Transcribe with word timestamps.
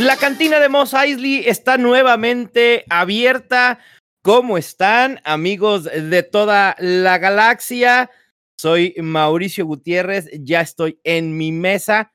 La 0.00 0.16
cantina 0.16 0.58
de 0.58 0.68
Moss 0.68 0.92
Eisley 0.92 1.44
está 1.46 1.78
nuevamente 1.78 2.84
abierta. 2.90 3.78
¿Cómo 4.22 4.58
están, 4.58 5.20
amigos 5.22 5.84
de 5.84 6.24
toda 6.24 6.74
la 6.80 7.18
galaxia? 7.18 8.10
Soy 8.58 8.96
Mauricio 9.00 9.66
Gutiérrez, 9.66 10.28
ya 10.32 10.62
estoy 10.62 10.98
en 11.04 11.36
mi 11.36 11.52
mesa. 11.52 12.12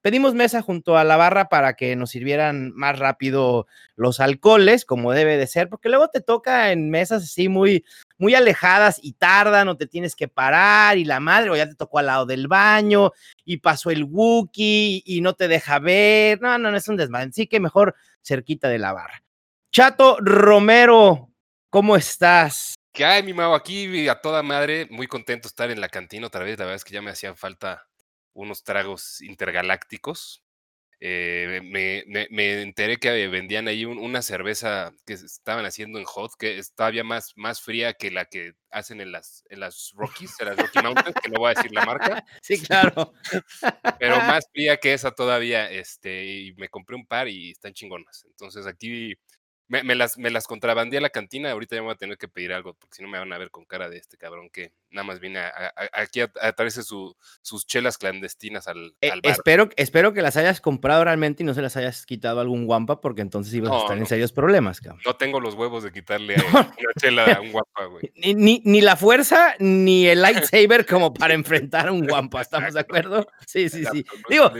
Pedimos 0.00 0.34
mesa 0.34 0.62
junto 0.62 0.96
a 0.96 1.04
la 1.04 1.18
barra 1.18 1.50
para 1.50 1.74
que 1.74 1.94
nos 1.94 2.08
sirvieran 2.08 2.72
más 2.74 2.98
rápido 2.98 3.66
los 3.96 4.18
alcoholes, 4.18 4.86
como 4.86 5.12
debe 5.12 5.36
de 5.36 5.46
ser, 5.46 5.68
porque 5.68 5.90
luego 5.90 6.08
te 6.08 6.22
toca 6.22 6.72
en 6.72 6.88
mesas 6.88 7.24
así 7.24 7.50
muy, 7.50 7.84
muy 8.20 8.34
alejadas 8.34 9.00
y 9.02 9.14
tardan 9.14 9.68
o 9.68 9.76
te 9.76 9.86
tienes 9.86 10.14
que 10.14 10.28
parar 10.28 10.98
y 10.98 11.06
la 11.06 11.20
madre 11.20 11.50
o 11.50 11.56
ya 11.56 11.66
te 11.66 11.74
tocó 11.74 11.98
al 11.98 12.06
lado 12.06 12.26
del 12.26 12.48
baño 12.48 13.12
y 13.46 13.56
pasó 13.56 13.90
el 13.90 14.04
Wookiee 14.04 15.02
y 15.06 15.22
no 15.22 15.32
te 15.32 15.48
deja 15.48 15.78
ver. 15.78 16.40
No, 16.40 16.58
no, 16.58 16.70
no 16.70 16.76
es 16.76 16.86
un 16.86 16.96
desmadre. 16.96 17.32
Sí 17.32 17.46
que 17.46 17.58
mejor 17.60 17.94
cerquita 18.22 18.68
de 18.68 18.78
la 18.78 18.92
barra. 18.92 19.24
Chato 19.72 20.18
Romero, 20.20 21.30
¿cómo 21.70 21.96
estás? 21.96 22.74
¿Qué 22.92 23.06
hay, 23.06 23.22
mi 23.22 23.32
mago? 23.32 23.54
Aquí 23.54 24.06
a 24.08 24.20
toda 24.20 24.42
madre, 24.42 24.86
muy 24.90 25.06
contento 25.06 25.48
estar 25.48 25.70
en 25.70 25.80
la 25.80 25.88
cantina 25.88 26.26
otra 26.26 26.44
vez. 26.44 26.58
La 26.58 26.66
verdad 26.66 26.76
es 26.76 26.84
que 26.84 26.92
ya 26.92 27.00
me 27.00 27.10
hacían 27.10 27.36
falta 27.36 27.86
unos 28.34 28.64
tragos 28.64 29.22
intergalácticos. 29.22 30.42
Eh, 31.02 31.60
me, 31.64 32.04
me, 32.06 32.28
me, 32.30 32.60
enteré 32.60 32.98
que 32.98 33.26
vendían 33.28 33.68
ahí 33.68 33.86
una 33.86 34.20
cerveza 34.20 34.92
que 35.06 35.14
estaban 35.14 35.64
haciendo 35.64 35.98
en 35.98 36.04
Hot, 36.04 36.32
que 36.38 36.58
es 36.58 36.74
todavía 36.74 37.04
más, 37.04 37.32
más 37.36 37.62
fría 37.62 37.94
que 37.94 38.10
la 38.10 38.26
que 38.26 38.52
hacen 38.70 39.00
en 39.00 39.10
las, 39.10 39.42
en 39.48 39.60
las 39.60 39.92
Rockies, 39.96 40.38
en 40.40 40.48
las 40.48 40.58
Rocky 40.58 40.78
Mountains, 40.82 41.14
que 41.22 41.30
no 41.30 41.38
voy 41.40 41.52
a 41.52 41.54
decir 41.54 41.72
la 41.72 41.86
marca. 41.86 42.24
Sí, 42.42 42.60
claro. 42.60 43.14
Pero 43.98 44.16
más 44.40 44.44
fría 44.52 44.76
que 44.76 44.92
esa 44.92 45.10
todavía, 45.12 45.70
este, 45.70 46.24
y 46.26 46.54
me 46.56 46.68
compré 46.68 46.96
un 46.96 47.06
par 47.06 47.28
y 47.28 47.50
están 47.52 47.72
chingonas. 47.72 48.24
Entonces 48.26 48.66
aquí 48.66 49.14
me, 49.70 49.84
me, 49.84 49.94
las, 49.94 50.18
me 50.18 50.30
las 50.30 50.48
contrabandé 50.48 50.98
a 50.98 51.00
la 51.00 51.10
cantina, 51.10 51.52
ahorita 51.52 51.76
ya 51.76 51.82
me 51.82 51.86
voy 51.86 51.94
a 51.94 51.96
tener 51.96 52.18
que 52.18 52.26
pedir 52.26 52.52
algo, 52.52 52.74
porque 52.74 52.96
si 52.96 53.02
no 53.04 53.08
me 53.08 53.20
van 53.20 53.32
a 53.32 53.38
ver 53.38 53.52
con 53.52 53.64
cara 53.64 53.88
de 53.88 53.98
este 53.98 54.18
cabrón 54.18 54.50
que 54.50 54.72
nada 54.90 55.04
más 55.04 55.20
viene 55.20 55.38
a, 55.38 55.46
a, 55.48 56.02
aquí 56.02 56.20
a, 56.20 56.52
traerse 56.52 56.82
su, 56.82 57.16
sus 57.40 57.64
chelas 57.68 57.96
clandestinas 57.96 58.66
al, 58.66 58.96
eh, 59.00 59.12
al 59.12 59.20
bar. 59.20 59.32
Espero, 59.32 59.68
espero 59.76 60.12
que 60.12 60.22
las 60.22 60.36
hayas 60.36 60.60
comprado 60.60 61.04
realmente 61.04 61.44
y 61.44 61.46
no 61.46 61.54
se 61.54 61.62
las 61.62 61.76
hayas 61.76 62.04
quitado 62.04 62.40
algún 62.40 62.66
guampa, 62.66 63.00
porque 63.00 63.22
entonces 63.22 63.54
ibas 63.54 63.70
no, 63.70 63.76
a 63.76 63.80
estar 63.82 63.96
no. 63.96 64.02
en 64.02 64.08
serios 64.08 64.32
problemas, 64.32 64.80
cabrón. 64.80 65.02
No 65.06 65.14
tengo 65.14 65.38
los 65.38 65.54
huevos 65.54 65.84
de 65.84 65.92
quitarle 65.92 66.34
a 66.36 66.50
una 66.50 66.72
chela 67.00 67.32
a 67.32 67.40
un 67.40 67.52
guampa, 67.52 67.84
güey. 67.84 68.10
Ni, 68.16 68.34
ni, 68.34 68.62
ni, 68.64 68.80
la 68.80 68.96
fuerza 68.96 69.54
ni 69.60 70.08
el 70.08 70.20
lightsaber 70.22 70.84
como 70.84 71.14
para 71.14 71.34
enfrentar 71.34 71.86
a 71.86 71.92
un 71.92 72.04
guampa, 72.08 72.42
¿estamos 72.42 72.74
de 72.74 72.80
acuerdo? 72.80 73.24
Sí, 73.46 73.68
sí, 73.68 73.84
sí. 73.92 74.04
Digo, 74.28 74.50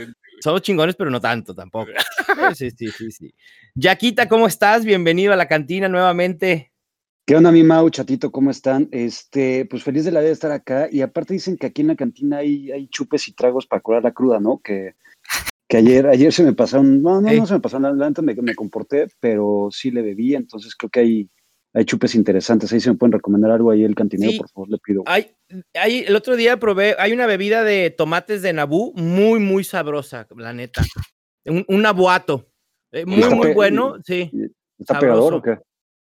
somos 0.41 0.61
chingones, 0.61 0.95
pero 0.95 1.09
no 1.09 1.21
tanto 1.21 1.53
tampoco. 1.53 1.91
Sí, 2.55 2.71
sí, 2.71 2.87
sí, 2.87 3.11
sí. 3.11 3.33
Yaquita, 3.75 4.27
¿cómo 4.27 4.47
estás? 4.47 4.85
Bienvenido 4.85 5.33
a 5.33 5.35
la 5.35 5.47
cantina 5.47 5.87
nuevamente. 5.87 6.71
¿Qué 7.25 7.35
onda, 7.35 7.51
mi 7.51 7.63
Mau, 7.63 7.89
chatito? 7.89 8.31
¿Cómo 8.31 8.49
están? 8.49 8.89
Este, 8.91 9.65
pues 9.65 9.83
feliz 9.83 10.05
de 10.05 10.11
la 10.11 10.19
vida 10.19 10.29
de 10.29 10.33
estar 10.33 10.51
acá. 10.51 10.87
Y 10.91 11.01
aparte 11.01 11.33
dicen 11.33 11.55
que 11.55 11.67
aquí 11.67 11.81
en 11.81 11.87
la 11.89 11.95
cantina 11.95 12.37
hay, 12.37 12.71
hay 12.71 12.87
chupes 12.87 13.27
y 13.27 13.33
tragos 13.33 13.67
para 13.67 13.81
curar 13.81 14.03
la 14.03 14.11
cruda, 14.11 14.39
¿no? 14.39 14.59
Que, 14.63 14.95
que 15.67 15.77
ayer, 15.77 16.07
ayer 16.07 16.33
se 16.33 16.43
me 16.43 16.53
pasaron, 16.53 17.01
no, 17.01 17.21
no, 17.21 17.31
no 17.31 17.45
se 17.45 17.53
me 17.53 17.59
pasaron, 17.59 17.97
la 17.97 18.09
me, 18.21 18.35
me 18.35 18.55
comporté, 18.55 19.07
pero 19.19 19.69
sí 19.71 19.91
le 19.91 20.01
bebí, 20.01 20.35
entonces 20.35 20.75
creo 20.75 20.89
que 20.89 20.99
hay, 20.99 21.29
hay 21.73 21.85
chupes 21.85 22.15
interesantes. 22.15 22.71
Ahí 22.73 22.79
se 22.79 22.89
me 22.89 22.97
pueden 22.97 23.13
recomendar 23.13 23.51
algo 23.51 23.71
ahí 23.71 23.83
el 23.83 23.95
cantinero, 23.95 24.31
sí, 24.31 24.37
por 24.37 24.49
favor, 24.49 24.69
le 24.69 24.77
pido. 24.77 25.03
Hay, 25.05 25.31
hay, 25.73 25.99
el 25.99 26.15
otro 26.15 26.35
día 26.35 26.57
probé, 26.57 26.95
hay 26.99 27.13
una 27.13 27.25
bebida 27.25 27.63
de 27.63 27.89
tomates 27.89 28.41
de 28.41 28.53
Nabú 28.53 28.93
muy, 28.95 29.39
muy 29.39 29.63
sabrosa, 29.63 30.27
la 30.35 30.53
neta. 30.53 30.83
Un, 31.45 31.65
un 31.67 31.85
abuato. 31.85 32.47
Eh, 32.91 33.05
muy, 33.05 33.23
muy 33.33 33.53
bueno, 33.53 33.97
sí. 34.05 34.29
¿Está 34.77 34.99
pegador 34.99 35.35
o 35.35 35.41
qué? 35.41 35.57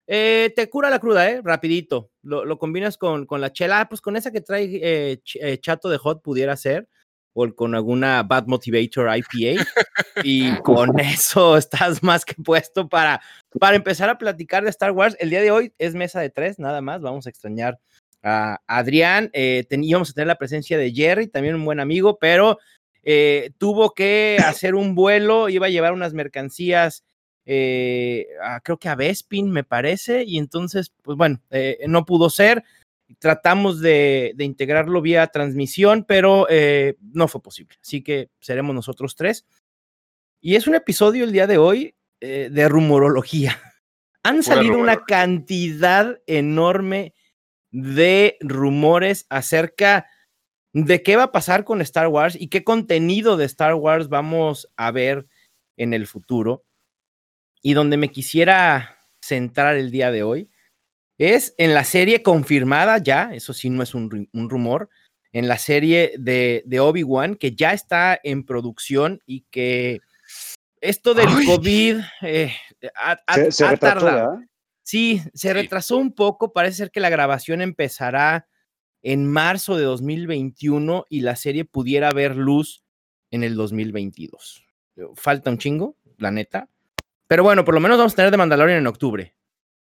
Eh, 0.07 0.53
te 0.55 0.69
cura 0.69 0.91
la 0.91 0.99
cruda, 0.99 1.31
¿eh? 1.31 1.41
Rapidito. 1.43 2.11
Lo, 2.23 2.45
lo 2.45 2.59
combinas 2.59 2.99
con, 2.99 3.25
con, 3.25 3.41
la 3.41 3.53
chela, 3.53 3.81
ah, 3.81 3.89
pues 3.89 4.01
con 4.01 4.17
esa 4.17 4.31
que 4.31 4.43
trae 4.43 4.69
eh, 4.83 5.21
ch 5.25 5.39
chato 5.61 5.89
de 5.89 5.97
hot 5.97 6.23
pudiera 6.23 6.57
ser, 6.57 6.89
o 7.35 7.55
con 7.55 7.75
alguna 7.75 8.23
Bad 8.23 8.47
Motivator 8.47 9.09
IPA, 9.15 9.63
y 10.23 10.55
con 10.63 10.99
eso 10.99 11.57
estás 11.59 12.03
más 12.03 12.25
que 12.25 12.35
puesto 12.35 12.89
para, 12.89 13.21
para 13.61 13.77
empezar 13.77 14.09
a 14.09 14.19
platicar 14.19 14.65
de 14.65 14.71
Star 14.71 14.93
Wars. 14.93 15.17
El 15.21 15.31
día 15.31 15.43
de 15.43 15.51
hoy 15.51 15.73
es 15.79 15.95
mesa 15.95 16.21
de 16.21 16.31
tres, 16.31 16.59
nada 16.59 16.81
más, 16.81 17.03
vamos 17.03 17.27
a 17.27 17.31
extrañar 17.31 17.79
a 18.23 18.61
Adrián, 18.67 19.29
eh, 19.35 19.67
teníamos 19.69 20.09
a 20.09 20.13
tener 20.15 20.29
la 20.29 20.39
presencia 20.39 20.79
de 20.79 20.93
Jerry, 20.93 21.27
también 21.27 21.57
un 21.57 21.65
buen 21.65 21.81
amigo, 21.81 22.19
pero 22.19 22.59
eh, 23.03 23.51
tuvo 23.59 23.93
que 23.93 24.39
hacer 24.45 24.75
un 24.75 24.95
vuelo, 24.95 25.49
iba 25.49 25.67
a 25.67 25.71
llevar 25.71 25.93
unas 25.93 26.15
mercancías, 26.15 27.05
eh, 27.47 28.27
a, 28.43 28.61
creo 28.61 28.79
que 28.79 28.89
a 28.89 28.95
Bespin, 28.95 29.51
me 29.51 29.65
parece, 29.65 30.25
y 30.25 30.39
entonces, 30.39 30.93
pues 31.03 31.17
bueno, 31.17 31.41
eh, 31.51 31.79
no 31.87 32.05
pudo 32.05 32.31
ser. 32.31 32.65
Tratamos 33.19 33.81
de, 33.81 34.33
de, 34.35 34.45
integrarlo 34.45 35.03
vía 35.03 35.27
transmisión, 35.27 36.05
pero 36.05 36.47
eh, 36.49 36.97
no 37.01 37.29
fue 37.29 37.43
posible. 37.43 37.77
Así 37.83 38.03
que 38.03 38.31
seremos 38.41 38.75
nosotros 38.75 39.15
tres. 39.15 39.47
Y 40.41 40.57
es 40.57 40.67
un 40.67 40.75
episodio 40.75 41.25
el 41.25 41.33
día 41.33 41.47
de 41.47 41.59
hoy 41.59 41.95
eh, 42.21 42.49
de 42.51 42.69
rumorología. 42.69 43.59
Han 44.23 44.43
salido 44.43 44.79
una 44.79 45.05
cantidad 45.05 46.19
enorme 46.27 47.15
de 47.71 48.39
rumores 48.41 49.27
acerca 49.29 50.07
de 50.73 51.03
qué 51.03 51.17
va 51.17 51.25
a 51.25 51.33
pasar 51.33 51.65
con 51.65 51.83
Star 51.83 52.09
Wars 52.09 52.37
y 52.39 52.49
qué 52.49 52.65
contenido 52.65 53.37
de 53.37 53.45
Star 53.45 53.75
Wars 53.75 54.09
vamos 54.09 54.71
a 54.77 54.91
ver 54.91 55.27
en 55.77 55.93
el 55.93 56.07
futuro. 56.07 56.65
Y 57.61 57.75
donde 57.75 57.97
me 57.97 58.11
quisiera 58.11 58.99
centrar 59.21 59.77
el 59.77 59.91
día 59.91 60.11
de 60.11 60.23
hoy 60.23 60.51
es 61.19 61.55
en 61.59 61.75
la 61.75 61.85
serie 61.85 62.23
confirmada 62.23 62.99
ya, 62.99 63.35
eso 63.35 63.53
sí 63.53 63.71
no 63.71 63.83
es 63.83 63.95
un, 63.95 64.29
un 64.33 64.51
rumor, 64.51 64.89
en 65.33 65.49
la 65.49 65.59
serie 65.59 66.15
de, 66.19 66.63
de 66.65 66.81
Obi-Wan 66.81 67.35
que 67.35 67.55
ya 67.55 67.73
está 67.73 68.19
en 68.23 68.45
producción 68.45 69.21
y 69.27 69.43
que 69.51 70.01
esto 70.81 71.13
del 71.13 71.29
Ay. 71.29 71.47
COVID 71.47 72.01
eh, 72.23 72.53
ha, 72.97 73.19
ha, 73.27 73.51
se, 73.51 73.65
ha 73.65 73.77
tardado. 73.77 74.41
Sí, 74.83 75.21
se 75.35 75.49
sí. 75.49 75.53
retrasó 75.53 75.97
un 75.97 76.15
poco, 76.15 76.53
parece 76.53 76.77
ser 76.77 76.91
que 76.91 77.01
la 77.01 77.11
grabación 77.11 77.63
empezará 77.63 78.47
en 79.03 79.27
marzo 79.27 79.77
de 79.77 79.85
2021 79.85 81.07
y 81.09 81.21
la 81.21 81.37
serie 81.37 81.65
pudiera 81.65 82.13
ver 82.13 82.37
luz 82.37 82.85
en 83.31 83.43
el 83.43 83.57
2022. 83.57 84.65
Falta 85.17 85.51
un 85.51 85.59
chingo, 85.59 85.97
la 86.19 86.31
neta. 86.31 86.69
Pero 87.27 87.43
bueno, 87.43 87.65
por 87.65 87.75
lo 87.75 87.81
menos 87.81 87.99
vamos 87.99 88.13
a 88.13 88.17
tener 88.17 88.31
de 88.31 88.37
Mandalorian 88.37 88.79
en 88.79 88.87
octubre. 88.87 89.35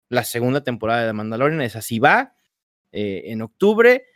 La 0.09 0.25
segunda 0.25 0.62
temporada 0.62 1.06
de 1.06 1.12
Mandalorian 1.12 1.61
es 1.62 1.77
así 1.77 1.99
va, 1.99 2.34
eh, 2.93 3.25
en 3.27 3.43
octubre. 3.43 4.06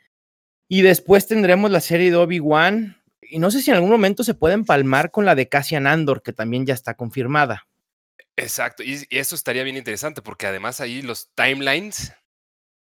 Y 0.69 0.83
después 0.83 1.27
tendremos 1.27 1.71
la 1.71 1.81
serie 1.81 2.11
de 2.11 2.17
Obi-Wan. 2.17 3.03
Y 3.23 3.39
no 3.39 3.51
sé 3.51 3.61
si 3.61 3.71
en 3.71 3.77
algún 3.77 3.91
momento 3.91 4.25
se 4.25 4.35
puede 4.35 4.55
empalmar 4.55 5.11
con 5.11 5.25
la 5.25 5.35
de 5.35 5.49
Cassian 5.49 5.87
Andor, 5.87 6.23
que 6.23 6.33
también 6.33 6.67
ya 6.67 6.75
está 6.75 6.95
confirmada. 6.95 7.67
Exacto, 8.37 8.83
y, 8.83 9.05
y 9.11 9.19
eso 9.19 9.35
estaría 9.35 9.65
bien 9.65 9.77
interesante, 9.77 10.23
porque 10.23 10.47
además 10.47 10.81
ahí 10.81 11.03
los 11.03 11.31
timelines 11.35 12.15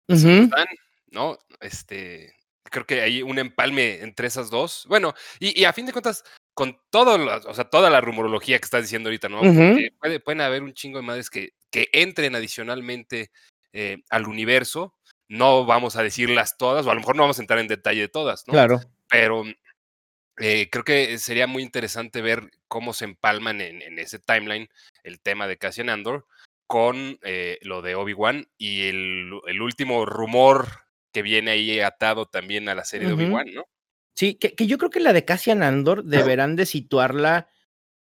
uh 0.09 0.15
-huh. 0.15 0.45
están, 0.45 0.67
¿no? 1.11 1.39
Este, 1.61 2.35
creo 2.65 2.87
que 2.87 3.01
hay 3.01 3.23
un 3.23 3.39
empalme 3.39 4.01
entre 4.01 4.29
esas 4.29 4.49
dos. 4.51 4.85
Bueno, 4.89 5.13
y, 5.41 5.61
y 5.61 5.65
a 5.65 5.73
fin 5.73 5.87
de 5.87 5.93
cuentas, 5.93 6.23
con 6.61 6.79
todo, 6.91 7.17
o 7.49 7.55
sea, 7.55 7.65
toda 7.71 7.89
la 7.89 8.03
rumorología 8.03 8.59
que 8.59 8.67
estás 8.67 8.83
diciendo 8.83 9.09
ahorita, 9.09 9.31
¿no? 9.31 9.41
Uh 9.41 9.45
-huh. 9.45 9.97
puede, 9.99 10.21
pueden 10.21 10.43
haber 10.43 10.63
un 10.63 10.75
chingo 10.75 10.99
de 10.99 11.07
madres 11.07 11.31
que, 11.31 11.55
que 11.71 11.89
entren 11.95 12.35
adicionalmente 12.35 13.31
eh, 13.73 14.03
al 14.11 14.27
universo. 14.29 14.95
No 15.27 15.65
vamos 15.65 15.97
a 15.97 16.03
decirlas 16.03 16.59
todas, 16.59 16.85
o 16.85 16.91
a 16.91 16.95
lo 16.95 17.01
mejor 17.01 17.17
no 17.17 17.23
vamos 17.23 17.39
a 17.39 17.43
entrar 17.43 17.61
en 17.61 17.67
detalle 17.67 18.03
de 18.03 18.09
todas, 18.09 18.47
¿no? 18.47 18.53
Claro. 18.53 18.79
Pero 19.09 19.45
eh, 20.39 20.69
creo 20.71 20.85
que 20.85 21.17
sería 21.17 21.47
muy 21.47 21.63
interesante 21.63 22.21
ver 22.21 22.51
cómo 22.69 22.93
se 22.93 23.07
empalman 23.07 23.63
en, 23.63 23.81
en 23.81 23.99
ese 23.99 24.19
timeline 24.19 24.69
el 25.03 25.19
tema 25.19 25.47
de 25.47 25.57
Cassian 25.57 25.89
Andor 25.89 26.27
con 26.67 27.19
eh, 27.23 27.59
lo 27.63 27.81
de 27.81 27.95
Obi-Wan 27.95 28.49
y 28.59 28.83
el, 28.83 29.33
el, 29.47 29.63
último 29.63 30.05
rumor 30.05 30.69
que 31.11 31.23
viene 31.23 31.53
ahí 31.53 31.81
atado 31.81 32.27
también 32.27 32.69
a 32.69 32.75
la 32.75 32.85
serie 32.85 33.09
uh 33.09 33.13
-huh. 33.13 33.17
de 33.17 33.25
Obi-Wan, 33.25 33.47
¿no? 33.55 33.65
Sí, 34.15 34.35
que, 34.35 34.55
que, 34.55 34.67
yo 34.67 34.79
creo 34.79 34.91
que 34.91 35.01
la 35.01 35.13
de 35.13 35.25
Cassian 35.25 35.63
Andor 35.63 36.05
deberán 36.05 36.57
de 36.57 36.67
situarla 36.67 37.49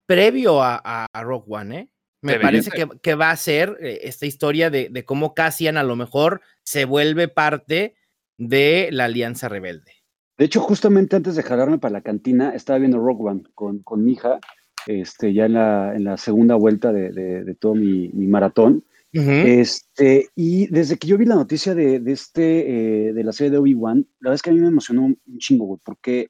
previo 0.06 0.62
a, 0.62 0.80
a, 0.82 1.06
a 1.12 1.22
Rogue 1.22 1.46
One, 1.48 1.78
¿eh? 1.78 1.88
Me 2.22 2.32
Debería 2.32 2.48
parece 2.48 2.70
que, 2.70 2.88
que, 3.02 3.14
va 3.14 3.30
a 3.30 3.36
ser 3.36 3.76
eh, 3.80 4.00
esta 4.02 4.26
historia 4.26 4.70
de, 4.70 4.88
de, 4.88 5.04
cómo 5.04 5.34
Cassian 5.34 5.76
a 5.76 5.82
lo 5.84 5.96
mejor 5.96 6.40
se 6.64 6.84
vuelve 6.84 7.28
parte 7.28 7.94
de 8.38 8.88
la 8.90 9.04
Alianza 9.04 9.48
Rebelde. 9.48 9.92
De 10.38 10.46
hecho, 10.46 10.60
justamente 10.60 11.16
antes 11.16 11.36
de 11.36 11.42
jalarme 11.42 11.78
para 11.78 11.92
la 11.92 12.00
cantina, 12.00 12.54
estaba 12.54 12.78
viendo 12.78 12.98
Rogue 12.98 13.30
One 13.30 13.42
con, 13.54 13.80
con 13.80 14.04
mi 14.04 14.12
hija, 14.12 14.40
este, 14.86 15.32
ya 15.32 15.46
en 15.46 15.54
la, 15.54 15.94
en 15.94 16.04
la 16.04 16.16
segunda 16.16 16.54
vuelta 16.54 16.92
de, 16.92 17.10
de, 17.10 17.44
de 17.44 17.54
todo 17.54 17.74
mi, 17.74 18.08
mi 18.08 18.26
maratón. 18.26 18.84
Uh 19.16 19.22
-huh. 19.22 19.60
este, 19.60 20.28
y 20.34 20.66
desde 20.66 20.98
que 20.98 21.06
yo 21.06 21.16
vi 21.16 21.24
la 21.24 21.36
noticia 21.36 21.74
de, 21.74 22.00
de 22.00 22.12
este, 22.12 23.08
eh, 23.08 23.12
de 23.14 23.24
la 23.24 23.32
serie 23.32 23.50
de 23.50 23.56
Obi-Wan, 23.58 24.06
la 24.20 24.28
verdad 24.28 24.34
es 24.34 24.42
que 24.42 24.50
a 24.50 24.52
mí 24.52 24.60
me 24.60 24.68
emocionó 24.68 25.06
un, 25.06 25.18
chingo, 25.38 25.64
güey, 25.64 25.80
porque 25.82 26.28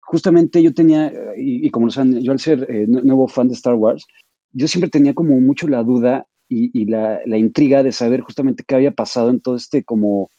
justamente 0.00 0.62
yo 0.62 0.72
tenía, 0.72 1.12
y, 1.36 1.66
y, 1.66 1.70
como 1.70 1.86
lo 1.86 1.92
saben, 1.92 2.20
yo 2.22 2.32
al 2.32 2.38
ser 2.38 2.66
eh, 2.70 2.86
nuevo 2.86 3.28
fan 3.28 3.48
de 3.48 3.54
Star 3.54 3.74
Wars, 3.74 4.06
yo 4.52 4.66
siempre 4.66 4.88
tenía 4.88 5.12
como 5.12 5.38
mucho 5.40 5.68
la 5.68 5.82
duda 5.82 6.26
y, 6.48 6.84
la, 6.86 7.22
intriga 7.36 7.82
de 7.82 7.92
saber 7.92 8.20
justamente 8.20 8.64
qué 8.66 8.74
había 8.74 8.92
pasado 8.92 9.30
en 9.30 9.40
todo 9.40 9.56
este 9.56 9.84
como 9.84 10.30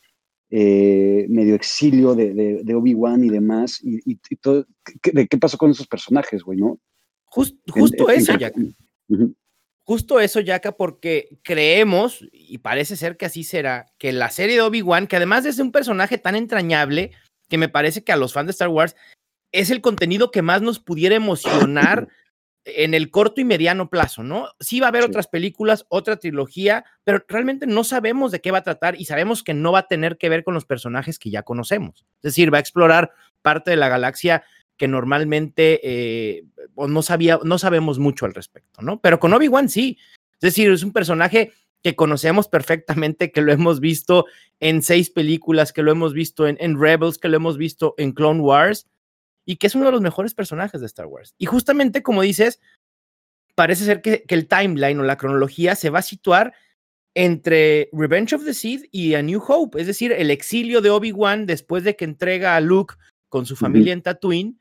eh, 0.49 1.25
medio 1.29 1.55
exilio 1.55 2.13
de, 2.15 2.73
Obi-Wan 2.75 3.23
y 3.23 3.29
demás, 3.29 3.79
y, 3.83 4.17
todo, 4.37 4.65
de 5.03 5.27
qué 5.27 5.37
pasó 5.37 5.57
con 5.57 5.71
esos 5.71 5.87
personajes, 5.87 6.43
güey, 6.43 6.59
¿no? 6.59 6.79
justo 7.25 8.09
eso, 8.09 8.37
Yaka. 8.37 8.61
Justo 9.85 10.19
eso, 10.21 10.39
Yaka, 10.39 10.73
porque 10.73 11.37
creemos, 11.43 12.25
y 12.31 12.59
parece 12.59 12.95
ser 12.95 13.17
que 13.17 13.25
así 13.25 13.43
será, 13.43 13.87
que 13.97 14.13
la 14.13 14.29
serie 14.29 14.55
de 14.55 14.61
Obi-Wan, 14.61 15.07
que 15.07 15.17
además 15.17 15.43
de 15.43 15.51
ser 15.51 15.65
un 15.65 15.73
personaje 15.73 16.17
tan 16.17 16.35
entrañable, 16.35 17.11
que 17.49 17.57
me 17.57 17.67
parece 17.67 18.03
que 18.03 18.13
a 18.13 18.17
los 18.17 18.31
fans 18.31 18.47
de 18.47 18.51
Star 18.51 18.69
Wars 18.69 18.95
es 19.51 19.69
el 19.69 19.81
contenido 19.81 20.31
que 20.31 20.41
más 20.41 20.61
nos 20.61 20.79
pudiera 20.79 21.15
emocionar 21.15 22.07
en 22.65 22.93
el 22.93 23.11
corto 23.11 23.41
y 23.41 23.43
mediano 23.43 23.89
plazo, 23.89 24.23
¿no? 24.23 24.47
Sí 24.61 24.79
va 24.79 24.87
a 24.87 24.89
haber 24.89 25.03
otras 25.03 25.27
películas, 25.27 25.85
otra 25.89 26.15
trilogía, 26.15 26.85
pero 27.03 27.23
realmente 27.27 27.67
no 27.67 27.83
sabemos 27.83 28.31
de 28.31 28.39
qué 28.39 28.51
va 28.51 28.59
a 28.59 28.63
tratar 28.63 28.99
y 28.99 29.03
sabemos 29.03 29.43
que 29.43 29.53
no 29.53 29.73
va 29.73 29.79
a 29.79 29.87
tener 29.87 30.17
que 30.17 30.29
ver 30.29 30.45
con 30.45 30.53
los 30.53 30.65
personajes 30.65 31.19
que 31.19 31.29
ya 31.29 31.43
conocemos. 31.43 32.05
Es 32.17 32.21
decir, 32.31 32.53
va 32.53 32.57
a 32.57 32.61
explorar 32.61 33.11
parte 33.41 33.71
de 33.71 33.77
la 33.77 33.89
galaxia 33.89 34.43
que 34.77 34.87
normalmente 34.87 35.79
eh, 35.83 36.45
no, 36.75 37.01
sabía, 37.01 37.39
no 37.43 37.57
sabemos 37.57 37.99
mucho 37.99 38.25
al 38.25 38.33
respecto, 38.33 38.81
¿no? 38.81 38.99
Pero 38.99 39.19
con 39.19 39.33
Obi-Wan 39.33 39.69
sí. 39.69 39.97
Es 40.33 40.41
decir, 40.41 40.71
es 40.71 40.83
un 40.83 40.93
personaje 40.93 41.51
que 41.83 41.95
conocemos 41.95 42.47
perfectamente, 42.47 43.31
que 43.31 43.41
lo 43.41 43.51
hemos 43.51 43.79
visto 43.79 44.25
en 44.59 44.81
seis 44.81 45.09
películas, 45.09 45.73
que 45.73 45.83
lo 45.83 45.91
hemos 45.91 46.13
visto 46.13 46.47
en, 46.47 46.57
en 46.59 46.79
Rebels, 46.79 47.17
que 47.17 47.27
lo 47.29 47.35
hemos 47.35 47.57
visto 47.57 47.93
en 47.97 48.13
Clone 48.13 48.41
Wars 48.41 48.87
y 49.45 49.57
que 49.57 49.67
es 49.67 49.75
uno 49.75 49.85
de 49.85 49.91
los 49.91 50.01
mejores 50.01 50.33
personajes 50.33 50.79
de 50.81 50.87
Star 50.87 51.05
Wars. 51.05 51.35
Y 51.37 51.45
justamente 51.45 52.01
como 52.01 52.21
dices, 52.21 52.59
parece 53.55 53.85
ser 53.85 54.01
que, 54.01 54.23
el 54.27 54.47
timeline 54.47 54.99
o 54.99 55.03
la 55.03 55.17
cronología 55.17 55.75
se 55.75 55.89
va 55.89 55.99
a 55.99 56.03
situar 56.03 56.53
entre 57.15 57.89
Revenge 57.91 58.33
of 58.35 58.45
the 58.45 58.53
Sith 58.53 58.85
y 58.91 59.13
A 59.13 59.21
New 59.21 59.41
Hope, 59.45 59.79
es 59.79 59.87
decir, 59.87 60.11
el 60.11 60.31
exilio 60.31 60.81
de 60.81 60.89
Obi-Wan 60.89 61.45
después 61.45 61.83
de 61.83 61.95
que 61.95 62.05
entrega 62.05 62.55
a 62.55 62.61
Luke 62.61 62.95
con 63.29 63.45
su 63.45 63.55
familia 63.55 63.93
en 63.93 64.01
Tatooine 64.01 64.59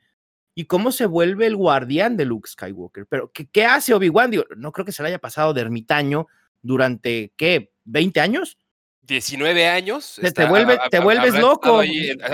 y 0.55 0.65
cómo 0.65 0.91
se 0.91 1.05
vuelve 1.05 1.47
el 1.47 1.55
guardián 1.55 2.17
de 2.17 2.25
Luke 2.25 2.49
Skywalker. 2.49 3.07
Pero, 3.07 3.31
¿qué, 3.31 3.47
qué 3.47 3.65
hace 3.65 3.93
Obi-Wan? 3.93 4.31
no 4.57 4.71
creo 4.71 4.85
que 4.85 4.91
se 4.91 5.01
le 5.03 5.09
haya 5.09 5.19
pasado 5.19 5.53
de 5.53 5.61
ermitaño 5.61 6.27
durante, 6.61 7.33
¿qué? 7.35 7.71
¿20 7.85 8.19
años? 8.19 8.57
19 9.01 9.67
años. 9.67 10.17
Te, 10.21 10.31
te, 10.31 10.45
te 10.89 10.99
vuelves 10.99 11.33
loco. 11.35 11.81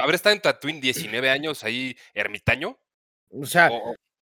¿Habrá 0.02 0.16
estado 0.16 0.36
en 0.36 0.42
Tatooine 0.42 0.80
19 0.80 1.30
años 1.30 1.64
ahí 1.64 1.96
ermitaño? 2.14 2.78
O 3.32 3.46
sea, 3.46 3.70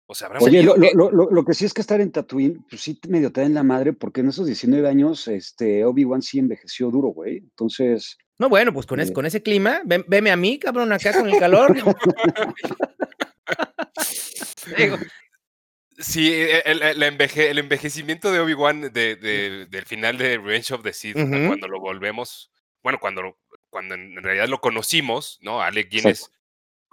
o, 0.06 0.14
sea 0.14 0.28
Oye, 0.40 0.62
lo, 0.62 0.76
lo, 0.76 1.10
lo, 1.30 1.44
que 1.44 1.54
sí 1.54 1.64
es 1.64 1.74
que 1.74 1.80
estar 1.80 2.00
en 2.00 2.10
Tatooine, 2.10 2.64
pues 2.68 2.82
sí 2.82 2.98
medio 3.08 3.32
te 3.32 3.40
da 3.40 3.46
en 3.46 3.54
la 3.54 3.62
madre, 3.62 3.92
porque 3.92 4.20
en 4.20 4.28
esos 4.28 4.46
19 4.46 4.88
años, 4.88 5.28
este, 5.28 5.84
Obi-Wan 5.84 6.22
sí 6.22 6.38
envejeció 6.38 6.90
duro, 6.90 7.08
güey. 7.08 7.38
Entonces. 7.38 8.18
No, 8.38 8.48
bueno, 8.48 8.72
pues 8.72 8.86
con, 8.86 9.00
ese, 9.00 9.10
eh. 9.10 9.14
con 9.14 9.26
ese 9.26 9.42
clima, 9.42 9.82
veme 9.84 10.30
a 10.30 10.36
mí, 10.36 10.58
cabrón, 10.58 10.92
acá 10.92 11.12
con 11.12 11.28
el 11.28 11.38
calor. 11.38 11.76
Sí, 16.00 16.32
e, 16.32 16.60
el, 16.64 16.82
el, 16.82 17.58
envejecimiento 17.58 18.32
de 18.32 18.40
Obi-Wan 18.40 18.92
de, 18.92 19.16
del 19.68 19.84
final 19.84 20.16
de 20.16 20.38
Revenge 20.38 20.72
of 20.72 20.82
the 20.82 20.94
Sith, 20.94 21.14
cuando 21.14 21.68
lo 21.68 21.78
volvemos, 21.78 22.50
bueno, 22.82 22.98
cuando, 22.98 23.38
cuando 23.68 23.94
en 23.96 24.22
realidad 24.22 24.48
lo 24.48 24.60
conocimos, 24.60 25.38
¿no? 25.42 25.60
Alec 25.60 25.90
Guinness, 25.90 26.32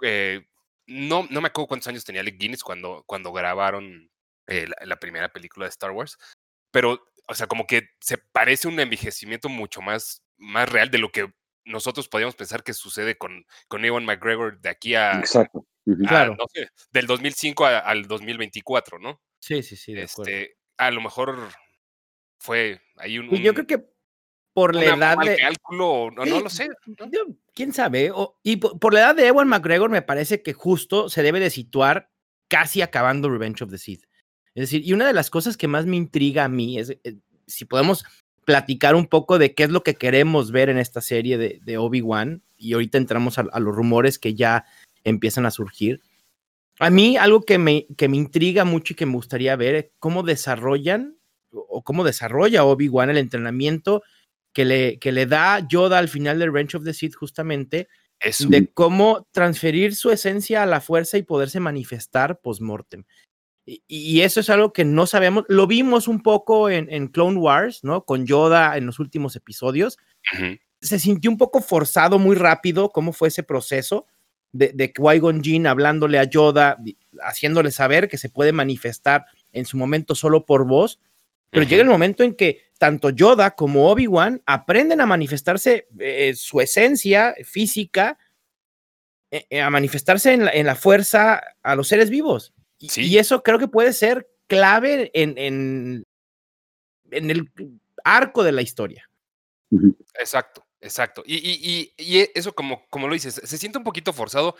eh, 0.02 0.46
no, 0.86 1.26
no 1.30 1.40
me 1.40 1.48
acuerdo 1.48 1.68
cuántos 1.68 1.88
años 1.88 2.04
tenía 2.04 2.20
Alec 2.20 2.36
Guinness 2.38 2.62
cuando, 2.62 3.02
cuando 3.06 3.32
grabaron 3.32 4.10
eh, 4.46 4.68
la, 4.84 4.96
primera 4.96 5.30
película 5.30 5.64
de 5.64 5.70
Star 5.70 5.92
Wars, 5.92 6.18
pero, 6.70 7.02
o 7.28 7.34
sea, 7.34 7.46
como 7.46 7.66
que 7.66 7.88
se 8.00 8.18
parece 8.18 8.68
un 8.68 8.78
envejecimiento 8.78 9.48
mucho 9.48 9.80
más, 9.80 10.22
más 10.36 10.68
real 10.68 10.90
de 10.90 10.98
lo 10.98 11.10
que 11.10 11.32
nosotros 11.64 12.08
podíamos 12.08 12.36
pensar 12.36 12.62
que 12.62 12.74
sucede 12.74 13.16
con, 13.16 13.46
con 13.68 13.86
Ewan 13.86 14.04
McGregor 14.04 14.60
de 14.60 14.68
aquí 14.68 14.94
a, 14.94 15.18
Exacto 15.18 15.66
claro. 16.06 16.36
no 16.36 16.44
sé, 16.52 16.68
del 16.92 17.06
2005 17.06 17.66
al 17.66 18.06
2024, 18.06 18.98
¿no? 18.98 19.20
Sí, 19.40 19.62
sí, 19.62 19.76
sí. 19.76 19.96
este, 19.96 20.56
a 20.76 20.90
lo 20.90 21.00
mejor 21.00 21.48
fue 22.38 22.80
ahí 22.96 23.18
un. 23.18 23.34
Y 23.34 23.42
yo 23.42 23.54
creo 23.54 23.66
que 23.66 23.84
por 24.52 24.74
la 24.74 24.84
edad 24.84 25.18
de. 25.18 25.36
cálculo, 25.36 26.10
no, 26.10 26.24
no 26.24 26.40
lo 26.40 26.50
sé. 26.50 26.68
Quién 27.54 27.72
sabe. 27.72 28.12
y 28.42 28.56
por, 28.56 28.92
la 28.92 29.00
edad 29.00 29.14
de 29.14 29.26
Ewan 29.26 29.48
McGregor, 29.48 29.90
me 29.90 30.02
parece 30.02 30.42
que 30.42 30.52
justo 30.52 31.08
se 31.08 31.22
debe 31.22 31.40
de 31.40 31.50
situar 31.50 32.10
casi 32.48 32.82
acabando 32.82 33.30
Revenge 33.30 33.62
of 33.62 33.70
the 33.70 33.78
Sith. 33.78 34.04
Es 34.54 34.62
decir, 34.62 34.82
y 34.84 34.92
una 34.92 35.06
de 35.06 35.12
las 35.12 35.30
cosas 35.30 35.56
que 35.56 35.68
más 35.68 35.86
me 35.86 35.96
intriga 35.96 36.44
a 36.44 36.48
mí 36.48 36.78
es 36.78 36.90
eh, 36.90 37.18
si 37.46 37.64
podemos 37.64 38.04
platicar 38.44 38.94
un 38.94 39.06
poco 39.06 39.38
de 39.38 39.54
qué 39.54 39.64
es 39.64 39.70
lo 39.70 39.82
que 39.82 39.94
queremos 39.94 40.50
ver 40.50 40.70
en 40.70 40.78
esta 40.78 41.00
serie 41.00 41.36
de, 41.38 41.60
de 41.62 41.78
Obi-Wan. 41.78 42.42
Y 42.56 42.72
ahorita 42.72 42.98
entramos 42.98 43.38
a, 43.38 43.42
los 43.60 43.74
rumores 43.76 44.18
que 44.18 44.34
ya 44.34 44.64
empiezan 45.08 45.46
a 45.46 45.50
surgir. 45.50 46.00
A 46.78 46.90
mí 46.90 47.16
algo 47.16 47.42
que 47.42 47.58
me, 47.58 47.86
que 47.96 48.08
me 48.08 48.16
intriga 48.16 48.64
mucho 48.64 48.92
y 48.92 48.96
que 48.96 49.06
me 49.06 49.14
gustaría 49.14 49.56
ver 49.56 49.74
es 49.74 49.86
cómo 49.98 50.22
desarrollan 50.22 51.18
o 51.50 51.82
cómo 51.82 52.04
desarrolla 52.04 52.64
Obi-Wan 52.64 53.10
el 53.10 53.18
entrenamiento 53.18 54.02
que 54.52 54.64
le, 54.64 54.98
que 54.98 55.12
le 55.12 55.26
da 55.26 55.66
Yoda 55.68 55.98
al 55.98 56.08
final 56.08 56.38
del 56.38 56.52
Range 56.52 56.76
of 56.76 56.84
the 56.84 56.94
Sith 56.94 57.14
justamente 57.14 57.88
de 58.48 58.66
cómo 58.72 59.28
transferir 59.30 59.94
su 59.94 60.10
esencia 60.10 60.62
a 60.62 60.66
la 60.66 60.80
fuerza 60.80 61.18
y 61.18 61.22
poderse 61.22 61.60
manifestar 61.60 62.40
post-mortem. 62.40 63.04
Y, 63.64 64.22
eso 64.22 64.40
es 64.40 64.48
algo 64.48 64.72
que 64.72 64.86
no 64.86 65.06
sabemos. 65.06 65.44
Lo 65.46 65.66
vimos 65.66 66.08
un 66.08 66.22
poco 66.22 66.70
en, 66.70 66.90
en 66.90 67.08
Clone 67.08 67.38
Wars, 67.38 67.84
¿no? 67.84 68.04
Con 68.04 68.26
Yoda 68.26 68.78
en 68.78 68.86
los 68.86 68.98
últimos 68.98 69.36
episodios. 69.36 69.98
Se 70.80 70.98
sintió 70.98 71.30
un 71.30 71.36
poco 71.36 71.60
forzado 71.60 72.18
muy 72.18 72.34
rápido 72.34 72.88
cómo 72.88 73.12
fue 73.12 73.28
ese 73.28 73.42
proceso 73.42 74.06
de, 74.52 74.72
de 74.74 74.92
Qui-Gon 74.92 75.42
Jinn 75.42 75.66
hablándole 75.66 76.18
a 76.18 76.24
Yoda, 76.24 76.78
haciéndole 77.22 77.70
saber 77.70 78.08
que 78.08 78.18
se 78.18 78.28
puede 78.28 78.52
manifestar 78.52 79.26
en 79.52 79.64
su 79.64 79.76
momento 79.76 80.14
solo 80.14 80.46
por 80.46 80.66
voz, 80.66 81.00
pero 81.50 81.64
llega 81.64 81.82
el 81.82 81.88
momento 81.88 82.22
en 82.22 82.34
que 82.34 82.62
tanto 82.78 83.10
Yoda 83.10 83.52
como 83.52 83.90
Obi-Wan 83.90 84.42
aprenden 84.44 85.00
a 85.00 85.06
manifestarse 85.06 85.88
eh, 85.98 86.34
su 86.34 86.60
esencia 86.60 87.34
física, 87.42 88.18
eh, 89.30 89.46
eh, 89.48 89.60
a 89.60 89.70
manifestarse 89.70 90.32
en 90.32 90.66
la, 90.66 90.74
fuerza 90.74 91.42
a 91.62 91.74
los 91.74 91.88
seres 91.88 92.10
vivos. 92.10 92.52
Y, 92.78 93.16
eso 93.16 93.42
creo 93.42 93.58
que 93.58 93.66
puede 93.66 93.92
ser 93.92 94.28
clave 94.46 95.10
en, 95.14 95.36
en, 95.36 96.06
en 97.10 97.30
el 97.30 97.50
arco 98.04 98.44
de 98.44 98.52
la 98.52 98.62
historia. 98.62 99.10
Exacto. 100.18 100.67
Exacto. 100.80 101.22
Y, 101.26 101.36
y, 101.36 101.92
y, 101.96 102.18
e, 102.20 102.32
eso, 102.34 102.54
como, 102.54 102.86
como 102.88 103.08
lo 103.08 103.14
dices, 103.14 103.40
se 103.42 103.58
siente 103.58 103.78
un 103.78 103.84
poquito 103.84 104.12
forzado 104.12 104.56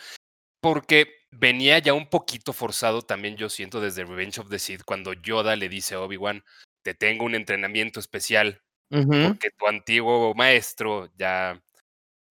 porque 0.61 1.25
venía 1.31 1.79
ya 1.79 1.93
un 1.93 2.09
poquito 2.09 2.53
forzado 2.53 3.01
también, 3.01 3.37
yo 3.37 3.49
siento, 3.49 3.79
desde 3.79 4.03
Revenge 4.03 4.39
of 4.39 4.49
the 4.49 4.59
Sith, 4.59 4.83
cuando 4.83 5.13
Yoda 5.13 5.55
le 5.55 5.69
dice 5.69 5.95
a 5.95 6.01
Obi-Wan, 6.01 6.43
te 6.83 6.93
tengo 6.93 7.25
un 7.25 7.35
entrenamiento 7.35 7.99
especial, 7.99 8.61
porque 8.89 9.51
tu 9.51 9.67
antiguo 9.67 10.33
maestro 10.33 11.11
ya 11.15 11.61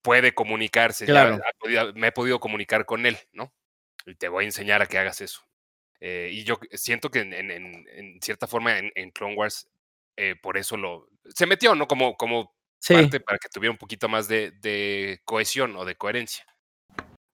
puede 0.02 0.35
comunicarse, 0.35 1.07
ya 1.07 1.40
me 1.95 2.09
he 2.09 2.12
podido 2.12 2.40
comunicar 2.40 2.85
con 2.85 3.07
él, 3.07 3.16
¿no? 3.33 3.52
Y 4.04 4.14
te 4.16 4.28
voy 4.28 4.45
a 4.45 4.49
enseñar 4.49 4.83
a 4.83 4.87
que 4.87 4.99
hagas 4.99 5.21
eso. 5.21 5.42
Eh, 6.00 6.30
y 6.33 6.45
yo 6.45 6.59
siento 6.73 7.11
que 7.11 7.21
en, 7.21 7.33
en, 7.33 7.50
en 7.50 8.23
cierta 8.23 8.47
forma 8.47 8.78
en, 8.78 9.11
Clone 9.11 9.35
Wars, 9.35 9.68
eh, 10.16 10.37
por 10.40 10.57
eso 10.57 10.76
lo... 10.76 11.09
Se 11.35 11.47
metió, 11.47 11.75
¿no? 11.75 11.87
Como, 11.87 12.16
como 12.16 12.58
para 13.25 13.38
que 13.38 13.49
tuviera 13.52 13.73
un 13.73 13.78
poquito 13.78 14.08
más 14.08 14.28
de, 14.28 15.20
cohesión 15.25 15.76
o 15.76 15.85
de 15.85 15.97
coherencia. 15.97 16.44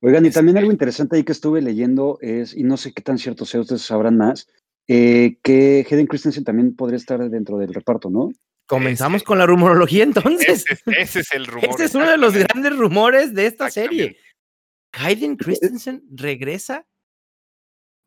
Oigan, 0.01 0.27
y 0.27 0.31
también 0.31 0.59
algo 0.59 0.71
este 0.71 0.75
interesante 0.75 1.17
ahí 1.17 1.25
que 1.25 1.33
estuve 1.33 1.63
leyendo 1.63 2.19
es, 2.21 2.55
y 2.55 2.63
no 2.63 2.77
sé 2.77 2.93
qué 2.93 3.03
tan 3.03 3.17
cierto 3.19 3.47
sea, 3.47 3.61
ustedes 3.61 3.83
sabrán 3.83 4.19
más, 4.19 4.49
eh, 4.87 5.39
que 5.43 5.87
Hayden 5.91 6.07
Christensen 6.07 6.45
también 6.45 6.77
podría 6.77 6.99
estar 6.99 7.19
dentro 7.31 7.57
del 7.57 7.73
reparto, 7.73 8.11
¿no? 8.11 8.31
Comenzamos 8.67 9.23
con 9.23 9.39
la 9.39 9.47
rumorología 9.47 10.05
entonces. 10.05 10.65
Ese, 10.87 11.21
es 11.21 11.33
el 11.33 11.47
rumor. 11.47 11.71
Ese 11.71 11.85
es 11.85 11.95
uno 11.95 12.11
de 12.11 12.19
los 12.19 12.35
grandes 12.35 12.77
rumores 12.77 13.35
de 13.35 13.47
esta 13.47 13.71
serie. 13.71 14.19
Hayden 14.93 15.37
Christensen 15.37 16.05
regresa 16.11 16.87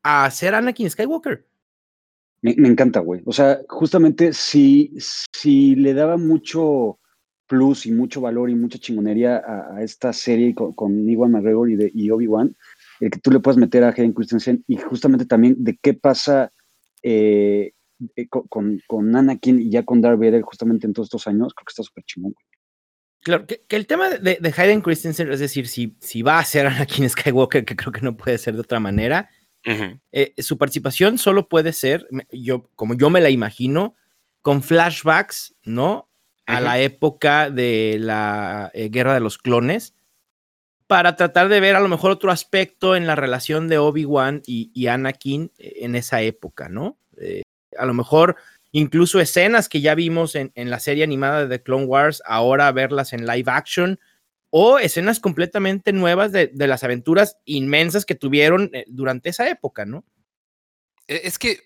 a 0.03 0.29
ser 0.31 0.55
Anakin 0.55 0.89
Skywalker. 0.89 1.45
Me, 2.41 2.67
encanta, 2.67 2.99
güey. 2.99 3.21
O 3.25 3.33
sea, 3.33 3.59
justamente 3.67 4.31
si, 4.31 4.93
si 4.99 5.75
le 5.75 5.93
daba 5.93 6.17
mucho 6.17 6.99
plus 7.47 7.85
y 7.85 7.91
mucho 7.91 8.21
valor 8.21 8.49
y 8.49 8.55
mucha 8.55 8.77
chingonería 8.77 9.37
a, 9.37 9.81
esta 9.81 10.13
serie 10.13 10.53
con, 10.53 10.73
con 10.73 11.09
Iwan 11.09 11.31
McGregor 11.31 11.69
y, 11.69 11.75
de, 11.75 11.91
y 11.93 12.09
Obi-Wan, 12.09 12.55
el 12.99 13.09
que 13.09 13.19
tú 13.19 13.31
le 13.31 13.39
puedas 13.39 13.57
meter 13.57 13.83
a 13.83 13.89
Hayden 13.89 14.13
Christensen 14.13 14.63
y 14.67 14.77
justamente 14.77 15.25
también 15.25 15.55
de 15.57 15.77
qué 15.81 15.93
pasa 15.93 16.51
eh, 17.03 17.71
eh, 18.15 18.27
con, 18.27 18.81
con, 18.87 19.15
Anakin 19.15 19.61
y 19.61 19.69
ya 19.69 19.83
con 19.83 20.01
Darth 20.01 20.19
Vader 20.19 20.41
justamente 20.41 20.85
en 20.85 20.93
todos 20.93 21.07
estos 21.07 21.27
años, 21.27 21.53
creo 21.53 21.65
que 21.65 21.71
está 21.71 21.83
súper 21.83 22.03
chingón. 22.03 22.35
Claro, 23.21 23.45
que, 23.47 23.63
el 23.69 23.87
tema 23.87 24.09
de, 24.09 24.37
de, 24.39 24.53
Hayden 24.55 24.81
Christensen, 24.81 25.31
es 25.31 25.39
decir, 25.39 25.67
si, 25.67 25.97
si 25.99 26.21
va 26.21 26.39
a 26.39 26.45
ser 26.45 26.67
Anakin 26.67 27.09
Skywalker, 27.09 27.65
que 27.65 27.75
creo 27.75 27.91
que 27.91 28.01
no 28.01 28.15
puede 28.15 28.37
ser 28.37 28.53
de 28.53 28.61
otra 28.61 28.79
manera, 28.79 29.29
Eh, 30.13 30.33
su 30.37 30.57
participación 30.57 31.17
solo 31.17 31.49
puede 31.49 31.73
ser, 31.73 32.07
yo, 32.31 32.69
como 32.75 32.93
yo 32.93 33.09
me 33.09 33.19
la 33.19 33.29
imagino, 33.29 33.95
con 34.41 34.63
flashbacks, 34.63 35.55
¿no? 35.63 36.06
A 36.47 36.61
la 36.61 36.79
época 36.79 37.49
de 37.49 37.97
la 37.99 38.71
eh, 38.73 38.89
Guerra 38.89 39.13
de 39.13 39.19
los 39.19 39.37
Clones, 39.37 39.93
para 40.87 41.17
tratar 41.17 41.49
de 41.49 41.59
ver 41.59 41.75
a 41.75 41.81
lo 41.81 41.89
mejor 41.89 42.11
otro 42.11 42.31
aspecto 42.31 42.95
en 42.95 43.05
la 43.05 43.15
relación 43.15 43.67
de 43.67 43.77
Obi-Wan 43.77 44.41
y, 44.45 44.87
Anakin 44.87 45.51
en 45.57 45.95
esa 45.95 46.21
época, 46.21 46.69
¿no? 46.69 46.97
Eh, 47.17 47.41
a 47.77 47.85
lo 47.85 47.93
mejor 47.93 48.37
incluso 48.71 49.19
escenas 49.19 49.69
que 49.69 49.81
ya 49.81 49.95
vimos 49.95 50.35
en, 50.35 50.51
la 50.55 50.79
serie 50.79 51.03
animada 51.03 51.45
de 51.45 51.57
The 51.57 51.63
Clone 51.63 51.85
Wars, 51.85 52.21
ahora 52.25 52.71
verlas 52.71 53.13
en 53.13 53.25
live 53.25 53.51
action, 53.51 53.99
o 54.49 54.79
escenas 54.79 55.19
completamente 55.19 55.91
nuevas 55.91 56.31
de, 56.31 56.51
las 56.53 56.83
aventuras 56.83 57.37
inmensas 57.43 58.05
que 58.05 58.15
tuvieron 58.15 58.69
eh, 58.73 58.85
durante 58.87 59.29
esa 59.29 59.49
época, 59.49 59.85
¿no? 59.85 60.05
E, 61.07 61.21
es 61.23 61.39
que 61.39 61.61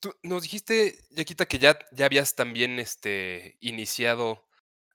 tú 0.00 0.14
nos 0.22 0.42
dijiste, 0.42 0.98
Yaquita, 1.10 1.46
que 1.46 1.58
ya, 1.58 1.78
ya 1.92 2.06
habías 2.06 2.34
también 2.34 2.78
este, 2.78 3.56
iniciado 3.60 4.46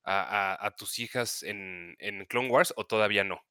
a, 0.04 0.74
tus 0.78 1.00
hijas 1.00 1.44
en, 1.44 1.96
Clone 2.28 2.50
Wars 2.50 2.74
o 2.76 2.86
todavía 2.86 3.24
no. 3.24 3.42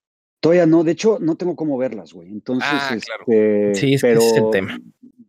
Todavía 0.40 0.66
no, 0.66 0.84
de 0.84 0.92
hecho 0.92 1.18
no 1.20 1.36
tengo 1.36 1.54
cómo 1.54 1.76
verlas, 1.76 2.12
güey. 2.12 2.28
Entonces, 2.28 2.68
ah, 2.72 2.94
este, 2.94 3.74
sí, 3.74 3.94
es 3.94 4.00
pero 4.00 4.20
el 4.20 4.50
tema. 4.50 4.80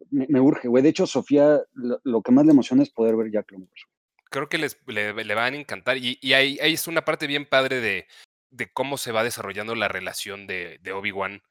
Me, 0.10 0.40
urge, 0.40 0.68
güey. 0.68 0.84
De 0.84 0.90
hecho, 0.90 1.06
Sofía, 1.06 1.62
lo, 1.74 2.22
que 2.22 2.32
más 2.32 2.46
le 2.46 2.52
emociona 2.52 2.84
es 2.84 2.90
poder 2.90 3.16
ver 3.16 3.32
ya 3.32 3.44
Clone 3.44 3.66
Wars. 3.66 3.86
Creo 4.30 4.48
que 4.48 4.58
les, 4.58 4.78
le, 4.88 5.36
van 5.36 5.54
a 5.54 5.58
encantar. 5.58 5.98
Y, 5.98 6.18
y 6.22 6.34
ahí, 6.34 6.58
es 6.62 6.88
una 6.88 7.04
parte 7.04 7.28
bien 7.28 7.46
padre 7.46 7.82
de, 7.82 8.08
de 8.50 8.72
cómo 8.72 8.98
se 8.98 9.12
va 9.12 9.24
desarrollando 9.24 9.76
la 9.76 9.90
relación 9.90 10.48
de, 10.48 10.80
de 10.82 10.94
Obi-Wan 10.94 11.42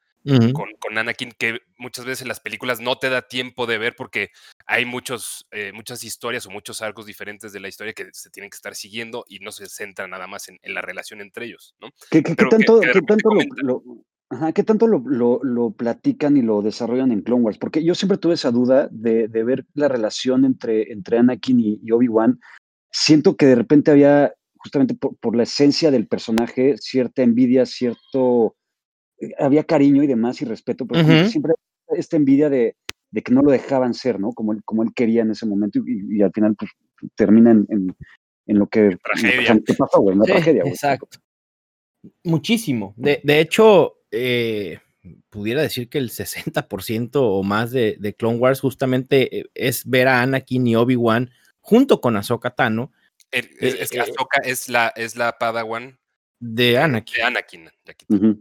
con, 0.53 0.97
Anakin, 0.97 1.31
que 1.37 1.59
muchas 1.77 2.05
veces 2.05 2.21
en 2.21 2.27
las 2.27 2.39
películas 2.39 2.79
no 2.79 2.97
te 2.97 3.09
da 3.09 3.23
tiempo 3.23 3.65
de 3.65 3.77
ver 3.77 3.95
porque 3.95 4.29
hay 4.65 4.85
muchos, 4.85 5.47
eh, 5.51 5.71
muchas 5.73 6.03
historias 6.03 6.45
o 6.45 6.51
muchos 6.51 6.81
arcos 6.81 7.05
diferentes 7.05 7.51
de 7.53 7.59
la 7.59 7.67
historia 7.67 7.93
que 7.93 8.09
se 8.13 8.29
tienen 8.29 8.49
que 8.49 8.55
estar 8.55 8.75
siguiendo 8.75 9.25
y 9.27 9.39
no 9.39 9.51
se 9.51 9.67
centra 9.67 10.07
nada 10.07 10.27
más 10.27 10.49
en, 10.49 10.59
la 10.63 10.81
relación 10.81 11.21
entre 11.21 11.45
ellos, 11.45 11.75
¿no? 11.81 11.89
¿Qué, 12.09 12.21
tanto, 12.21 12.81
tanto, 14.65 14.87
lo, 14.87 15.71
platican 15.71 16.37
y 16.37 16.41
lo 16.41 16.61
desarrollan 16.61 17.11
en 17.11 17.21
Clone 17.21 17.43
Wars? 17.43 17.57
Porque 17.57 17.83
yo 17.83 17.95
siempre 17.95 18.17
tuve 18.17 18.35
esa 18.35 18.51
duda 18.51 18.87
de, 18.91 19.27
ver 19.27 19.65
la 19.73 19.87
relación 19.87 20.45
entre, 20.45 20.91
entre 20.91 21.17
Anakin 21.17 21.59
y, 21.59 21.91
Obi-Wan. 21.91 22.39
Siento 22.91 23.35
que 23.35 23.45
de 23.45 23.55
repente 23.55 23.91
había 23.91 24.33
justamente 24.57 24.95
por, 24.95 25.35
la 25.35 25.43
esencia 25.43 25.91
del 25.91 26.07
personaje, 26.07 26.77
cierta 26.77 27.23
envidia, 27.23 27.65
cierto, 27.65 28.55
había 29.37 29.63
cariño 29.63 30.03
y 30.03 30.07
demás 30.07 30.41
y 30.41 30.45
respeto, 30.45 30.85
pero 30.85 31.03
siempre 31.27 31.53
esta 31.89 32.17
envidia 32.17 32.49
de, 32.49 32.75
que 33.23 33.31
no 33.31 33.41
lo 33.41 33.51
dejaban 33.51 33.93
ser, 33.93 34.19
¿no? 34.19 34.31
Como 34.31 34.53
él, 34.53 34.61
como 34.63 34.83
él 34.83 34.89
quería 34.95 35.21
en 35.21 35.31
ese 35.31 35.45
momento 35.45 35.79
y, 35.85 36.21
al 36.21 36.31
final 36.31 36.55
pues, 36.57 36.71
termina 37.15 37.51
en, 37.51 37.95
lo 38.47 38.67
que, 38.67 38.97
pasó, 39.77 40.01
güey, 40.01 40.15
una 40.15 40.25
tragedia, 40.25 40.63
Exacto. 40.65 41.19
Muchísimo. 42.23 42.95
De, 42.97 43.21
hecho, 43.39 43.99
eh, 44.09 44.79
pudiera 45.29 45.61
decir 45.61 45.87
que 45.87 45.99
el 45.99 46.09
60% 46.09 47.11
o 47.15 47.43
más 47.43 47.71
de, 47.71 47.97
de, 47.99 48.13
Clone 48.15 48.39
Wars 48.39 48.59
justamente 48.59 49.39
eh, 49.39 49.45
es 49.53 49.87
ver 49.87 50.07
a 50.07 50.21
Anakin 50.21 50.65
y 50.65 50.75
Obi-Wan 50.75 51.29
junto 51.59 52.01
con 52.01 52.17
Ahsoka 52.17 52.51
Tano. 52.55 52.91
es, 53.31 53.45
eh, 53.59 53.87
que 53.91 53.99
Ahsoka 53.99 54.41
es 54.43 54.67
la, 54.67 54.91
es 54.95 55.15
la 55.15 55.37
Padawan 55.37 55.99
de 56.41 56.77
Anakin. 56.77 57.15
De 57.15 57.23
Anakin. 57.23 57.69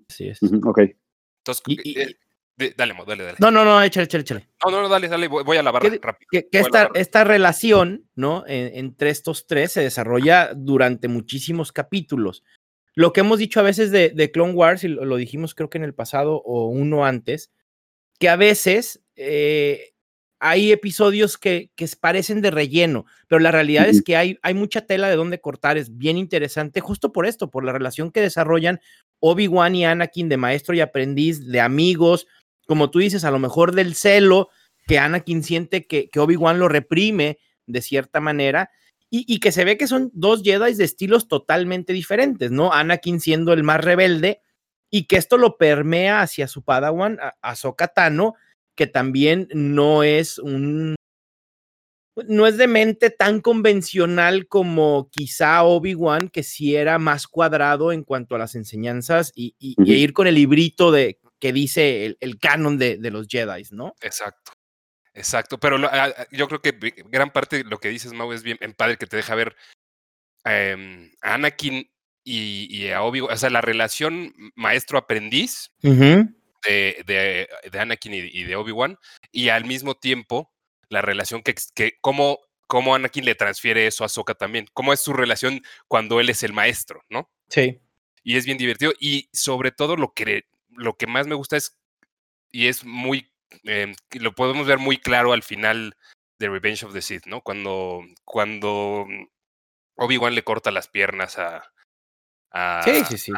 Sí 0.09 0.29
es. 0.29 0.41
ok. 0.43 0.81
Entonces, 1.39 1.63
eh, 1.85 2.17
dale, 2.77 2.95
dale, 3.07 3.25
dale. 3.25 3.37
No, 3.39 3.51
no, 3.51 3.65
no, 3.65 3.83
échale, 3.83 4.05
échale, 4.05 4.23
échale. 4.23 4.49
No, 4.65 4.71
no, 4.71 4.83
no, 4.83 4.89
dale, 4.89 5.09
dale, 5.09 5.29
voy, 5.29 5.57
a 5.57 5.63
la 5.63 5.71
barra 5.71 5.89
rápido. 6.03 6.29
Que, 6.31 6.49
esta, 6.51 6.91
esta, 6.95 7.25
relación, 7.25 8.09
¿no? 8.15 8.45
entre 8.47 9.11
estos 9.11 9.47
tres 9.47 9.73
se 9.73 9.83
desarrolla 9.83 10.53
durante 10.55 11.09
muchísimos 11.09 11.73
capítulos. 11.73 12.43
Lo 12.95 13.13
que 13.13 13.21
hemos 13.21 13.39
dicho 13.39 13.61
a 13.61 13.65
veces 13.65 13.91
de, 13.91 14.11
de 14.11 14.31
Clone 14.31 14.53
Wars, 14.55 14.85
y 14.85 14.89
lo, 14.89 15.17
dijimos 15.17 15.55
creo 15.55 15.71
que 15.71 15.79
en 15.79 15.85
el 15.85 15.95
pasado 15.95 16.43
o 16.45 16.69
uno 16.69 17.05
antes, 17.05 17.53
que 18.19 18.29
a 18.29 18.37
veces 18.37 19.03
eh, 19.17 19.90
hay 20.41 20.73
episodios 20.73 21.37
que, 21.37 21.71
que, 21.77 21.87
parecen 22.01 22.41
de 22.41 22.51
relleno, 22.51 23.05
pero 23.29 23.41
la 23.41 23.53
realidad 23.53 23.87
es 23.89 24.03
que 24.03 24.17
hay, 24.17 24.39
hay 24.43 24.55
mucha 24.55 24.81
tela 24.81 25.09
de 25.09 25.17
dónde 25.17 25.41
cortar, 25.41 25.77
es 25.77 25.99
bien 25.99 26.17
interesante 26.17 26.81
justo 26.81 27.13
por 27.13 27.27
esto, 27.27 27.51
por 27.51 27.63
la 27.63 27.73
relación 27.73 28.11
que 28.11 28.23
desarrollan 28.23 28.81
Obi-Wan 29.21 29.75
y 29.75 29.85
Anakin 29.85 30.31
de 30.31 30.39
maestro 30.39 30.75
y 30.75 30.81
aprendiz, 30.81 31.47
de 31.47 31.61
amigos, 31.61 32.27
como 32.67 32.91
tú 32.91 33.01
dices, 33.01 33.25
a 33.25 33.31
lo 33.31 33.39
mejor 33.39 33.75
del 33.75 33.95
celo 33.95 34.49
que 34.87 34.99
Anakin 34.99 35.45
siente 35.45 35.87
que, 35.87 36.09
que 36.09 36.21
Obi-Wan 36.21 36.59
lo 36.59 36.69
reprime 36.69 37.39
de 37.67 37.83
cierta 37.83 38.21
manera. 38.21 38.71
Y, 39.11 39.25
y, 39.27 39.41
que 39.41 39.51
se 39.51 39.65
ve 39.65 39.77
que 39.77 39.89
son 39.89 40.11
dos 40.15 40.43
Jedi 40.43 40.73
de 40.75 40.85
estilos 40.85 41.27
totalmente 41.27 41.93
diferentes, 41.93 42.53
¿no? 42.53 42.73
Anakin 42.73 43.21
siendo 43.21 43.53
el 43.53 43.65
más 43.65 43.85
rebelde 43.85 44.41
y 44.89 45.05
que 45.05 45.17
esto 45.17 45.37
lo 45.37 45.59
permea 45.59 46.23
hacia 46.23 46.47
su 46.47 46.63
Padawan, 46.63 47.19
a, 47.21 47.35
a 47.43 47.89
Tano, 47.89 48.35
que 48.81 48.87
también 48.87 49.47
no 49.53 50.03
es 50.03 50.39
un 50.39 50.95
no 52.27 52.47
es 52.47 52.57
de 52.57 52.67
mente 52.67 53.11
tan 53.11 53.43
convencional 53.43 54.49
como 54.49 55.11
quizá 55.11 55.63
Obi-Wan, 55.65 56.31
que 56.31 56.43
sí 56.43 56.77
era 56.77 56.99
más 56.99 57.27
cuadrado 57.27 57.93
en 57.93 58.05
cuanto 58.05 58.37
a 58.37 58.39
las 58.39 58.55
enseñanzas 58.55 59.33
y, 59.35 59.55
ir 59.59 60.15
con 60.15 60.29
el 60.29 60.37
librito 60.37 60.93
de, 60.93 61.21
que 61.39 61.53
dice 61.53 62.17
el, 62.19 62.39
canon 62.39 62.79
de, 62.79 62.97
los 63.11 63.27
Jedi, 63.29 63.65
¿no? 63.73 63.95
Exacto. 64.01 64.53
Exacto, 65.13 65.61
pero 65.61 65.77
yo 66.33 66.49
creo 66.49 66.63
que 66.63 66.73
gran 67.11 67.31
parte 67.31 67.59
de 67.59 67.65
lo 67.65 67.77
que 67.77 67.91
dices, 67.91 68.15
Mau, 68.15 68.33
es 68.33 68.43
bien 68.43 68.57
en 68.63 68.73
padre 68.73 68.97
que 68.97 69.07
te 69.07 69.19
deja 69.19 69.35
ver 69.35 69.57
em, 70.45 71.11
a 71.21 71.35
Anakin 71.35 71.87
y, 72.25 72.89
a 72.89 73.03
Obi-Wan, 73.03 73.35
o 73.35 73.37
sea, 73.37 73.51
la 73.51 73.61
relación 73.61 74.33
maestro-aprendiz 74.55 75.71
de, 76.65 77.49
de, 77.71 77.79
Anakin 77.79 78.15
y, 78.15 78.45
de 78.45 78.57
Obi-Wan, 78.57 78.99
y 79.33 79.49
al 79.49 79.65
mismo 79.65 79.95
tiempo 79.95 80.53
la 80.89 81.03
relación 81.03 81.43
que, 81.43 81.55
que 81.75 81.99
cómo, 82.01 82.39
cómo 82.67 82.95
Anakin 82.95 83.25
le 83.25 83.35
transfiere 83.35 83.87
eso 83.87 84.05
a 84.05 84.09
Soka 84.09 84.35
también, 84.35 84.67
cómo 84.73 84.93
es 84.93 85.01
su 85.01 85.13
relación 85.13 85.63
cuando 85.89 86.21
él 86.21 86.31
es 86.31 86.43
el 86.43 86.53
maestro, 86.53 87.03
¿no? 87.09 87.31
Sí. 87.49 87.81
Y 88.23 88.37
es 88.37 88.45
bien 88.45 88.59
divertido, 88.59 88.93
y 88.99 89.29
sobre 89.33 89.73
todo 89.73 89.97
lo 89.97 90.13
que, 90.13 90.45
lo 90.71 90.97
que 90.97 91.07
más 91.07 91.27
me 91.27 91.35
gusta 91.35 91.57
es, 91.57 91.79
y 92.53 92.67
es 92.67 92.85
muy, 92.85 93.33
em, 93.65 93.95
lo 94.13 94.35
podemos 94.35 94.67
ver 94.67 94.79
muy 94.79 94.99
claro 94.99 95.33
al 95.33 95.43
final 95.43 95.97
de 96.39 96.49
Revenge 96.49 96.85
of 96.85 96.93
the 96.93 97.03
Sith, 97.03 97.27
¿no? 97.27 97.43
Cuando, 97.43 98.03
cuando 98.25 99.07
Obi-Wan 99.97 100.35
le 100.35 100.43
corta 100.43 100.71
las 100.71 100.89
piernas 100.89 101.39
a, 101.39 101.63
a 102.51 102.83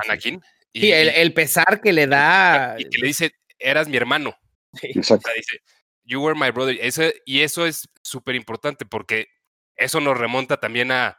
Anakin. 0.04 0.42
Sí, 0.74 0.90
el, 0.90 1.34
pesar 1.34 1.80
que 1.80 1.92
le 1.92 2.06
da. 2.06 2.76
Y 2.78 2.88
que 2.88 2.98
le 2.98 3.06
dice, 3.08 3.34
eras 3.58 3.88
mi 3.88 3.96
hermano. 3.96 4.36
Exacto. 4.82 5.30
dice, 5.36 5.60
you 6.04 6.22
were 6.22 6.38
my 6.38 6.50
brother. 6.50 6.78
y 7.26 7.40
eso 7.40 7.66
es 7.66 7.88
súper 8.02 8.34
importante 8.34 8.86
porque 8.86 9.28
eso 9.76 10.00
nos 10.00 10.16
remonta 10.16 10.58
también 10.58 10.90
a 10.92 11.18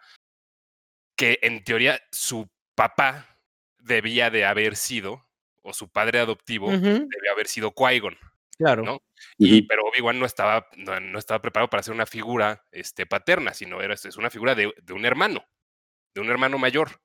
que 1.15 1.39
en 1.43 1.63
teoría 1.63 2.01
su 2.11 2.49
papá 2.75 3.39
debía 3.77 4.29
de 4.29 4.45
haber 4.45 4.75
sido, 4.75 5.27
o 5.61 5.73
su 5.73 5.89
padre 5.89 6.19
adoptivo 6.19 6.71
debía 6.71 7.31
haber 7.31 7.47
sido 7.47 7.73
Qui-Gon. 7.73 8.17
Claro. 8.57 8.83
¿no? 8.83 9.03
Y, 9.37 9.63
pero 9.63 9.83
Obi-Wan 9.85 10.19
no 10.19 10.25
estaba, 10.25 10.67
no, 10.77 11.17
estaba 11.17 11.41
preparado 11.41 11.69
para 11.69 11.83
ser 11.83 11.93
una 11.93 12.05
figura 12.05 12.65
este, 12.71 13.05
paterna, 13.05 13.53
sino 13.53 13.81
era, 13.81 13.93
es 13.93 14.17
una 14.17 14.29
figura 14.29 14.53
de, 14.55 14.73
de 14.81 14.93
un 14.93 15.05
hermano, 15.05 15.43
de 16.13 16.21
un 16.21 16.29
hermano 16.29 16.57
mayor 16.57 17.01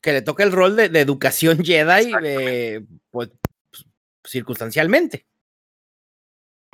que 0.00 0.12
le 0.12 0.22
toca 0.22 0.42
el 0.44 0.52
rol 0.52 0.76
de, 0.76 0.86
educación 1.00 1.64
Jedi, 1.64 2.12
eh, 2.24 2.84
pues, 3.10 3.30
circunstancialmente. 4.24 5.26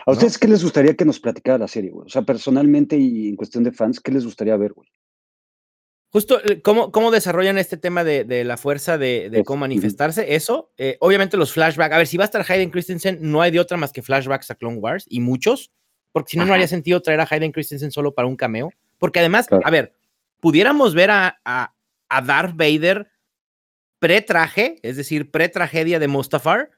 ¿A 0.07 0.13
ustedes 0.13 0.39
qué 0.39 0.49
les 0.49 0.63
gustaría 0.63 0.95
que 0.95 1.05
nos 1.05 1.21
platicara 1.21 1.59
la 1.59 1.69
serie, 1.69 1.91
güey? 1.91 2.07
O 2.07 2.09
sea, 2.09 2.23
personalmente 2.23 2.97
y 2.97 3.29
en 3.29 3.37
cuestión 3.37 3.65
de 3.65 3.73
fans, 3.73 4.01
¿qué 4.01 4.13
les 4.13 4.25
gustaría 4.25 4.57
ver, 4.57 4.73
güey? 4.73 4.89
Justo, 6.11 6.43
eh, 6.43 6.63
¿cómo, 6.63 6.91
cómo 6.91 7.11
desarrollan 7.11 7.59
este 7.59 7.77
tema 7.77 8.03
de, 8.03 8.45
la 8.45 8.57
fuerza 8.57 8.97
de, 8.97 9.43
cómo 9.45 9.61
manifestarse? 9.61 10.35
Eso, 10.35 10.73
eh, 10.79 10.97
obviamente 11.01 11.37
los 11.37 11.53
flashbacks. 11.53 11.95
A 11.95 11.99
ver, 11.99 12.07
si 12.07 12.17
va 12.17 12.25
a 12.25 12.27
estar 12.27 12.45
Hayden 12.49 12.71
Christensen, 12.71 13.19
no 13.21 13.43
hay 13.43 13.51
de 13.51 13.61
otra 13.61 13.77
más 13.77 13.93
que 13.93 14.01
flashbacks 14.01 14.51
a 14.51 14.55
Clone 14.55 14.79
Wars, 14.79 15.05
y 15.09 15.21
muchos, 15.21 15.71
porque 16.13 16.31
si 16.31 16.39
no, 16.39 16.47
no 16.47 16.55
haría 16.55 16.69
sentido 16.69 17.03
traer 17.03 17.21
a 17.21 17.29
Hayden 17.31 17.53
Christensen 17.53 17.91
solo 17.91 18.15
para 18.15 18.27
un 18.27 18.37
cameo. 18.37 18.71
Porque 18.97 19.19
además, 19.19 19.47
a 19.63 19.71
ver, 19.71 19.95
pudiéramos 20.41 20.95
ver 20.95 21.11
a, 21.11 21.39
a 21.45 21.75
Darth 22.09 22.57
Vader 22.57 23.11
pre-traje, 23.99 24.79
es 24.83 24.97
decir, 24.97 25.31
pre-tragedia 25.31 25.99
de 25.99 26.09
Mustafar, 26.09 26.71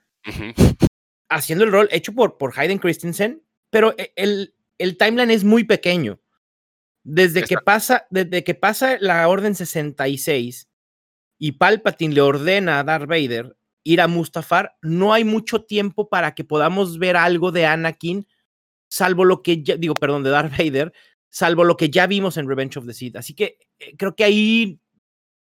haciendo 1.28 1.64
el 1.64 1.72
rol 1.72 1.88
hecho 1.92 2.12
por, 2.12 2.38
por 2.38 2.58
Hayden 2.58 2.78
Christensen, 2.78 3.42
pero 3.70 3.94
e, 3.98 4.12
el, 4.16 4.54
el 4.78 4.96
timeline 4.96 5.30
es 5.30 5.44
muy 5.44 5.64
pequeño. 5.64 6.20
Desde 7.02 7.44
que, 7.44 7.56
pasa, 7.56 8.06
desde 8.10 8.44
que 8.44 8.54
pasa 8.54 8.98
la 9.00 9.26
Orden 9.26 9.54
66 9.54 10.68
y 11.38 11.52
Palpatine 11.52 12.14
le 12.14 12.20
ordena 12.20 12.78
a 12.78 12.84
Darth 12.84 13.08
Vader 13.08 13.56
ir 13.82 14.02
a 14.02 14.08
Mustafar, 14.08 14.76
no 14.82 15.14
hay 15.14 15.24
mucho 15.24 15.64
tiempo 15.64 16.10
para 16.10 16.34
que 16.34 16.44
podamos 16.44 16.98
ver 16.98 17.16
algo 17.16 17.50
de 17.52 17.64
Anakin, 17.64 18.26
salvo 18.88 19.24
lo 19.24 19.42
que 19.42 19.62
ya, 19.62 19.76
digo, 19.76 19.94
perdón, 19.94 20.22
de 20.22 20.30
Darth 20.30 20.52
Vader, 20.58 20.92
salvo 21.30 21.64
lo 21.64 21.76
que 21.76 21.88
ya 21.88 22.06
vimos 22.06 22.36
en 22.36 22.46
Revenge 22.46 22.78
of 22.78 22.86
the 22.86 22.92
Sith. 22.92 23.16
Así 23.16 23.34
que 23.34 23.58
eh, 23.78 23.96
creo 23.96 24.14
que 24.14 24.24
ahí 24.24 24.80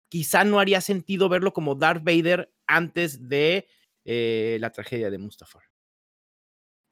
quizá 0.08 0.44
no 0.44 0.60
haría 0.60 0.80
sentido 0.80 1.28
verlo 1.28 1.52
como 1.52 1.74
Darth 1.74 2.02
Vader 2.04 2.52
antes 2.66 3.28
de 3.28 3.68
eh, 4.04 4.58
la 4.60 4.70
tragedia 4.70 5.10
de 5.10 5.18
Mustafar. 5.18 5.62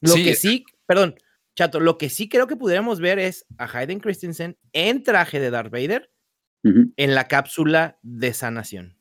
Lo 0.01 0.15
que 0.15 0.35
sí, 0.35 0.65
perdón, 0.87 1.17
Chato, 1.57 1.81
lo 1.81 1.97
que 1.97 2.11
sí 2.11 2.29
creo 2.29 2.47
que 2.47 2.57
pudiéramos 2.57 3.01
ver 3.01 3.19
es 3.19 3.47
a 3.57 3.65
Hayden 3.65 3.99
Christensen 3.99 4.59
en 4.73 5.03
traje 5.03 5.41
de 5.41 5.51
Darth 5.51 5.73
Vader 5.73 6.13
en 6.63 7.15
la 7.15 7.29
cápsula 7.29 7.99
de 8.03 8.35
sanación. 8.35 9.01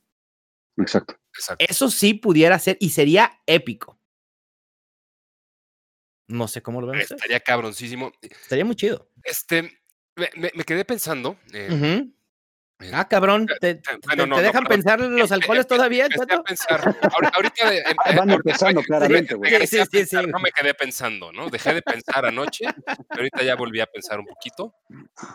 Exacto. 0.78 1.16
Eso 1.58 1.90
sí 1.90 2.14
pudiera 2.14 2.60
ser 2.60 2.78
y 2.80 2.92
sería 2.92 3.42
épico. 3.48 4.00
No 6.28 6.48
sé 6.48 6.62
cómo 6.62 6.80
lo 6.80 6.88
ven. 6.88 7.02
Estaría 7.02 7.40
cabroncísimo. 7.40 8.12
Estaría 8.22 8.66
muy 8.66 8.76
chido. 8.76 9.12
Este, 9.24 9.80
me, 10.16 10.52
quedé 10.64 10.86
pensando. 10.86 11.38
Eh, 11.54 12.08
Ah, 12.92 13.08
cabrón, 13.08 13.48
¿te, 13.62 13.76
dejan 14.42 14.66
pensar 14.66 15.00
en 15.00 15.16
los 15.16 15.32
alcoholes 15.32 15.66
todavía? 15.66 16.08
A 16.08 16.44
pensar. 16.44 16.98
Ahorita 17.34 17.72
van 18.16 18.32
empezando, 18.32 18.82
claramente, 18.84 19.34
güey. 19.34 19.66
Sí, 19.66 19.80
sí, 19.90 20.06
sí, 20.06 20.18
no 20.28 20.40
me 20.40 20.52
quedé 20.52 20.74
pensando, 20.74 21.32
¿no? 21.32 21.50
Dejé 21.50 21.74
de 21.74 21.82
pensar 21.82 22.26
anoche, 22.26 22.66
pero 22.86 23.22
ahorita 23.22 23.44
ya 23.44 23.56
volví 23.56 23.80
a 23.80 23.86
pensar 23.86 24.20
un 24.20 24.26
poquito. 24.26 24.76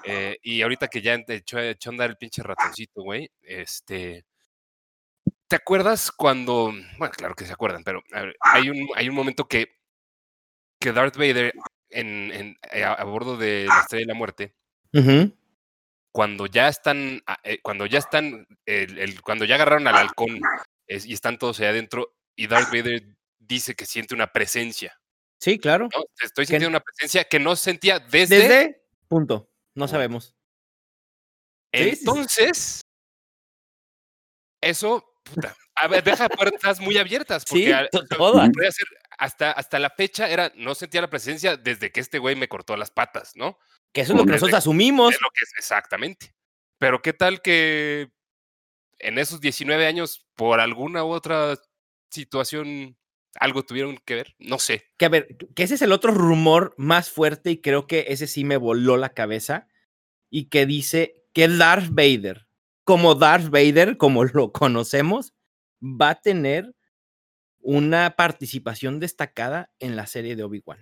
Eh, 0.04 0.38
y 0.42 0.60
ahorita 0.60 0.88
que 0.88 1.00
ya 1.00 1.14
echó, 1.14 1.58
echó 1.58 1.90
a 1.90 1.92
andar 1.92 2.10
el 2.10 2.16
pinche 2.16 2.42
ratoncito, 2.42 3.02
güey, 3.02 3.30
este... 3.42 4.24
¿Te 5.48 5.56
acuerdas 5.56 6.12
cuando, 6.12 6.72
bueno, 6.98 7.12
claro 7.16 7.34
que 7.34 7.44
se 7.44 7.52
acuerdan, 7.52 7.82
pero 7.82 8.04
hay 8.40 8.70
un, 8.70 8.86
hay 8.94 9.08
un 9.08 9.16
momento 9.16 9.48
que, 9.48 9.80
que 10.78 10.92
Darth 10.92 11.16
Vader 11.16 11.52
en, 11.88 12.30
en 12.32 12.56
eh, 12.70 12.84
a, 12.84 13.02
bordo 13.02 13.36
de 13.36 13.66
la 13.66 13.80
Estrella 13.80 14.04
de 14.04 14.12
la 14.12 14.14
Muerte 14.14 14.54
cuando 16.12 16.46
ya 16.46 16.68
están, 16.68 17.22
ah, 17.26 17.38
eh, 17.42 17.60
cuando 17.62 17.86
ya 17.86 17.98
están, 17.98 18.46
el, 18.66 19.20
cuando 19.22 19.44
ya 19.44 19.54
agarraron 19.56 19.86
al 19.86 19.96
halcón 19.96 20.40
y 20.86 21.12
están 21.12 21.38
todos 21.38 21.60
allá 21.60 21.70
adentro, 21.70 22.16
y 22.36 22.46
Darth 22.46 22.68
Vader 22.68 23.02
dice 23.38 23.74
que 23.74 23.86
siente 23.86 24.14
una 24.14 24.28
presencia. 24.28 24.98
Sí, 25.38 25.58
claro. 25.58 25.88
Estoy 26.22 26.46
sintiendo 26.46 26.68
una 26.68 26.80
presencia 26.80 27.24
que 27.24 27.38
no 27.38 27.56
sentía 27.56 27.98
desde. 27.98 28.38
Desde. 28.38 28.82
Punto. 29.08 29.50
No 29.74 29.88
sabemos. 29.88 30.34
Entonces, 31.72 32.82
eso, 34.60 35.04
puta, 35.22 35.56
a 35.76 35.88
ver, 35.88 36.02
deja 36.02 36.28
puertas 36.28 36.80
muy 36.80 36.98
abiertas. 36.98 37.44
Porque 37.48 37.88
sí, 37.92 38.84
hasta, 39.18 39.52
hasta 39.52 39.78
la 39.78 39.90
fecha 39.90 40.28
era, 40.28 40.52
no 40.56 40.74
sentía 40.74 41.00
la 41.00 41.10
presencia 41.10 41.56
desde 41.56 41.92
que 41.92 42.00
este 42.00 42.18
güey 42.18 42.36
me 42.36 42.48
cortó 42.48 42.76
las 42.76 42.90
patas, 42.90 43.32
¿no? 43.36 43.58
Que 43.92 44.02
eso 44.02 44.12
es 44.12 44.18
lo 44.18 44.24
que 44.24 44.32
nosotros 44.32 44.58
asumimos. 44.58 45.14
Es 45.14 45.20
lo 45.20 45.30
que 45.30 45.44
es, 45.44 45.52
exactamente. 45.58 46.34
Pero 46.78 47.02
qué 47.02 47.12
tal 47.12 47.42
que 47.42 48.10
en 48.98 49.18
esos 49.18 49.40
19 49.40 49.86
años, 49.86 50.26
por 50.34 50.60
alguna 50.60 51.04
u 51.04 51.08
otra 51.08 51.58
situación, 52.10 52.96
algo 53.34 53.64
tuvieron 53.64 53.98
que 54.04 54.14
ver, 54.14 54.34
no 54.38 54.58
sé. 54.58 54.84
Que 54.96 55.06
a 55.06 55.08
ver, 55.08 55.36
que 55.54 55.62
ese 55.62 55.74
es 55.74 55.82
el 55.82 55.92
otro 55.92 56.12
rumor 56.12 56.74
más 56.76 57.10
fuerte 57.10 57.50
y 57.50 57.60
creo 57.60 57.86
que 57.86 58.06
ese 58.08 58.26
sí 58.26 58.44
me 58.44 58.56
voló 58.56 58.96
la 58.96 59.10
cabeza 59.10 59.68
y 60.30 60.48
que 60.48 60.66
dice 60.66 61.24
que 61.32 61.48
Darth 61.48 61.88
Vader, 61.90 62.48
como 62.84 63.14
Darth 63.14 63.50
Vader, 63.50 63.96
como 63.96 64.24
lo 64.24 64.52
conocemos, 64.52 65.34
va 65.82 66.10
a 66.10 66.20
tener 66.20 66.74
una 67.60 68.16
participación 68.16 69.00
destacada 69.00 69.70
en 69.78 69.96
la 69.96 70.06
serie 70.06 70.36
de 70.36 70.44
Obi-Wan. 70.44 70.80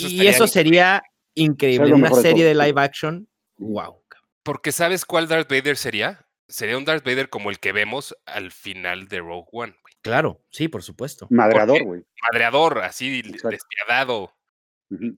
y 0.00 0.26
eso 0.26 0.46
sería 0.46 1.02
increíble. 1.36 1.94
Una 1.94 2.10
serie 2.10 2.44
de 2.44 2.54
live 2.54 2.80
action, 2.80 3.28
wow. 3.58 4.02
Porque 4.42 4.72
¿sabes 4.72 5.04
cuál 5.04 5.28
Darth 5.28 5.50
Vader 5.50 5.76
sería? 5.76 6.26
Sería 6.48 6.78
un 6.78 6.84
Darth 6.84 7.04
Vader 7.04 7.28
como 7.28 7.50
el 7.50 7.58
que 7.58 7.72
vemos 7.72 8.16
al 8.26 8.52
final 8.52 9.08
de 9.08 9.18
Rogue 9.18 9.48
One. 9.50 9.74
Claro, 10.02 10.40
sí, 10.50 10.68
por 10.68 10.84
supuesto. 10.84 11.26
Madreador, 11.30 11.82
güey. 11.82 12.04
Madreador, 12.22 12.78
así 12.78 13.22
despiadado. 13.22 14.32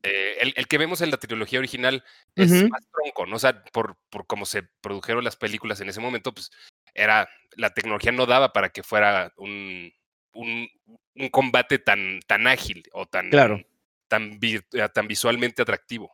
Eh, 0.02 0.52
el, 0.56 0.66
que 0.66 0.78
vemos 0.78 1.02
en 1.02 1.10
la 1.10 1.18
trilogía 1.18 1.58
original 1.58 2.02
es 2.34 2.70
más 2.70 2.88
tronco, 2.90 3.26
¿no? 3.26 3.36
O 3.36 3.38
sea, 3.38 3.62
por, 3.64 3.98
por 4.08 4.26
cómo 4.26 4.46
se 4.46 4.62
produjeron 4.62 5.22
las 5.24 5.36
películas 5.36 5.78
en 5.82 5.90
ese 5.90 6.00
momento, 6.00 6.32
pues 6.32 6.50
era, 6.94 7.28
la 7.56 7.74
tecnología 7.74 8.12
no 8.12 8.24
daba 8.24 8.54
para 8.54 8.70
que 8.70 8.82
fuera 8.82 9.34
un, 9.36 9.92
un, 10.32 10.70
un 11.16 11.28
combate 11.28 11.78
tan, 11.78 12.20
tan 12.26 12.46
ágil 12.46 12.82
o 12.92 13.04
tan, 13.04 13.28
claro 13.28 13.62
tan, 14.08 14.38
eh, 14.42 14.60
tan 14.92 15.06
visualmente 15.06 15.62
atractivo. 15.62 16.10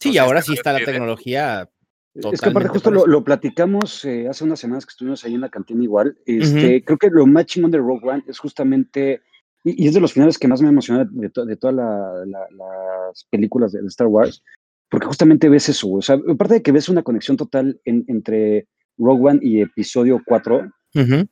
sí, 0.00 0.18
ahora 0.18 0.42
sí 0.42 0.54
está 0.54 0.72
la 0.72 0.84
tecnología. 0.84 1.68
Es 2.14 2.40
que 2.40 2.48
aparte 2.48 2.68
justo 2.68 2.90
lo, 2.90 3.22
platicamos 3.22 4.04
eh, 4.06 4.26
hace 4.28 4.44
unas 4.44 4.58
semanas 4.58 4.86
que 4.86 4.90
estuvimos 4.90 5.22
ahí 5.24 5.34
en 5.34 5.42
la 5.42 5.50
cantina 5.50 5.84
igual. 5.84 6.16
Este, 6.24 6.82
Creo 6.82 6.96
que 6.96 7.10
lo 7.10 7.26
más 7.26 7.44
chingón 7.44 7.70
de 7.70 7.78
Rogue 7.78 8.08
One 8.08 8.24
es 8.26 8.38
justamente, 8.38 9.20
y, 9.64 9.86
es 9.86 9.92
de 9.92 10.00
los 10.00 10.14
finales 10.14 10.38
que 10.38 10.48
más 10.48 10.62
me 10.62 10.68
emociona 10.68 11.04
de, 11.04 11.30
de 11.30 11.56
todas 11.56 11.76
las 11.76 13.26
películas 13.30 13.72
de, 13.72 13.80
Star 13.86 14.06
Wars, 14.06 14.42
porque 14.88 15.06
justamente 15.06 15.50
ves 15.50 15.68
eso, 15.68 15.92
o 15.92 16.00
sea, 16.00 16.18
aparte 16.28 16.54
de 16.54 16.62
que 16.62 16.72
ves 16.72 16.88
una 16.88 17.02
conexión 17.02 17.36
total 17.36 17.78
entre 17.84 18.66
Rogue 18.96 19.28
One 19.30 19.40
y 19.42 19.60
episodio 19.60 20.22
4, 20.24 20.70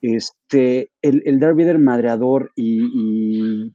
este, 0.00 0.90
el, 1.00 1.22
el 1.24 1.40
Darth 1.40 1.56
Vader 1.56 1.78
madreador 1.78 2.52
y, 2.54 3.72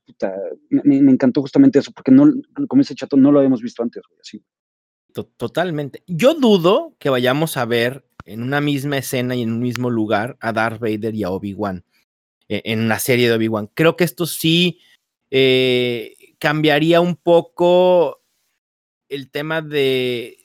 me, 0.69 0.97
encantó 0.97 1.41
justamente 1.41 1.79
eso, 1.79 1.91
porque 1.91 2.11
no, 2.11 2.31
como 2.67 2.81
ese 2.81 2.95
chato, 2.95 3.17
no 3.17 3.31
lo 3.31 3.39
habíamos 3.39 3.61
visto 3.61 3.81
antes, 3.81 4.03
así. 4.21 4.43
Totalmente. 5.37 6.03
Yo 6.07 6.35
dudo 6.35 6.95
que 6.99 7.09
vayamos 7.09 7.57
a 7.57 7.65
ver 7.65 8.05
en 8.25 8.43
una 8.43 8.61
misma 8.61 8.97
escena 8.97 9.35
y 9.35 9.41
en 9.41 9.51
un 9.51 9.59
mismo 9.59 9.89
lugar 9.89 10.37
a 10.39 10.53
Darth 10.53 10.79
Vader 10.79 11.15
y 11.15 11.23
a 11.23 11.31
Obi-Wan 11.31 11.83
e, 12.47 12.61
en 12.65 12.87
la 12.87 12.99
serie 12.99 13.27
de 13.27 13.35
Obi-Wan. 13.35 13.71
Creo 13.73 13.97
que 13.97 14.03
esto 14.03 14.27
sí 14.27 14.79
eh, 15.31 16.15
cambiaría 16.37 17.01
un 17.01 17.15
poco 17.15 18.21
el 19.09 19.31
tema 19.31 19.61
de, 19.61 20.37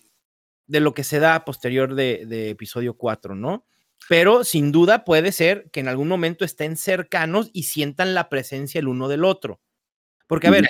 de 0.66 0.81
lo 0.81 0.94
que 0.94 1.05
se 1.05 1.18
da 1.18 1.44
posterior 1.44 1.94
de, 1.94 2.25
de 2.27 2.51
episodio 2.51 2.94
4, 2.97 3.35
¿no? 3.35 3.66
Pero 4.09 4.45
sin 4.45 4.73
duda 4.73 5.05
puede 5.05 5.33
ser 5.33 5.71
que 5.71 5.81
en 5.81 5.88
algún 5.88 6.09
momento 6.09 6.45
estén 6.45 6.77
cercanos 6.77 7.51
y 7.53 7.64
sientan 7.64 8.14
la 8.14 8.29
presencia 8.29 8.79
el 8.79 8.88
uno 8.88 9.09
del 9.09 9.25
otro. 9.25 9.61
Porque, 10.27 10.49
a 10.49 10.51
ver, 10.51 10.69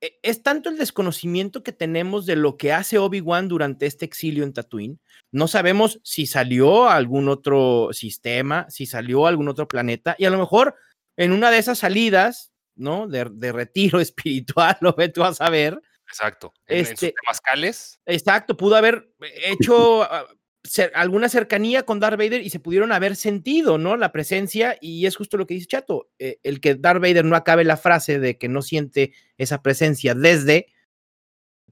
e, 0.00 0.18
es 0.22 0.42
tanto 0.42 0.68
el 0.68 0.76
desconocimiento 0.76 1.62
que 1.62 1.72
tenemos 1.72 2.26
de 2.26 2.36
lo 2.36 2.56
que 2.56 2.72
hace 2.72 2.98
Obi-Wan 2.98 3.48
durante 3.48 3.86
este 3.86 4.04
exilio 4.04 4.44
en 4.44 4.52
Tatooine. 4.52 4.98
No 5.32 5.48
sabemos 5.48 6.00
si 6.02 6.26
salió 6.26 6.88
a 6.88 6.96
algún 6.96 7.28
otro 7.28 7.88
sistema, 7.92 8.66
si 8.68 8.86
salió 8.86 9.26
a 9.26 9.30
algún 9.30 9.48
otro 9.48 9.66
planeta, 9.66 10.14
y 10.18 10.26
a 10.26 10.30
lo 10.30 10.38
mejor 10.38 10.76
en 11.16 11.32
una 11.32 11.50
de 11.50 11.58
esas 11.58 11.78
salidas, 11.78 12.52
¿no? 12.74 13.06
De, 13.08 13.24
retiro 13.52 14.00
espiritual, 14.00 14.76
lo 14.80 14.92
ve 14.94 15.08
tú 15.08 15.24
a 15.24 15.32
saber. 15.32 15.80
Exacto. 16.06 16.52
En, 16.66 16.80
este, 16.80 17.14
Exacto, 18.04 18.56
pudo 18.56 18.76
haber 18.76 19.08
hecho 19.20 20.06
alguna 20.94 21.28
cercanía 21.28 21.84
con 21.84 22.00
Darth 22.00 22.18
Vader 22.18 22.42
y 22.42 22.50
se 22.50 22.60
pudieron 22.60 22.92
haber 22.92 23.16
sentido, 23.16 23.78
¿no? 23.78 23.96
La 23.96 24.12
presencia, 24.12 24.78
y 24.80 25.06
es 25.06 25.16
justo 25.16 25.36
lo 25.36 25.46
que 25.46 25.54
dice 25.54 25.66
Chato, 25.66 26.08
eh, 26.18 26.38
el 26.42 26.60
que 26.60 26.74
Darth 26.74 27.00
Vader 27.00 27.24
no 27.24 27.36
acabe 27.36 27.64
la 27.64 27.76
frase 27.76 28.18
de 28.18 28.38
que 28.38 28.48
no 28.48 28.62
siente 28.62 29.12
esa 29.36 29.62
presencia 29.62 30.14
desde, 30.14 30.68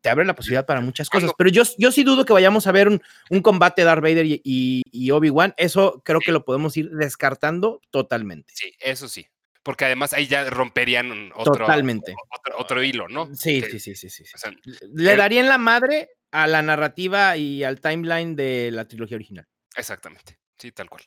te 0.00 0.10
abre 0.10 0.24
la 0.24 0.34
posibilidad 0.34 0.66
para 0.66 0.80
muchas 0.80 1.08
cosas, 1.08 1.30
pero 1.38 1.48
yo, 1.48 1.62
yo 1.78 1.92
sí 1.92 2.02
dudo 2.02 2.24
que 2.24 2.32
vayamos 2.32 2.66
a 2.66 2.72
ver 2.72 2.88
un, 2.88 3.00
un 3.30 3.40
combate 3.40 3.84
Darth 3.84 4.02
Vader 4.02 4.26
y, 4.26 5.10
Obi-Wan, 5.10 5.54
eso 5.56 6.02
creo 6.04 6.20
que 6.20 6.32
lo 6.32 6.44
podemos 6.44 6.76
ir 6.76 6.90
descartando 6.90 7.80
totalmente. 7.90 8.52
Sí, 8.54 8.74
eso 8.80 9.08
sí, 9.08 9.26
porque 9.62 9.84
además 9.84 10.12
ahí 10.12 10.26
ya 10.26 10.50
romperían 10.50 11.30
otro, 11.34 11.54
Totalmente. 11.54 12.14
otro, 12.58 12.82
hilo, 12.82 13.08
¿no? 13.08 13.34
Sí, 13.34 13.62
sí, 13.62 13.78
sí, 13.78 13.94
sí, 13.94 14.10
sí. 14.10 14.24
Le 14.92 15.16
darían 15.16 15.46
la 15.48 15.58
madre 15.58 16.10
a 16.32 16.46
la 16.46 16.62
narrativa 16.62 17.36
y 17.36 17.62
al 17.62 17.80
timeline 17.80 18.34
de 18.34 18.70
la 18.72 18.88
trilogía 18.88 19.16
original. 19.16 19.46
Exactamente, 19.76 20.38
sí, 20.58 20.72
tal 20.72 20.90
cual. 20.90 21.02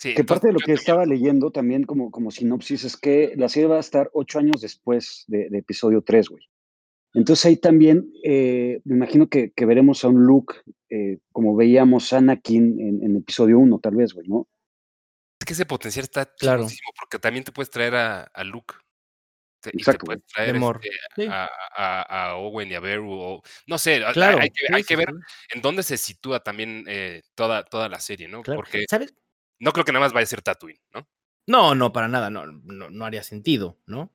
Sí, 0.00 0.14
que 0.14 0.24
parte 0.24 0.48
de 0.48 0.52
lo 0.52 0.60
que 0.60 0.72
estaba 0.72 1.04
leyendo 1.04 1.50
también 1.50 1.84
como, 1.84 2.10
como 2.10 2.30
sinopsis 2.30 2.84
es 2.84 2.96
que 2.96 3.34
la 3.36 3.48
serie 3.48 3.68
va 3.68 3.76
a 3.76 3.80
estar 3.80 4.10
ocho 4.12 4.38
años 4.38 4.60
después 4.60 5.24
de, 5.26 5.48
episodio 5.52 6.02
3, 6.02 6.28
güey. 6.28 6.44
Entonces 7.14 7.46
ahí 7.46 7.56
también 7.56 8.12
eh, 8.22 8.80
me 8.84 8.94
imagino 8.96 9.28
que, 9.28 9.52
veremos 9.56 10.04
a 10.04 10.08
un 10.08 10.24
Luke 10.24 10.54
eh, 10.88 11.18
como 11.32 11.56
veíamos 11.56 12.12
a 12.12 12.18
Anakin 12.18 13.02
en, 13.02 13.16
episodio 13.16 13.58
1, 13.58 13.80
tal 13.80 13.96
vez, 13.96 14.14
güey, 14.14 14.28
¿no? 14.28 14.46
Es 15.40 15.46
que 15.46 15.52
ese 15.52 15.66
potencial 15.66 16.04
está 16.04 16.26
claro. 16.26 16.66
porque 16.98 17.18
también 17.18 17.44
te 17.44 17.52
puedes 17.52 17.70
traer 17.70 17.94
a, 17.96 18.22
a 18.22 18.44
Luke 18.44 18.74
y 19.72 19.82
te 19.82 19.94
puedes 19.94 20.24
traer 20.26 20.56
este, 20.56 21.28
a, 21.30 22.34
Owen 22.36 22.70
y 22.70 22.74
a 22.74 22.80
Beru, 22.80 23.12
o, 23.12 23.42
no 23.66 23.78
sé, 23.78 24.04
hay, 24.04 24.50
que, 24.50 24.74
hay 24.74 24.84
que 24.84 24.96
ver 24.96 25.08
en 25.54 25.62
dónde 25.62 25.82
se 25.82 25.96
sitúa 25.96 26.40
también 26.40 26.84
eh, 26.86 27.22
toda, 27.34 27.64
toda 27.64 27.88
la 27.88 28.00
serie, 28.00 28.28
¿no? 28.28 28.42
Porque 28.42 28.86
no 29.58 29.72
creo 29.72 29.84
que 29.84 29.92
nada 29.92 30.04
más 30.04 30.12
vaya 30.12 30.24
a 30.24 30.26
ser 30.26 30.42
Tatooine, 30.42 30.80
¿no? 30.94 31.08
No, 31.46 31.74
no, 31.74 31.92
para 31.92 32.08
nada, 32.08 32.30
no, 32.30 32.46
no, 32.46 32.90
no 32.90 33.04
haría 33.04 33.22
sentido, 33.22 33.78
¿no? 33.86 34.12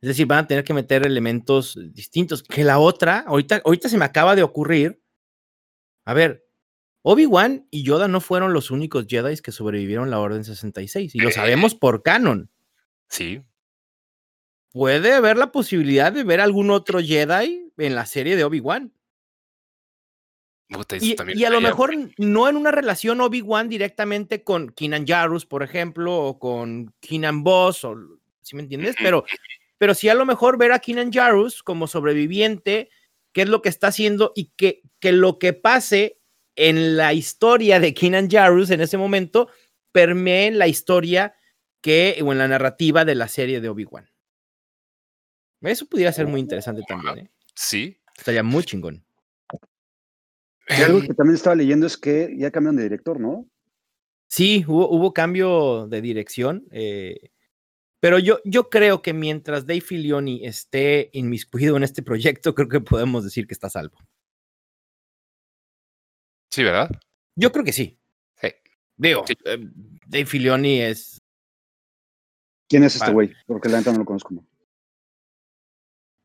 Es 0.00 0.08
decir, 0.08 0.26
van 0.26 0.44
a 0.44 0.46
tener 0.46 0.64
que 0.64 0.74
meter 0.74 1.06
elementos 1.06 1.78
distintos. 1.92 2.42
Que 2.42 2.62
la 2.62 2.78
otra, 2.78 3.20
ahorita, 3.20 3.62
ahorita 3.64 3.88
se 3.88 3.96
me 3.96 4.04
acaba 4.04 4.36
de 4.36 4.42
ocurrir. 4.42 5.02
A 6.04 6.12
ver, 6.12 6.46
Obi-Wan 7.00 7.66
y 7.70 7.84
Yoda 7.84 8.08
no 8.08 8.20
fueron 8.20 8.52
los 8.52 8.70
únicos 8.70 9.06
Jedi 9.08 9.36
que 9.38 9.52
sobrevivieron 9.52 10.10
la 10.10 10.20
Orden 10.20 10.44
66, 10.44 11.14
y 11.14 11.18
lo 11.20 11.30
sabemos 11.30 11.74
por 11.74 12.02
canon. 12.02 12.50
Sí. 13.08 13.42
Puede 14.74 15.12
haber 15.12 15.36
la 15.36 15.52
posibilidad 15.52 16.12
de 16.12 16.24
ver 16.24 16.40
algún 16.40 16.70
otro 16.70 17.00
Jedi 17.00 17.70
en 17.78 17.94
la 17.94 18.06
serie 18.06 18.34
de 18.34 18.42
Obi-Wan. 18.42 18.92
Y, 21.00 21.14
y, 21.38 21.44
a 21.44 21.50
lo 21.50 21.60
mejor 21.60 21.94
no 22.18 22.48
en 22.48 22.56
una 22.56 22.72
relación 22.72 23.20
Obi-Wan 23.20 23.68
directamente 23.68 24.42
con 24.42 24.70
Kinan 24.70 25.06
Jarus, 25.06 25.46
por 25.46 25.62
ejemplo, 25.62 26.16
o 26.16 26.38
con 26.40 26.92
Kinan 26.98 27.44
Boss, 27.44 27.84
o 27.84 27.94
si 28.42 28.56
me 28.56 28.62
entiendes, 28.62 28.96
pero 29.00 29.24
pero 29.78 29.94
sí 29.94 30.08
a 30.08 30.14
lo 30.14 30.24
mejor 30.24 30.58
ver 30.58 30.72
a 30.72 30.78
Keenan 30.78 31.12
Jarus 31.12 31.62
como 31.62 31.86
sobreviviente, 31.86 32.90
qué 33.32 33.42
es 33.42 33.48
lo 33.48 33.62
que 33.62 33.68
está 33.68 33.88
haciendo 33.88 34.32
y 34.34 34.46
que, 34.56 34.82
que 34.98 35.12
lo 35.12 35.38
que 35.38 35.52
pase 35.52 36.18
en 36.56 36.96
la 36.96 37.12
historia 37.12 37.80
de 37.80 37.94
Keenan 37.94 38.30
Jarus 38.30 38.70
en 38.70 38.80
ese 38.80 38.96
momento 38.96 39.48
permee 39.92 40.46
en 40.46 40.58
la 40.58 40.68
historia 40.68 41.34
que, 41.80 42.18
o 42.24 42.32
en 42.32 42.38
la 42.38 42.48
narrativa 42.48 43.04
de 43.04 43.14
la 43.14 43.28
serie 43.28 43.60
de 43.60 43.68
Obi-Wan. 43.68 44.08
Eso 45.64 45.86
pudiera 45.86 46.12
ser 46.12 46.26
muy 46.26 46.40
interesante 46.40 46.82
también. 46.86 47.18
¿eh? 47.18 47.30
Sí. 47.54 47.98
Estaría 48.16 48.42
muy 48.42 48.64
chingón. 48.64 49.04
Y 50.68 50.82
algo 50.82 51.00
que 51.00 51.14
también 51.14 51.34
estaba 51.34 51.56
leyendo 51.56 51.86
es 51.86 51.96
que 51.96 52.34
ya 52.38 52.50
cambian 52.50 52.76
de 52.76 52.84
director, 52.84 53.20
¿no? 53.20 53.46
Sí, 54.28 54.64
hubo, 54.66 54.88
hubo 54.88 55.12
cambio 55.12 55.86
de 55.88 56.00
dirección. 56.00 56.66
Eh, 56.70 57.30
pero 58.00 58.18
yo, 58.18 58.40
yo 58.44 58.68
creo 58.70 59.02
que 59.02 59.12
mientras 59.12 59.66
Dave 59.66 59.80
Filioni 59.80 60.44
esté 60.44 61.10
inmiscuido 61.12 61.76
en 61.76 61.82
este 61.82 62.02
proyecto, 62.02 62.54
creo 62.54 62.68
que 62.68 62.80
podemos 62.80 63.24
decir 63.24 63.46
que 63.46 63.54
está 63.54 63.68
salvo. 63.68 63.98
Sí, 66.50 66.62
¿verdad? 66.62 66.90
Yo 67.36 67.50
creo 67.50 67.64
que 67.64 67.72
sí. 67.72 67.98
Sí. 68.40 68.48
Digo, 68.96 69.24
eh, 69.44 69.58
Dave 70.06 70.26
Filioni 70.26 70.80
es. 70.80 71.20
¿Quién 72.68 72.84
es 72.84 72.96
este 72.96 73.12
güey? 73.12 73.32
Porque 73.46 73.68
la 73.68 73.78
neta 73.78 73.92
no 73.92 73.98
lo 73.98 74.04
conozco. 74.04 74.44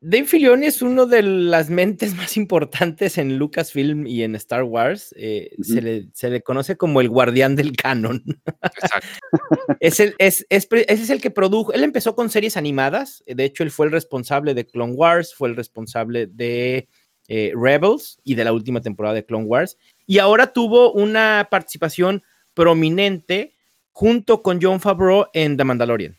Dave 0.01 0.25
Filoni 0.25 0.65
es 0.65 0.81
uno 0.81 1.05
de 1.05 1.21
las 1.21 1.69
mentes 1.69 2.13
más 2.15 2.37
importantes 2.37 3.17
en 3.17 3.37
Lucasfilm 3.37 4.07
y 4.07 4.23
en 4.23 4.35
Star 4.35 4.63
Wars. 4.63 5.13
Eh, 5.17 5.55
se, 5.61 5.81
le, 5.81 6.09
se, 6.13 6.29
le, 6.29 6.41
conoce 6.41 6.77
como 6.77 7.01
el 7.01 7.09
guardián 7.09 7.55
del 7.55 7.75
canon. 7.75 8.23
Exacto. 8.61 9.07
es, 9.79 9.99
el, 9.99 10.15
es, 10.19 10.45
es 10.49 11.09
el 11.09 11.21
que 11.21 11.31
produjo. 11.31 11.73
Él 11.73 11.83
empezó 11.83 12.15
con 12.15 12.29
series 12.29 12.55
animadas. 12.55 13.23
De 13.27 13.43
hecho, 13.43 13.63
él 13.63 13.71
fue 13.71 13.87
el 13.87 13.91
responsable 13.91 14.53
de 14.53 14.65
Clone 14.65 14.93
Wars, 14.93 15.35
fue 15.35 15.49
el 15.49 15.55
responsable 15.55 16.27
de 16.27 16.87
eh, 17.27 17.51
Rebels 17.55 18.19
y 18.23 18.35
de 18.35 18.43
la 18.43 18.53
última 18.53 18.81
temporada 18.81 19.15
de 19.15 19.25
Clone 19.25 19.45
Wars. 19.45 19.77
Y 20.05 20.19
ahora 20.19 20.53
tuvo 20.53 20.93
una 20.93 21.47
participación 21.51 22.23
prominente 22.53 23.55
junto 23.91 24.41
con 24.41 24.59
John 24.61 24.79
Favreau 24.79 25.25
en 25.33 25.57
The 25.57 25.63
Mandalorian. 25.63 26.18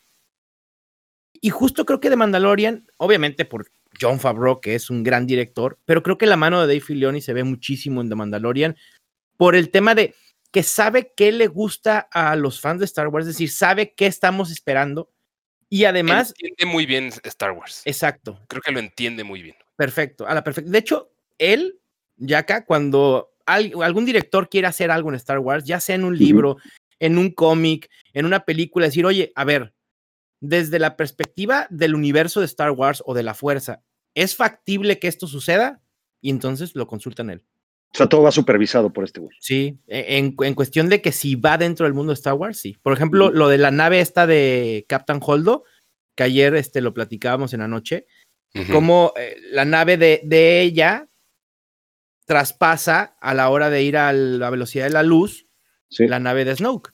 Y 1.41 1.49
justo 1.49 1.85
creo 1.85 1.99
que 1.99 2.09
The 2.09 2.15
Mandalorian, 2.15 2.87
obviamente 2.97 3.45
por 3.45 3.71
John 3.99 4.19
Favreau, 4.19 4.61
que 4.61 4.75
es 4.75 4.89
un 4.89 5.03
gran 5.03 5.25
director, 5.25 5.79
pero 5.85 6.03
creo 6.03 6.17
que 6.17 6.27
la 6.27 6.37
mano 6.37 6.61
de 6.61 6.67
Dave 6.67 6.81
Filoni 6.81 7.19
se 7.19 7.33
ve 7.33 7.43
muchísimo 7.43 7.99
en 8.01 8.09
The 8.09 8.15
Mandalorian 8.15 8.77
por 9.37 9.55
el 9.55 9.71
tema 9.71 9.95
de 9.95 10.13
que 10.51 10.63
sabe 10.63 11.13
qué 11.15 11.31
le 11.31 11.47
gusta 11.47 12.07
a 12.11 12.35
los 12.35 12.61
fans 12.61 12.79
de 12.79 12.85
Star 12.85 13.07
Wars, 13.07 13.25
es 13.25 13.33
decir, 13.33 13.49
sabe 13.49 13.93
qué 13.93 14.05
estamos 14.05 14.51
esperando 14.51 15.09
y 15.69 15.85
además... 15.85 16.33
Entiende 16.37 16.65
muy 16.65 16.85
bien 16.85 17.11
Star 17.23 17.51
Wars. 17.53 17.81
Exacto. 17.85 18.39
Creo 18.47 18.61
que 18.61 18.71
lo 18.71 18.79
entiende 18.79 19.23
muy 19.23 19.41
bien. 19.41 19.55
Perfecto, 19.75 20.27
a 20.27 20.33
la 20.35 20.43
perfecta. 20.43 20.69
De 20.69 20.77
hecho, 20.77 21.11
él, 21.37 21.79
acá 22.35 22.65
cuando 22.65 23.31
algún 23.45 24.05
director 24.05 24.49
quiere 24.49 24.67
hacer 24.67 24.91
algo 24.91 25.09
en 25.09 25.15
Star 25.15 25.39
Wars, 25.39 25.63
ya 25.63 25.79
sea 25.79 25.95
en 25.95 26.03
un 26.03 26.17
libro, 26.17 26.57
en 26.99 27.17
un 27.17 27.31
cómic, 27.31 27.89
en 28.13 28.25
una 28.25 28.41
película, 28.45 28.85
decir, 28.85 29.05
oye, 29.05 29.31
a 29.35 29.43
ver, 29.43 29.73
desde 30.41 30.79
la 30.79 30.97
perspectiva 30.97 31.67
del 31.69 31.95
universo 31.95 32.41
de 32.41 32.47
Star 32.47 32.71
Wars 32.71 33.01
o 33.05 33.13
de 33.13 33.23
la 33.23 33.33
fuerza, 33.33 33.83
¿es 34.15 34.35
factible 34.35 34.99
que 34.99 35.07
esto 35.07 35.27
suceda? 35.27 35.81
Y 36.21 36.29
entonces 36.29 36.75
lo 36.75 36.87
consultan 36.87 37.29
él. 37.29 37.45
O 37.93 37.97
sea, 37.97 38.07
todo 38.07 38.23
va 38.23 38.31
supervisado 38.31 38.91
por 38.91 39.03
este 39.03 39.19
güey. 39.19 39.35
Sí, 39.39 39.79
e, 39.87 40.17
en, 40.17 40.33
cuestión 40.33 40.89
de 40.89 41.01
que 41.01 41.11
si 41.11 41.35
va 41.35 41.57
dentro 41.57 41.85
del 41.85 41.93
mundo 41.93 42.11
de 42.11 42.15
Star 42.15 42.33
Wars, 42.33 42.57
sí. 42.57 42.77
Por 42.81 42.93
ejemplo, 42.93 43.31
lo 43.31 43.47
de 43.49 43.57
la 43.57 43.71
nave 43.71 43.99
esta 43.99 44.27
de 44.27 44.85
Captain 44.87 45.19
Holdo, 45.25 45.63
que 46.15 46.23
ayer 46.23 46.55
este, 46.55 46.81
lo 46.81 46.93
platicábamos 46.93 47.53
en 47.53 47.59
la 47.59 47.67
noche, 47.67 48.05
como 48.71 49.13
eh, 49.15 49.37
la 49.51 49.63
nave 49.63 49.95
de, 49.95 50.21
de, 50.25 50.61
ella 50.61 51.07
traspasa 52.25 53.15
a 53.21 53.33
la 53.33 53.49
hora 53.49 53.69
de 53.69 53.81
ir 53.81 53.95
a 53.95 54.11
la 54.11 54.49
velocidad 54.49 54.85
de 54.85 54.91
la 54.91 55.03
luz 55.03 55.47
la 55.99 56.19
nave 56.19 56.45
de 56.45 56.55
Snoke. 56.55 56.93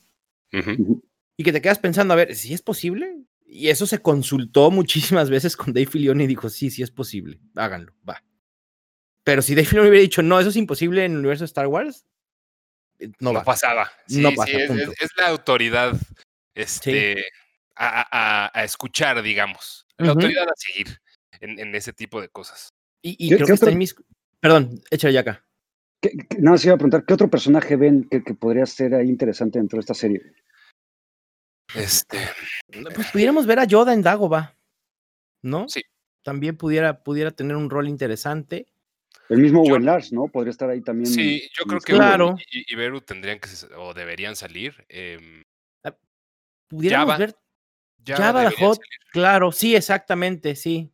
Y 1.37 1.43
que 1.43 1.51
te 1.51 1.61
quedas 1.61 1.79
pensando, 1.79 2.13
a 2.13 2.17
ver, 2.17 2.35
si 2.35 2.53
es 2.53 2.61
posible, 2.61 3.15
y 3.57 3.69
eso 3.69 3.87
se 3.87 3.99
consultó 3.99 4.69
muchísimas 4.69 5.31
veces 5.31 5.57
con 5.57 5.73
Dave 5.73 5.87
Filoni 5.87 6.25
y 6.25 6.27
dijo, 6.27 6.47
sí, 6.47 6.69
sí 6.69 6.83
es 6.83 6.91
posible, 6.91 7.39
háganlo, 7.55 7.91
va. 8.07 8.23
Pero 9.23 9.41
si 9.41 9.55
Dave 9.55 9.65
Filoni 9.65 9.89
hubiera 9.89 10.03
dicho, 10.03 10.21
no, 10.21 10.39
eso 10.39 10.49
es 10.49 10.55
imposible 10.55 11.03
en 11.03 11.13
el 11.13 11.17
universo 11.17 11.43
de 11.43 11.47
Star 11.47 11.65
Wars, 11.65 12.05
eh, 12.99 13.09
no, 13.19 13.33
no 13.33 13.43
pasaba. 13.43 13.91
no 14.09 14.31
pasa, 14.33 14.51
es, 14.51 15.09
la 15.17 15.29
autoridad 15.29 15.99
este, 16.53 17.25
a, 17.75 18.61
escuchar, 18.63 19.23
digamos. 19.23 19.87
La 19.97 20.11
autoridad 20.11 20.47
a 20.47 20.53
seguir 20.55 20.99
en, 21.39 21.73
ese 21.73 21.93
tipo 21.93 22.21
de 22.21 22.29
cosas. 22.29 22.69
Y, 23.01 23.29
creo 23.29 23.47
que 23.47 23.53
está 23.53 23.71
en 23.71 23.77
mis... 23.79 23.95
Perdón, 24.39 24.79
échale 24.91 25.13
ya 25.13 25.21
acá. 25.21 25.43
Nada 26.37 26.51
más 26.51 26.63
iba 26.63 26.75
a 26.75 26.77
preguntar, 26.77 27.05
¿qué 27.05 27.13
otro 27.15 27.27
personaje 27.27 27.75
ven 27.75 28.07
que, 28.09 28.23
que 28.23 28.35
podría 28.35 28.67
ser 28.67 28.93
ahí 28.93 29.09
interesante 29.09 29.57
dentro 29.57 29.77
de 29.77 29.81
esta 29.81 29.95
serie? 29.95 30.21
Este. 31.75 32.17
Pues 32.95 33.11
pudiéramos 33.11 33.45
ver 33.45 33.59
a 33.59 33.65
Yoda 33.65 33.93
en 33.93 34.01
Dagoba, 34.01 34.55
¿no? 35.41 35.67
Sí. 35.67 35.81
También 36.23 36.57
pudiera, 36.57 37.03
pudiera 37.03 37.31
tener 37.31 37.55
un 37.55 37.69
rol 37.69 37.87
interesante. 37.87 38.67
El 39.29 39.39
mismo 39.39 39.61
Owen 39.61 39.85
Lars, 39.85 40.13
¿no? 40.13 40.27
Podría 40.27 40.51
estar 40.51 40.69
ahí 40.69 40.81
también. 40.81 41.07
Sí, 41.07 41.49
yo 41.57 41.65
creo 41.65 41.81
que 41.81 41.93
claro. 41.93 42.37
y, 42.51 42.75
Beru 42.75 43.01
tendrían 43.01 43.39
que 43.39 43.49
o 43.75 43.93
deberían 43.93 44.35
salir. 44.35 44.85
Eh, 44.87 45.43
pudiéramos 46.67 47.17
ver 47.17 47.35
Java, 48.05 48.43
Java 48.43 48.51
Hot, 48.59 48.79
claro, 49.11 49.51
sí, 49.51 49.75
exactamente, 49.75 50.55
sí. 50.55 50.91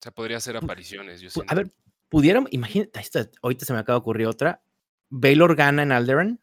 O 0.00 0.02
sea, 0.02 0.12
podría 0.12 0.36
hacer 0.36 0.56
apariciones. 0.56 1.20
Yo 1.20 1.30
a 1.46 1.54
ver, 1.54 1.70
pudieran, 2.08 2.46
imagínate, 2.50 3.00
ahorita 3.42 3.64
se 3.64 3.72
me 3.72 3.80
acaba 3.80 3.98
de 3.98 4.00
ocurrir 4.02 4.26
otra. 4.26 4.62
Baylor 5.08 5.56
gana 5.56 5.82
en 5.82 5.92
Alderan. 5.92 6.40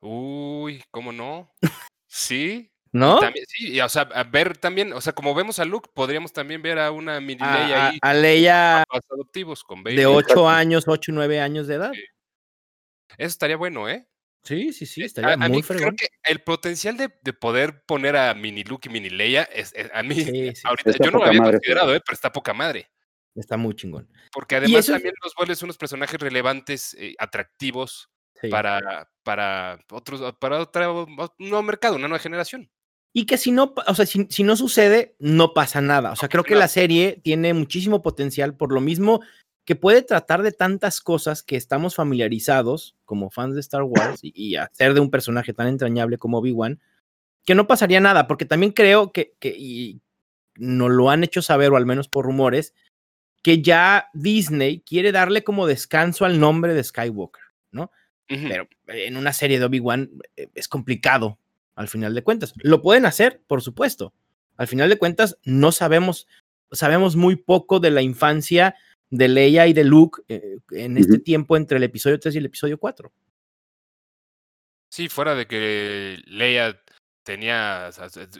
Uy, 0.00 0.82
¿cómo 0.90 1.12
no? 1.12 1.50
Sí. 2.18 2.72
¿No? 2.90 3.20
También, 3.20 3.44
sí, 3.46 3.80
o 3.80 3.88
sea, 3.88 4.02
a 4.02 4.24
ver 4.24 4.56
también, 4.56 4.92
o 4.94 5.00
sea, 5.00 5.12
como 5.12 5.34
vemos 5.34 5.58
a 5.58 5.64
Luke, 5.64 5.90
podríamos 5.92 6.32
también 6.32 6.62
ver 6.62 6.78
a 6.78 6.90
una 6.90 7.20
mini 7.20 7.40
Leia 7.40 7.88
ahí. 7.88 7.98
A 8.00 8.14
Leia 8.14 8.82
adoptivos 9.10 9.62
con 9.62 9.84
de 9.84 10.06
8 10.06 10.48
años, 10.48 10.84
8 10.86 11.10
y 11.10 11.14
9 11.14 11.40
años 11.40 11.66
de 11.66 11.74
edad. 11.74 11.92
Eso 11.92 13.28
estaría 13.28 13.56
bueno, 13.56 13.88
¿eh? 13.88 14.08
Sí, 14.42 14.72
sí, 14.72 14.86
sí, 14.86 15.02
estaría 15.02 15.36
muy 15.36 15.58
mí 15.58 15.62
Creo 15.62 15.94
que 15.94 16.08
el 16.24 16.40
potencial 16.40 16.96
de, 16.96 17.12
de, 17.22 17.32
poder 17.34 17.84
poner 17.84 18.16
a 18.16 18.32
Mini 18.34 18.64
Luke 18.64 18.88
y 18.88 18.92
Mini 18.92 19.10
Leia, 19.10 19.42
es, 19.44 19.74
a 19.92 20.02
mí, 20.02 20.52
ahorita, 20.64 20.92
yo 21.04 21.10
no 21.10 21.18
lo 21.18 21.26
había 21.26 21.42
considerado, 21.42 21.94
¿eh? 21.94 22.00
pero 22.04 22.14
está 22.14 22.32
poca 22.32 22.54
madre. 22.54 22.90
Está 23.34 23.56
muy 23.56 23.74
chingón. 23.74 24.08
Porque 24.32 24.56
además 24.56 24.86
también 24.86 25.14
los 25.22 25.34
vuelves 25.34 25.62
unos 25.62 25.76
personajes 25.76 26.18
relevantes, 26.18 26.94
eh, 26.98 27.14
atractivos, 27.18 28.10
para, 28.50 29.10
para 29.22 29.78
otros, 29.90 30.34
para 30.38 30.60
otra, 30.60 30.90
un 30.90 31.16
nuevo 31.38 31.62
mercado, 31.62 31.96
una 31.96 32.08
nueva 32.08 32.22
generación. 32.22 32.70
Y 33.12 33.26
que 33.26 33.38
si 33.38 33.50
no, 33.50 33.74
o 33.86 33.94
sea, 33.94 34.06
si, 34.06 34.42
no 34.42 34.56
sucede, 34.56 35.16
no 35.18 35.54
pasa 35.54 35.80
nada. 35.80 36.12
O 36.12 36.16
sea, 36.16 36.28
creo 36.28 36.44
que 36.44 36.54
la 36.54 36.68
serie 36.68 37.20
tiene 37.22 37.54
muchísimo 37.54 38.02
potencial 38.02 38.56
por 38.56 38.72
lo 38.72 38.80
mismo 38.80 39.20
que 39.64 39.76
puede 39.76 40.02
tratar 40.02 40.42
de 40.42 40.52
tantas 40.52 41.00
cosas 41.00 41.42
que 41.42 41.56
estamos 41.56 41.94
familiarizados 41.94 42.96
como 43.04 43.30
fans 43.30 43.54
de 43.54 43.60
Star 43.60 43.82
Wars 43.84 44.20
y, 44.22 44.56
hacer 44.56 44.94
de 44.94 45.00
un 45.00 45.10
personaje 45.10 45.52
tan 45.52 45.68
entrañable 45.68 46.18
como 46.18 46.38
Obi-Wan, 46.38 46.80
que 47.44 47.54
no 47.54 47.66
pasaría 47.66 48.00
nada, 48.00 48.26
porque 48.26 48.44
también 48.44 48.72
creo 48.72 49.10
que, 49.10 49.34
que 49.38 49.54
y 49.56 50.00
nos 50.56 50.90
lo 50.90 51.10
han 51.10 51.24
hecho 51.24 51.40
saber, 51.40 51.72
o 51.72 51.76
al 51.76 51.86
menos 51.86 52.08
por 52.08 52.24
rumores, 52.24 52.74
que 53.42 53.62
ya 53.62 54.08
Disney 54.12 54.80
quiere 54.80 55.12
darle 55.12 55.44
como 55.44 55.66
descanso 55.66 56.24
al 56.24 56.40
nombre 56.40 56.74
de 56.74 56.84
Skywalker, 56.84 57.42
¿no? 57.70 57.90
Pero 58.28 58.68
en 58.88 59.16
una 59.16 59.32
serie 59.32 59.58
de 59.58 59.64
Obi-Wan 59.64 60.10
eh, 60.36 60.48
es 60.54 60.68
complicado, 60.68 61.38
al 61.74 61.88
final 61.88 62.14
de 62.14 62.22
cuentas. 62.22 62.52
Lo 62.56 62.82
pueden 62.82 63.06
hacer, 63.06 63.42
por 63.46 63.62
supuesto. 63.62 64.12
Al 64.56 64.66
final 64.66 64.88
de 64.88 64.98
cuentas, 64.98 65.38
no 65.44 65.72
sabemos, 65.72 66.28
sabemos 66.72 67.16
muy 67.16 67.36
poco 67.36 67.80
de 67.80 67.90
la 67.90 68.02
infancia 68.02 68.74
de 69.10 69.28
Leia 69.28 69.66
y 69.66 69.72
de 69.72 69.84
Luke 69.84 70.22
eh, 70.28 70.58
en 70.72 70.98
este 70.98 71.18
tiempo 71.18 71.56
entre 71.56 71.78
el 71.78 71.84
episodio 71.84 72.18
3 72.18 72.34
y 72.34 72.38
el 72.38 72.46
episodio 72.46 72.78
4. 72.78 73.12
Sí, 74.90 75.08
fuera 75.08 75.34
de 75.34 75.46
que 75.46 76.18
Leia 76.26 76.80
tenía, 77.22 77.90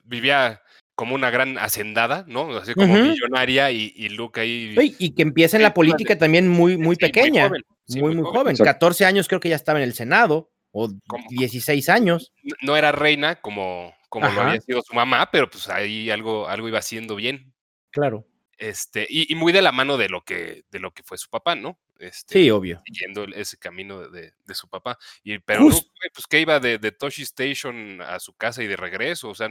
vivía 0.04 0.62
como 0.98 1.14
una 1.14 1.30
gran 1.30 1.58
hacendada, 1.58 2.24
¿no? 2.26 2.56
Así 2.56 2.74
como 2.74 2.92
millonaria 2.92 3.70
y, 3.70 4.08
Luke 4.08 4.40
ahí. 4.40 4.74
y 4.98 5.14
que 5.14 5.22
empieza 5.22 5.56
en 5.56 5.62
la 5.62 5.72
política 5.72 6.18
también 6.18 6.48
muy, 6.48 6.76
muy 6.76 6.96
pequeña. 6.96 7.48
Muy, 7.86 8.16
muy, 8.16 8.24
joven. 8.24 8.56
14 8.56 9.04
años 9.04 9.28
creo 9.28 9.38
que 9.38 9.48
ya 9.48 9.54
estaba 9.54 9.78
en 9.78 9.84
el 9.84 9.94
Senado, 9.94 10.50
o 10.72 10.88
16 11.30 11.88
años. 11.88 12.32
No 12.62 12.76
era 12.76 12.90
reina 12.90 13.40
como, 13.40 13.94
como 14.08 14.28
lo 14.28 14.40
había 14.40 14.60
sido 14.60 14.82
su 14.82 14.92
mamá, 14.92 15.30
pero 15.30 15.48
pues 15.48 15.68
ahí 15.68 16.10
algo, 16.10 16.48
algo 16.48 16.66
iba 16.66 16.80
haciendo 16.80 17.14
bien. 17.14 17.54
Claro. 17.92 18.26
Este, 18.56 19.06
y, 19.08 19.32
muy 19.36 19.52
de 19.52 19.62
la 19.62 19.70
mano 19.70 19.98
de 19.98 20.08
lo 20.08 20.24
que, 20.24 20.64
de 20.72 20.80
lo 20.80 20.92
que 20.92 21.04
fue 21.04 21.16
su 21.16 21.30
papá, 21.30 21.54
¿no? 21.54 21.78
Este, 22.00 22.40
sí, 22.40 22.50
obvio. 22.50 22.82
Siguiendo 22.84 23.22
ese 23.36 23.56
camino 23.56 24.08
de, 24.08 24.32
su 24.52 24.68
papá. 24.68 24.98
Y, 25.22 25.38
pero 25.38 25.60
no, 25.60 25.76
pues 26.12 26.26
que 26.28 26.40
iba 26.40 26.58
de, 26.58 26.78
de, 26.78 26.90
Toshi 26.90 27.22
Station 27.22 28.02
a 28.02 28.18
su 28.18 28.34
casa 28.34 28.64
y 28.64 28.66
de 28.66 28.76
regreso, 28.76 29.28
o 29.28 29.34
sea, 29.36 29.48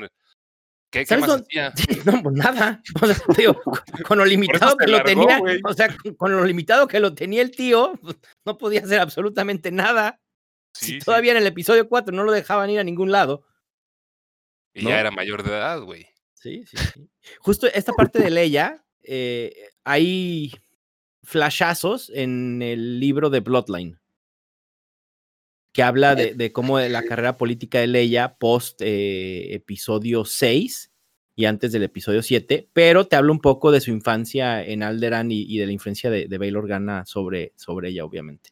¿qué, 0.90 1.06
qué 1.06 1.18
más 1.18 1.30
hacía? 1.30 1.74
No, 2.06 2.24
pues 2.24 2.36
nada. 2.36 2.82
con, 4.08 4.18
lo 4.18 4.26
limitado 4.26 4.78
que 4.78 4.88
lo 4.88 5.04
tenía, 5.04 5.40
o 5.64 5.74
sea, 5.74 5.96
con, 6.18 6.32
lo 6.32 6.46
limitado 6.46 6.88
que 6.88 7.00
lo 7.00 7.14
tenía 7.14 7.42
el 7.42 7.52
tío, 7.52 7.94
pues, 8.02 8.18
no 8.46 8.58
podía 8.58 8.82
hacer 8.82 9.00
absolutamente 9.00 9.72
nada. 9.72 10.20
si 10.74 11.00
todavía 11.00 11.32
en 11.32 11.38
el 11.38 11.48
episodio 11.48 11.88
4 11.88 12.16
no 12.16 12.24
lo 12.24 12.32
dejaban 12.32 12.70
ir 12.70 12.80
a 12.80 12.84
ningún 12.84 13.12
lado. 13.12 13.46
Y 14.74 14.84
ya 14.84 15.00
era 15.00 15.12
mayor 15.12 15.44
de 15.44 15.50
edad, 15.50 15.82
güey. 15.82 16.08
Sí, 16.34 16.64
sí, 16.68 16.78
sí. 16.78 17.10
Justo 17.40 17.68
esta 17.68 17.94
parte 17.94 18.20
de 18.20 18.30
Leia, 18.30 18.86
eh, 19.04 19.70
hay 19.84 20.52
flashazos 21.24 22.12
en 22.14 22.62
el 22.62 23.00
libro 23.00 23.30
de 23.30 23.40
Bloodline 23.40 24.00
que 25.78 25.84
habla 25.84 26.16
de, 26.16 26.52
cómo 26.52 26.80
la 26.80 27.04
carrera 27.04 27.38
política 27.38 27.78
de 27.78 27.86
Leia 27.86 28.40
post 28.40 28.82
eh, 28.82 29.54
episodio 29.54 30.26
6 30.26 30.92
y 31.36 31.46
antes 31.46 31.72
del 31.72 31.84
episodio 31.84 32.24
7, 32.24 32.68
pero 32.74 33.06
te 33.06 33.16
habla 33.16 33.32
un 33.32 33.40
poco 33.40 33.72
de 33.72 33.80
su 33.80 33.92
infancia 33.92 34.64
en 34.64 34.82
Alderan 34.82 35.32
y, 35.32 35.56
de 35.56 35.68
la 35.68 35.72
influencia 35.72 36.10
de, 36.10 36.28
de 36.28 36.38
Bail 36.40 36.58
Organa 36.58 37.06
sobre, 37.06 37.54
sobre 37.56 37.90
ella, 37.90 38.06
obviamente. 38.06 38.50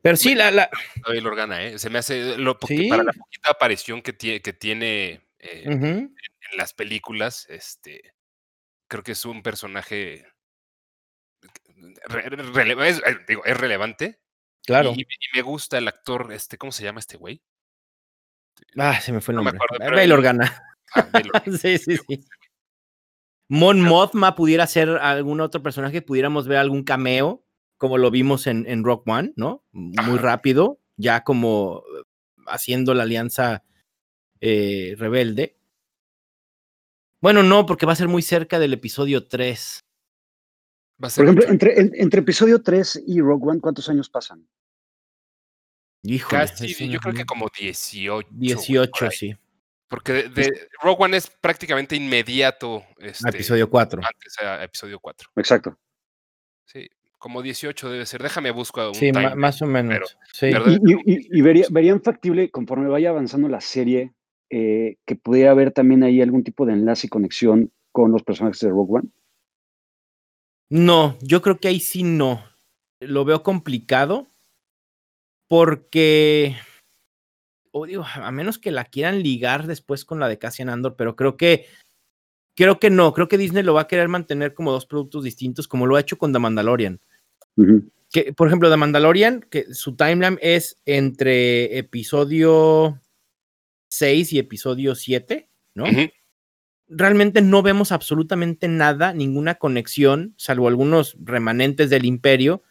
Pero 0.00 0.16
sí, 0.16 0.36
la, 0.36 0.52
la... 0.52 0.70
Bail 1.04 1.26
Organa, 1.26 1.64
¿eh? 1.64 1.80
Se 1.80 1.90
me 1.90 1.98
hace 1.98 2.38
lo, 2.38 2.56
para 2.60 3.02
la 3.02 3.12
poquita 3.12 3.50
aparición 3.50 4.00
que 4.00 4.12
tiene, 4.12 4.40
que 4.40 4.52
tiene 4.52 5.20
eh, 5.40 5.64
en, 5.64 6.14
las 6.56 6.74
películas, 6.74 7.44
este, 7.50 8.14
creo 8.86 9.02
que 9.02 9.12
es 9.12 9.24
un 9.24 9.42
personaje 9.42 10.26
es, 12.86 12.98
eh, 12.98 13.18
digo, 13.26 13.44
es 13.44 13.56
relevante. 13.56 14.20
Claro. 14.68 14.92
Y, 14.94 15.06
me 15.34 15.40
gusta 15.40 15.78
el 15.78 15.88
actor, 15.88 16.30
este, 16.30 16.58
¿cómo 16.58 16.72
se 16.72 16.84
llama 16.84 17.00
este 17.00 17.16
güey? 17.16 17.40
Ah, 18.76 19.00
se 19.00 19.12
me 19.12 19.22
fue 19.22 19.32
el 19.32 19.36
nombre. 19.36 19.58
No 19.80 19.90
me 19.90 20.12
Organa. 20.12 20.62
Ah, 20.94 21.08
sí, 21.58 21.78
sí, 21.78 21.96
sí. 21.96 22.22
Mon 23.48 23.80
Mothma 23.80 24.34
pudiera 24.34 24.66
ser 24.66 24.90
algún 24.90 25.40
otro 25.40 25.62
personaje, 25.62 26.02
pudiéramos 26.02 26.46
ver 26.46 26.58
algún 26.58 26.84
cameo, 26.84 27.46
como 27.78 27.96
lo 27.96 28.10
vimos 28.10 28.46
en, 28.46 28.66
en 28.68 28.84
Rock 28.84 29.08
One, 29.08 29.32
¿no? 29.36 29.64
Muy 29.72 30.18
rápido, 30.18 30.80
ya 30.98 31.24
como 31.24 31.82
haciendo 32.46 32.92
la 32.92 33.04
alianza 33.04 33.64
eh, 34.42 34.96
rebelde. 34.98 35.56
Bueno, 37.22 37.42
no, 37.42 37.64
porque 37.64 37.86
va 37.86 37.94
a 37.94 37.96
ser 37.96 38.08
muy 38.08 38.20
cerca 38.20 38.58
del 38.58 38.74
episodio 38.74 39.26
3. 39.26 39.82
Por 40.98 41.08
ejemplo, 41.08 41.46
entre, 41.48 41.80
entre, 41.80 42.20
episodio 42.20 42.62
3 42.62 43.04
y 43.06 43.22
Rogue 43.22 43.48
One, 43.48 43.60
¿cuántos 43.62 43.88
años 43.88 44.10
pasan? 44.10 44.46
Híjole, 46.02 46.46
Casi, 46.46 46.88
yo 46.88 47.00
creo 47.00 47.14
que 47.14 47.24
como 47.24 47.48
18. 47.58 48.28
18, 48.30 49.10
sí. 49.10 49.36
Porque 49.88 50.24
de, 50.24 50.68
Rogue 50.82 51.04
One 51.04 51.16
es 51.16 51.28
prácticamente 51.28 51.96
inmediato. 51.96 52.84
Este, 52.98 53.28
episodio 53.30 53.68
4. 53.68 54.02
Antes 54.04 54.38
a 54.40 54.62
episodio 54.62 55.00
4. 55.00 55.30
Exacto. 55.36 55.78
Sí, 56.66 56.88
como 57.16 57.42
18 57.42 57.90
debe 57.90 58.04
ser. 58.04 58.22
Déjame 58.22 58.50
buscar 58.50 58.88
un 58.88 58.94
Sí, 58.94 59.10
más 59.12 59.62
o 59.62 59.66
menos. 59.66 60.18
sí. 60.32 60.50
Y, 61.04 61.42
verían 61.42 62.02
factible, 62.02 62.50
conforme 62.50 62.88
vaya 62.88 63.10
avanzando 63.10 63.48
la 63.48 63.62
serie, 63.62 64.12
eh, 64.50 64.96
que 65.06 65.16
pudiera 65.16 65.52
haber 65.52 65.72
también 65.72 66.02
ahí 66.02 66.20
algún 66.20 66.44
tipo 66.44 66.66
de 66.66 66.74
enlace 66.74 67.06
y 67.06 67.10
conexión 67.10 67.72
con 67.90 68.12
los 68.12 68.22
personajes 68.22 68.60
de 68.60 68.68
Rogue 68.68 68.98
One. 68.98 69.08
No, 70.70 71.18
yo 71.22 71.40
creo 71.40 71.58
que 71.58 71.68
ahí 71.68 71.80
sí 71.80 72.02
no. 72.02 72.44
Lo 73.00 73.24
veo 73.24 73.42
complicado 73.42 74.26
porque, 75.48 76.56
o 77.72 77.86
digo, 77.86 78.04
a 78.04 78.30
menos 78.30 78.58
que 78.58 78.70
la 78.70 78.84
quieran 78.84 79.22
ligar 79.22 79.66
después 79.66 80.04
con 80.04 80.20
la 80.20 80.28
de 80.28 80.38
Cassian 80.38 80.68
Andor, 80.68 80.94
pero 80.96 81.16
creo 81.16 81.36
que, 81.36 81.66
creo 82.54 82.78
que 82.78 82.90
no. 82.90 83.12
Creo 83.14 83.28
que 83.28 83.38
Disney 83.38 83.62
lo 83.62 83.74
va 83.74 83.82
a 83.82 83.88
querer 83.88 84.08
mantener 84.08 84.54
como 84.54 84.70
dos 84.70 84.86
productos 84.86 85.24
distintos, 85.24 85.66
como 85.66 85.86
lo 85.86 85.96
ha 85.96 86.00
hecho 86.00 86.18
con 86.18 86.32
The 86.32 86.38
Mandalorian. 86.38 87.00
Que, 88.10 88.32
por 88.32 88.46
ejemplo, 88.46 88.70
The 88.70 88.76
Mandalorian, 88.76 89.40
que 89.50 89.74
su 89.74 89.96
timeline 89.96 90.38
es 90.40 90.80
entre 90.84 91.76
episodio 91.78 93.00
6 93.88 94.32
y 94.34 94.38
episodio 94.38 94.94
7, 94.94 95.48
¿no? 95.74 95.84
Realmente 96.90 97.42
no 97.42 97.62
vemos 97.62 97.92
absolutamente 97.92 98.66
nada, 98.66 99.12
ninguna 99.12 99.56
conexión, 99.56 100.34
salvo 100.38 100.68
algunos 100.68 101.16
remanentes 101.20 101.90
del 101.90 102.06
imperio, 102.06 102.62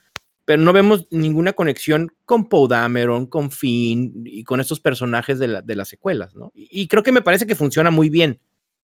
pero 0.47 0.62
no 0.62 0.71
vemos 0.71 1.07
ninguna 1.12 1.51
conexión 1.51 2.15
con 2.23 2.47
Poe 2.47 2.69
Dameron, 2.69 3.25
con 3.27 3.51
Finn 3.51 4.23
y 4.25 4.45
con 4.45 4.62
estos 4.62 4.79
personajes 4.79 5.39
de, 5.39 5.62
de 5.62 5.75
las 5.75 5.89
secuelas, 5.89 6.36
¿no? 6.36 6.53
Y, 6.55 6.88
creo 6.88 7.03
que 7.03 7.12
me 7.12 7.21
parece 7.21 7.45
que 7.45 7.53
funciona 7.53 7.91
muy 7.91 8.10
bien, 8.10 8.39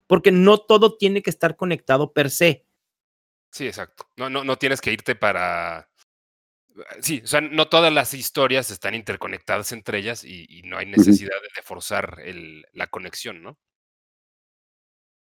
porque 0.07 0.31
no 0.31 0.59
todo 0.59 0.95
tiene 0.95 1.21
que 1.21 1.29
estar 1.29 1.57
conectado 1.57 2.13
per 2.13 2.29
se. 2.29 2.65
Sí, 3.51 3.67
exacto. 3.67 4.07
No, 4.15 4.29
no, 4.29 4.45
no 4.45 4.55
tienes 4.55 4.79
que 4.79 4.93
irte 4.93 5.15
para 5.15 5.89
Sí, 7.01 7.19
o 7.25 7.27
sea, 7.27 7.41
no 7.41 7.67
todas 7.67 7.91
las 7.91 8.13
historias 8.13 8.71
están 8.71 8.95
interconectadas 8.95 9.73
entre 9.73 9.97
ellas 9.99 10.23
y, 10.23 10.61
no 10.63 10.77
hay 10.77 10.85
necesidad 10.85 11.35
de, 11.41 11.61
forzar 11.61 12.19
la 12.71 12.87
conexión, 12.87 13.43
¿no? 13.43 13.57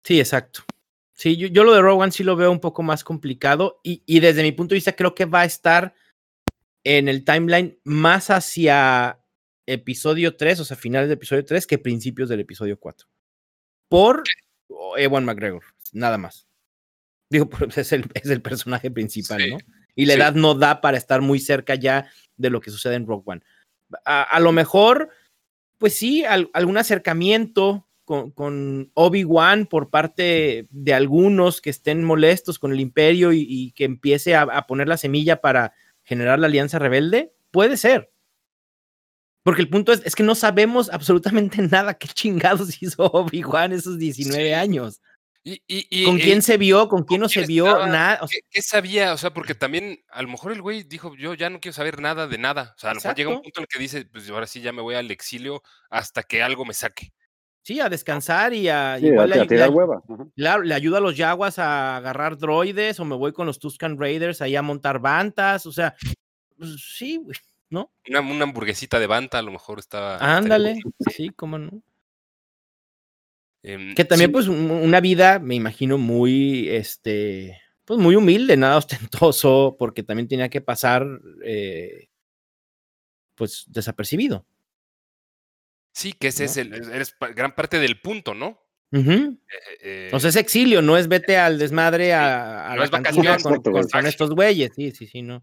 Sí, 0.02 0.18
exacto. 0.18 0.64
Sí, 1.12 1.36
yo, 1.36 1.62
lo 1.62 1.72
de 1.72 1.80
Rogue 1.80 2.02
One 2.02 2.12
sí 2.12 2.24
lo 2.24 2.34
veo 2.34 2.50
un 2.50 2.58
poco 2.58 2.82
más 2.82 3.04
complicado 3.04 3.80
y, 3.84 4.18
desde 4.18 4.42
mi 4.42 4.50
punto 4.50 4.74
de 4.74 4.78
vista 4.78 4.96
creo 4.96 5.14
que 5.14 5.24
va 5.24 5.42
a 5.42 5.44
estar 5.44 5.94
en 6.88 7.08
el 7.08 7.24
timeline 7.24 7.80
más 7.82 8.30
hacia 8.30 9.18
episodio 9.66 10.36
3, 10.36 10.60
o 10.60 10.64
sea, 10.64 10.76
finales 10.76 11.08
del 11.08 11.16
episodio 11.16 11.44
3 11.44 11.66
que 11.66 11.78
principios 11.78 12.28
del 12.28 12.38
episodio 12.38 12.78
4. 12.78 13.08
Por 13.88 14.22
Ewan 14.96 15.24
McGregor, 15.24 15.64
nada 15.92 16.16
más. 16.16 16.46
Digo, 17.28 17.50
es 17.76 17.92
el, 17.92 18.04
es 18.14 18.30
el 18.30 18.40
personaje 18.40 18.92
principal, 18.92 19.50
¿no? 19.50 19.58
y 19.96 20.06
la 20.06 20.14
edad 20.14 20.34
no 20.34 20.54
da 20.54 20.80
para 20.80 20.96
estar 20.96 21.22
muy 21.22 21.40
cerca 21.40 21.74
ya 21.74 22.08
de 22.36 22.50
lo 22.50 22.60
que 22.60 22.70
sucede 22.70 22.94
en 22.94 23.06
Rogue 23.06 23.24
One. 23.26 23.42
A, 24.04 24.38
lo 24.38 24.52
mejor, 24.52 25.10
pues 25.78 25.94
sí, 25.96 26.24
algún 26.24 26.76
acercamiento 26.76 27.88
con, 28.04 28.92
Obi-Wan 28.94 29.66
por 29.66 29.90
parte 29.90 30.68
de 30.70 30.94
algunos 30.94 31.60
que 31.60 31.70
estén 31.70 32.04
molestos 32.04 32.60
con 32.60 32.72
el 32.72 32.78
imperio 32.78 33.32
y, 33.32 33.72
que 33.72 33.84
empiece 33.84 34.36
a, 34.36 34.66
poner 34.68 34.86
la 34.86 34.98
semilla 34.98 35.40
para 35.40 35.72
generar 36.06 36.38
la 36.38 36.46
alianza 36.46 36.78
rebelde, 36.78 37.34
puede 37.50 37.76
ser. 37.76 38.10
Porque 39.42 39.60
el 39.60 39.68
punto 39.68 39.92
es, 39.92 40.02
es 40.04 40.14
que 40.14 40.22
no 40.22 40.34
sabemos 40.34 40.88
absolutamente 40.90 41.60
nada 41.70 41.94
qué 41.94 42.08
chingados 42.08 42.70
hizo 42.82 43.04
Obi-Wan 43.04 43.72
esos 43.72 43.98
19 43.98 44.54
años. 44.54 45.02
¿Con 46.04 46.18
quién 46.18 46.42
se 46.42 46.56
vio? 46.56 46.88
¿Con 46.88 47.04
quién 47.04 47.20
no 47.20 47.28
se 47.28 47.46
vio? 47.46 47.86
Nada. 47.86 48.26
¿qué, 48.50 48.62
sabía? 48.62 49.12
O 49.12 49.18
sea, 49.18 49.32
porque 49.32 49.54
también 49.54 50.02
a 50.08 50.22
lo 50.22 50.28
mejor 50.28 50.50
el 50.50 50.60
güey 50.60 50.82
dijo, 50.82 51.14
yo 51.14 51.34
ya 51.34 51.50
no 51.50 51.60
quiero 51.60 51.72
saber 51.72 52.00
nada 52.00 52.26
de 52.26 52.38
nada. 52.38 52.74
O 52.76 52.80
sea, 52.80 52.90
a 52.90 52.94
lo 52.94 53.00
mejor 53.00 53.14
llega 53.14 53.30
un 53.30 53.42
punto 53.42 53.60
en 53.60 53.62
el 53.62 53.68
que 53.68 53.78
dice, 53.78 54.04
pues 54.06 54.28
ahora 54.28 54.48
sí 54.48 54.60
ya 54.60 54.72
me 54.72 54.82
voy 54.82 54.96
al 54.96 55.10
exilio 55.12 55.62
hasta 55.88 56.24
que 56.24 56.42
algo 56.42 56.64
me 56.64 56.74
saque. 56.74 57.12
Sí, 57.66 57.80
a 57.80 57.88
descansar 57.88 58.54
y 58.54 58.68
a... 58.68 58.96
igual 59.00 59.28
le, 59.28 59.44
tirar 59.44 59.70
hueva. 59.70 60.00
Claro, 60.36 60.62
le 60.62 60.72
ayuda 60.72 60.98
a 60.98 61.00
los 61.00 61.16
Yaguas 61.16 61.58
a 61.58 61.96
agarrar 61.96 62.38
droides 62.38 63.00
o 63.00 63.04
me 63.04 63.16
voy 63.16 63.32
con 63.32 63.44
los 63.44 63.58
Tuscan 63.58 63.98
Raiders 63.98 64.40
ahí 64.40 64.54
a 64.54 64.62
montar 64.62 65.00
bantas. 65.00 65.66
O 65.66 65.72
sea, 65.72 65.96
pues, 66.56 66.76
sí, 66.96 67.16
güey, 67.16 67.36
¿no? 67.68 67.90
Una, 68.08 68.20
una, 68.20 68.44
hamburguesita 68.44 69.00
de 69.00 69.08
banta 69.08 69.40
a 69.40 69.42
lo 69.42 69.50
mejor 69.50 69.80
estaba... 69.80 70.18
Ándale, 70.18 70.78
sí, 71.10 71.30
cómo 71.30 71.58
no. 71.58 71.82
Em, 73.64 73.96
que 73.96 74.04
también, 74.04 74.30
pues, 74.30 74.46
una 74.46 75.00
vida, 75.00 75.40
me 75.40 75.56
imagino, 75.56 75.98
muy, 75.98 76.68
este, 76.68 77.60
pues, 77.84 77.98
muy 77.98 78.14
humilde, 78.14 78.56
nada 78.56 78.76
ostentoso, 79.10 79.74
porque 79.76 80.04
también 80.04 80.28
tenía 80.28 80.48
que 80.50 80.60
pasar, 80.60 81.04
eh, 81.42 82.10
pues, 83.34 83.64
desapercibido. 83.66 84.46
Sí, 85.96 86.12
que 86.12 86.28
ese 86.28 86.44
es, 86.44 86.58
el, 86.58 86.68
gran 87.34 87.54
parte 87.54 87.78
del 87.78 87.98
punto, 87.98 88.34
¿no? 88.34 88.60
Eh, 88.92 89.38
eh, 89.80 90.10
o 90.12 90.20
sea, 90.20 90.28
es 90.28 90.36
exilio, 90.36 90.82
no 90.82 90.98
es 90.98 91.08
vete 91.08 91.38
al 91.38 91.58
desmadre 91.58 92.12
a, 92.12 92.76
la 92.76 92.90
con, 92.90 94.06
estos 94.06 94.30
güeyes, 94.34 94.72
sí, 94.76 94.90
sí, 94.90 95.06
sí, 95.06 95.22
no. 95.22 95.42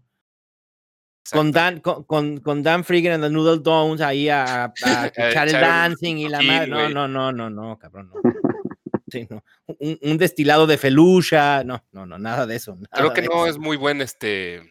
Con 1.32 1.50
Dan, 1.50 1.80
con, 1.80 2.04
con, 2.38 2.62
Dan 2.62 2.84
Friggin 2.84 3.10
and 3.10 3.24
the 3.24 3.30
Noodle 3.30 3.62
Downs 3.64 4.00
ahí 4.00 4.28
a, 4.30 4.72
echar 5.16 5.48
el 5.48 5.54
dancing 5.54 6.18
y 6.18 6.28
la 6.28 6.40
madre. 6.40 6.68
No, 6.68 6.88
no, 6.88 7.08
no, 7.08 7.32
no, 7.32 7.50
no, 7.50 7.76
cabrón. 7.76 8.12
No. 8.14 8.20
Sí, 9.10 9.28
no. 9.30 9.44
Un, 9.66 10.18
destilado 10.18 10.66
de 10.66 10.78
felucha. 10.78 11.62
No, 11.62 11.84
no, 11.92 12.06
no, 12.06 12.18
nada 12.18 12.46
de 12.46 12.56
eso. 12.56 12.76
Creo 12.90 13.12
que 13.12 13.22
no 13.22 13.46
es 13.46 13.58
muy 13.58 13.76
buen 13.76 14.00
este, 14.00 14.62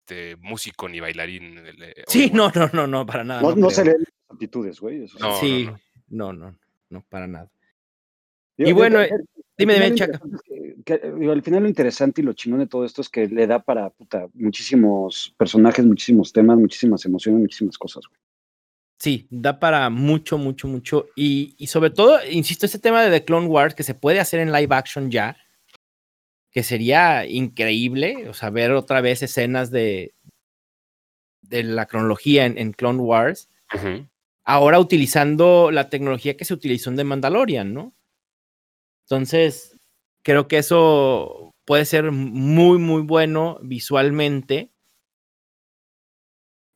este 0.00 0.36
músico 0.36 0.86
ni 0.88 1.00
bailarín. 1.00 1.58
Eh, 1.58 2.04
sí, 2.06 2.30
no, 2.34 2.50
no, 2.54 2.68
no, 2.74 2.86
no, 2.86 3.06
para 3.06 3.24
nada. 3.24 3.40
No, 3.40 3.54
no, 3.54 3.70
se 3.70 3.84
leen 3.84 4.04
aptitudes, 4.28 4.80
güey. 4.80 5.06
sí, 5.40 5.68
no, 6.08 6.32
no, 6.32 6.56
no, 6.90 7.02
para 7.08 7.26
nada. 7.26 7.50
y 8.56 8.72
bueno, 8.72 9.00
Dime, 9.58 9.74
dime, 9.74 9.94
Chaca. 9.94 10.20
Que, 10.84 11.00
al 11.02 11.42
final 11.42 11.62
lo 11.62 11.68
interesante 11.68 12.20
y 12.20 12.24
lo 12.24 12.34
chingón 12.34 12.60
de 12.60 12.66
todo 12.66 12.84
esto 12.84 13.00
es 13.00 13.08
que 13.08 13.26
le 13.26 13.46
da 13.46 13.60
para 13.60 13.90
puta, 13.90 14.28
muchísimos 14.34 15.34
personajes, 15.36 15.84
muchísimos 15.84 16.32
temas, 16.32 16.58
muchísimas 16.58 17.04
emociones, 17.06 17.40
muchísimas 17.40 17.78
cosas. 17.78 18.04
Sí, 18.98 19.26
da 19.30 19.58
para 19.58 19.88
mucho, 19.90 20.38
mucho, 20.38 20.68
mucho. 20.68 21.06
Y, 21.16 21.54
sobre 21.66 21.90
todo, 21.90 22.18
insisto, 22.30 22.66
este 22.66 22.78
tema 22.78 23.02
de 23.02 23.10
The 23.10 23.24
Clone 23.24 23.46
Wars 23.46 23.74
que 23.74 23.82
se 23.82 23.94
puede 23.94 24.20
hacer 24.20 24.40
en 24.40 24.52
live 24.52 24.74
action 24.74 25.10
ya, 25.10 25.36
que 26.50 26.62
sería 26.62 27.26
increíble, 27.26 28.28
o 28.28 28.34
sea, 28.34 28.50
ver 28.50 28.72
otra 28.72 29.00
vez 29.00 29.22
escenas 29.22 29.70
de, 29.70 30.14
de 31.42 31.62
la 31.62 31.86
cronología 31.86 32.46
en, 32.46 32.72
Clone 32.72 33.00
Wars. 33.00 33.48
Ahora 34.48 34.78
utilizando 34.78 35.70
la 35.72 35.90
tecnología 35.90 36.36
que 36.36 36.44
se 36.44 36.54
utilizó 36.54 36.88
en 36.88 36.96
The 36.96 37.04
Mandalorian, 37.04 37.74
¿no? 37.74 37.96
Entonces, 39.02 39.76
creo 40.22 40.46
que 40.46 40.58
eso 40.58 41.52
puede 41.64 41.84
ser 41.84 42.12
muy, 42.12 42.78
muy 42.78 43.02
bueno 43.02 43.58
visualmente. 43.62 44.70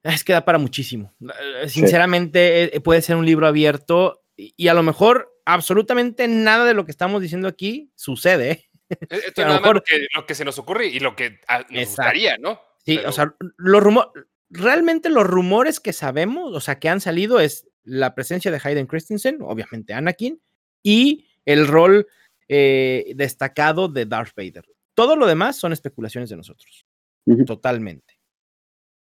Es 0.03 0.25
que 0.25 0.33
da 0.33 0.45
para 0.45 0.59
muchísimo. 0.59 1.15
Eh, 1.21 1.69
sinceramente, 1.69 2.77
eh, 2.77 2.81
puede 2.81 3.03
ser 3.03 3.17
un 3.17 3.25
libro 3.25 3.47
abierto 3.47 4.25
y, 4.37 4.69
a 4.69 4.75
lo 4.75 4.83
mejor 4.83 5.33
absolutamente 5.45 6.27
nada 6.27 6.65
de 6.65 6.75
lo 6.75 6.85
que 6.85 6.91
estamos 6.91 7.23
diciendo 7.23 7.47
aquí 7.47 7.93
sucede. 7.95 8.51
¿eh? 8.51 8.71
Esto 8.89 9.43
es 9.43 9.47
lo, 9.47 9.55
mejor... 9.55 9.85
lo, 10.15 10.27
que, 10.27 10.35
se 10.35 10.45
nos 10.45 10.59
ocurre 10.59 10.87
y 10.87 10.99
lo 10.99 11.15
que 11.15 11.39
ah, 11.47 11.65
nos 11.71 11.87
gustaría, 11.87 12.37
¿no? 12.39 12.61
Sí, 12.85 12.99
o 12.99 13.13
sea, 13.13 13.35
los 13.59 13.83
rumores, 13.83 14.25
realmente 14.51 15.09
los 15.09 15.27
rumores 15.27 15.81
que 15.81 15.93
sabemos, 15.93 16.55
o 16.55 16.61
sea, 16.61 16.79
que 16.79 16.89
han 16.89 17.01
salido 17.01 17.41
es 17.41 17.67
la 17.85 18.15
presencia 18.15 18.51
de 18.51 18.61
Hayden 18.63 18.87
Christensen, 18.87 19.39
obviamente 19.41 19.95
Anakin, 19.95 20.41
y 20.83 21.27
el 21.47 21.67
rol 21.67 22.07
eh, 22.49 23.13
destacado 23.15 23.89
de 23.89 24.07
Darth 24.07 24.35
Vader. 24.37 24.67
Todo 24.95 25.17
lo 25.17 25.27
demás 25.27 25.57
son 25.57 25.73
especulaciones 25.73 26.31
de 26.31 26.37
nosotros. 26.37 26.85
Totalmente. 27.47 28.19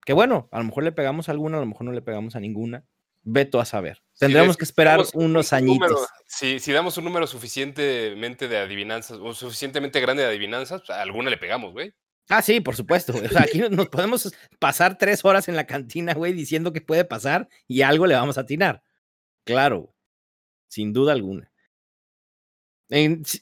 Que 0.05 0.13
bueno, 0.13 0.49
a 0.51 0.59
lo 0.59 0.65
mejor 0.65 0.83
le 0.83 0.91
pegamos 0.91 1.29
a 1.29 1.33
alguna, 1.33 1.57
a 1.57 1.61
lo 1.61 1.67
mejor 1.67 1.85
no 1.85 1.91
le 1.91 2.01
pegamos 2.01 2.35
a 2.35 2.39
ninguna. 2.39 2.85
Veto 3.29 3.59
a 3.59 3.65
saber. 3.65 4.01
Tendremos 4.17 4.55
que 4.55 4.63
esperar 4.63 5.01
unos 5.13 5.51
añitos. 5.51 6.07
si, 6.25 6.71
damos 6.71 6.97
un 6.97 7.03
número 7.03 7.27
suficientemente 7.27 8.47
de 8.47 8.57
adivinanzas 8.57 9.17
o 9.21 9.33
suficientemente 9.33 9.99
grande 9.99 10.23
de 10.23 10.29
adivinanzas, 10.29 10.81
pues, 10.85 10.97
a 10.97 11.01
alguna 11.01 11.29
le 11.29 11.37
pegamos, 11.37 11.73
güey. 11.73 11.93
Ah, 12.29 12.41
sí, 12.41 12.59
por 12.59 12.75
supuesto. 12.75 13.13
Aquí 13.37 13.59
nos 13.69 13.89
podemos 13.89 14.33
pasar 14.59 14.97
tres 14.97 15.23
horas 15.23 15.47
en 15.47 15.55
la 15.55 15.65
cantina, 15.67 16.13
güey, 16.13 16.33
diciendo 16.33 16.73
que 16.73 16.81
puede 16.81 17.05
pasar 17.05 17.47
y 17.67 17.81
algo 17.81 18.07
le 18.07 18.15
vamos 18.15 18.37
a 18.37 18.41
atinar. 18.41 18.83
Claro, 19.45 19.93
sin 20.67 20.93
duda 20.93 21.13
alguna 21.13 21.51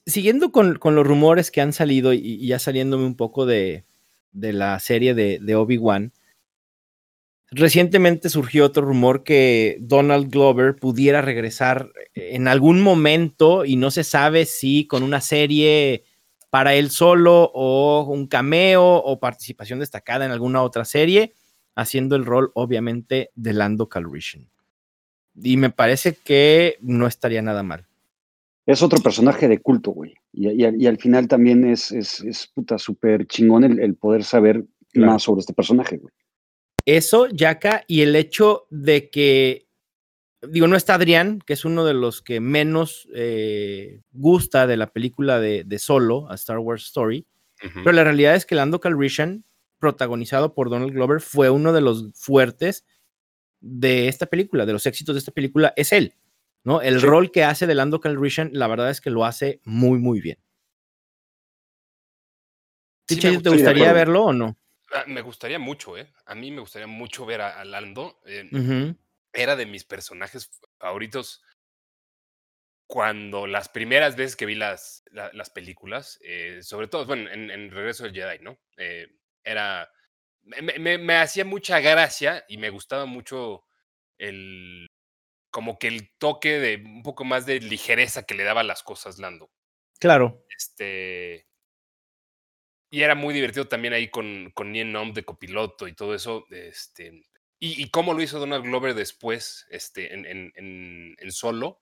siguiendo 0.06 0.52
con, 0.52 0.80
los 0.84 1.08
rumores 1.08 1.52
que 1.52 1.62
han 1.62 1.74
salido 1.74 2.14
y, 2.14 2.46
ya 2.48 2.60
saliéndome 2.60 3.06
un 3.06 3.16
poco 3.16 3.46
de, 3.46 3.86
la 4.34 4.80
serie 4.80 5.14
de, 5.14 5.56
Obi-Wan, 5.56 6.14
recientemente 7.52 8.30
surgió 8.30 8.66
otro 8.66 8.84
rumor 8.86 9.24
que 9.24 9.78
Donald 9.80 10.32
Glover 10.32 10.76
pudiera 10.76 11.22
regresar 11.22 11.92
en 12.16 12.48
algún 12.48 12.82
momento 12.82 13.66
y 13.66 13.76
no 13.76 13.92
se 13.92 14.04
sabe 14.04 14.46
si 14.46 14.88
con 14.88 15.04
una 15.04 15.22
serie 15.22 16.05
para 16.56 16.74
él 16.74 16.90
solo 16.90 17.52
o 17.54 18.06
un 18.08 18.28
cameo 18.28 18.86
o 18.86 19.20
participación 19.20 19.80
destacada 19.80 20.24
en 20.24 20.32
alguna 20.32 20.62
otra 20.62 20.86
serie, 20.86 21.34
haciendo 21.76 22.16
el 22.16 22.24
rol 22.24 22.52
obviamente 22.54 23.30
de 23.36 23.52
Lando 23.52 23.90
Calrissian. 23.90 24.48
Y 25.36 25.58
me 25.58 25.70
parece 25.70 26.16
que 26.16 26.78
no 26.80 27.08
estaría 27.08 27.42
nada 27.42 27.62
mal 27.62 27.86
es 28.66 28.82
otro 28.82 29.00
personaje 29.02 29.48
de 29.48 29.60
culto, 29.60 29.92
güey. 29.92 30.16
Y, 30.32 30.64
al 30.86 30.98
final 30.98 31.28
también 31.28 31.70
es, 31.70 31.92
es, 31.92 32.50
puta 32.54 32.78
súper 32.78 33.28
chingón 33.28 33.64
el, 33.64 33.96
poder 33.96 34.24
saber 34.24 34.64
más 34.96 35.24
sobre 35.24 35.42
este 35.42 35.54
personaje, 35.54 35.98
güey. 35.98 36.14
Eso, 36.86 37.28
Yaka, 37.28 37.84
y 37.88 38.02
el 38.02 38.16
hecho 38.16 38.68
de 38.70 39.10
que, 39.10 39.65
digo, 40.50 40.68
no 40.68 40.76
está 40.76 40.96
Adrián, 40.96 41.40
que 41.46 41.54
es 41.54 41.66
uno 41.66 41.86
de 41.86 41.94
los 41.94 42.22
que 42.22 42.40
menos 42.40 43.08
eh, 43.14 44.02
gusta 44.12 44.68
de 44.68 44.78
la 44.78 44.92
película 44.92 45.40
de, 45.40 45.80
Solo, 45.80 46.30
a 46.30 46.36
Star 46.36 46.60
Wars 46.60 46.86
Story, 46.86 47.28
pero 47.84 47.94
la 47.94 48.04
realidad 48.04 48.36
es 48.36 48.46
que 48.46 48.56
Lando 48.56 48.80
Calrissian, 48.80 49.44
protagonizado 49.80 50.54
por 50.54 50.70
Donald 50.70 50.94
Glover, 50.94 51.22
fue 51.22 51.50
uno 51.50 51.74
de 51.74 51.82
los 51.82 52.12
fuertes 52.14 52.86
de 53.60 54.08
esta 54.08 54.28
película, 54.28 54.66
de 54.66 54.74
los 54.74 54.86
éxitos 54.86 55.16
de 55.16 55.20
esta 55.20 55.32
película, 55.32 55.74
es 55.76 55.92
él. 55.94 56.14
¿no? 56.64 56.82
El 56.82 57.02
rol 57.02 57.32
que 57.32 57.44
hace 57.44 57.68
de 57.68 57.76
Lando 57.76 58.00
Calrissian, 58.02 58.50
la 58.54 58.68
verdad 58.68 58.90
es 58.90 59.00
que 59.00 59.12
lo 59.12 59.24
hace 59.24 59.62
muy, 59.64 60.00
muy 60.00 60.20
bien. 60.20 60.38
¿Te 63.08 63.16
gustaría 63.38 63.94
verlo 63.94 64.26
o 64.26 64.34
no? 64.34 64.58
Ah, 64.92 65.04
me 65.08 65.22
gustaría 65.22 65.60
mucho, 65.60 65.98
¿eh? 65.98 66.12
A 66.26 66.36
mí 66.36 66.52
me 66.52 66.62
gustaría 66.62 66.88
mucho 66.88 67.26
ver 67.26 67.42
a, 67.42 67.64
Lando. 67.66 68.20
Eh, 68.26 68.96
era 69.36 69.56
de 69.56 69.66
mis 69.66 69.84
personajes 69.84 70.50
favoritos 70.80 71.44
cuando 72.88 73.48
las 73.48 73.70
primeras 73.70 74.16
veces 74.16 74.36
que 74.36 74.46
vi 74.46 74.56
las, 74.56 75.04
las 75.12 75.50
películas, 75.50 76.20
eh, 76.22 76.60
sobre 76.62 76.88
todo, 76.88 77.06
bueno, 77.06 77.30
en, 77.32 77.72
Regreso 77.72 78.04
del 78.04 78.14
Jedi, 78.14 78.44
¿no? 78.44 78.60
Eh, 78.78 79.08
era. 79.44 79.90
Me, 80.44 81.00
me, 81.00 81.16
hacía 81.18 81.44
mucha 81.44 81.80
gracia 81.80 82.46
y 82.48 82.58
me 82.58 82.70
gustaba 82.70 83.08
mucho 83.08 83.64
el, 84.20 84.86
como 85.50 85.80
que 85.80 85.88
el 85.88 86.16
toque 86.20 86.60
de 86.60 86.76
un 86.86 87.02
poco 87.02 87.26
más 87.26 87.48
de 87.48 87.60
ligereza 87.60 88.28
que 88.28 88.36
le 88.36 88.44
daba 88.44 88.62
las 88.62 88.84
cosas 88.84 89.18
Lando. 89.18 89.50
Claro. 90.00 90.46
Este. 90.56 91.48
Y 92.92 93.02
era 93.02 93.16
muy 93.16 93.34
divertido 93.34 93.68
también 93.68 93.96
ahí 93.96 94.10
con, 94.10 94.52
con 94.54 94.72
Nien 94.72 94.92
Nom 94.92 95.14
de 95.14 95.26
copiloto 95.26 95.88
y 95.88 95.94
todo 95.94 96.14
eso. 96.14 96.46
Este, 96.52 97.24
y, 97.66 97.82
y 97.82 97.90
cómo 97.90 98.14
lo 98.14 98.22
hizo 98.22 98.38
Donald 98.38 98.64
Glover 98.64 98.94
después, 98.94 99.66
este, 99.72 100.14
en, 100.14 100.26
en, 100.28 101.16
en, 101.18 101.32
solo. 101.32 101.80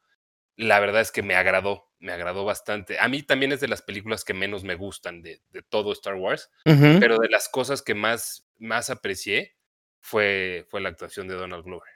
La 0.55 0.79
verdad 0.79 1.01
es 1.01 1.11
que 1.11 1.23
me 1.23 1.35
agradó, 1.35 1.91
me 1.99 2.13
agradó 2.13 2.45
bastante. 2.45 2.99
A 2.99 3.09
mí 3.09 3.21
también 3.21 3.51
es 3.51 3.59
de 3.59 3.67
las 3.67 3.81
películas 3.81 4.23
que 4.23 4.33
menos 4.33 4.63
me 4.63 4.75
gustan 4.75 5.21
de, 5.21 5.41
de 5.49 5.61
todo 5.61 5.91
Star 5.91 6.15
Wars, 6.15 6.49
pero 6.63 7.17
de 7.17 7.27
las 7.27 7.49
cosas 7.49 7.81
que 7.81 7.95
más, 7.95 8.47
más 8.59 8.89
aprecié 8.89 9.57
fue, 9.99 10.65
fue 10.69 10.79
la 10.79 10.87
actuación 10.87 11.27
de 11.27 11.35
Donald 11.35 11.65
Glover. 11.65 11.89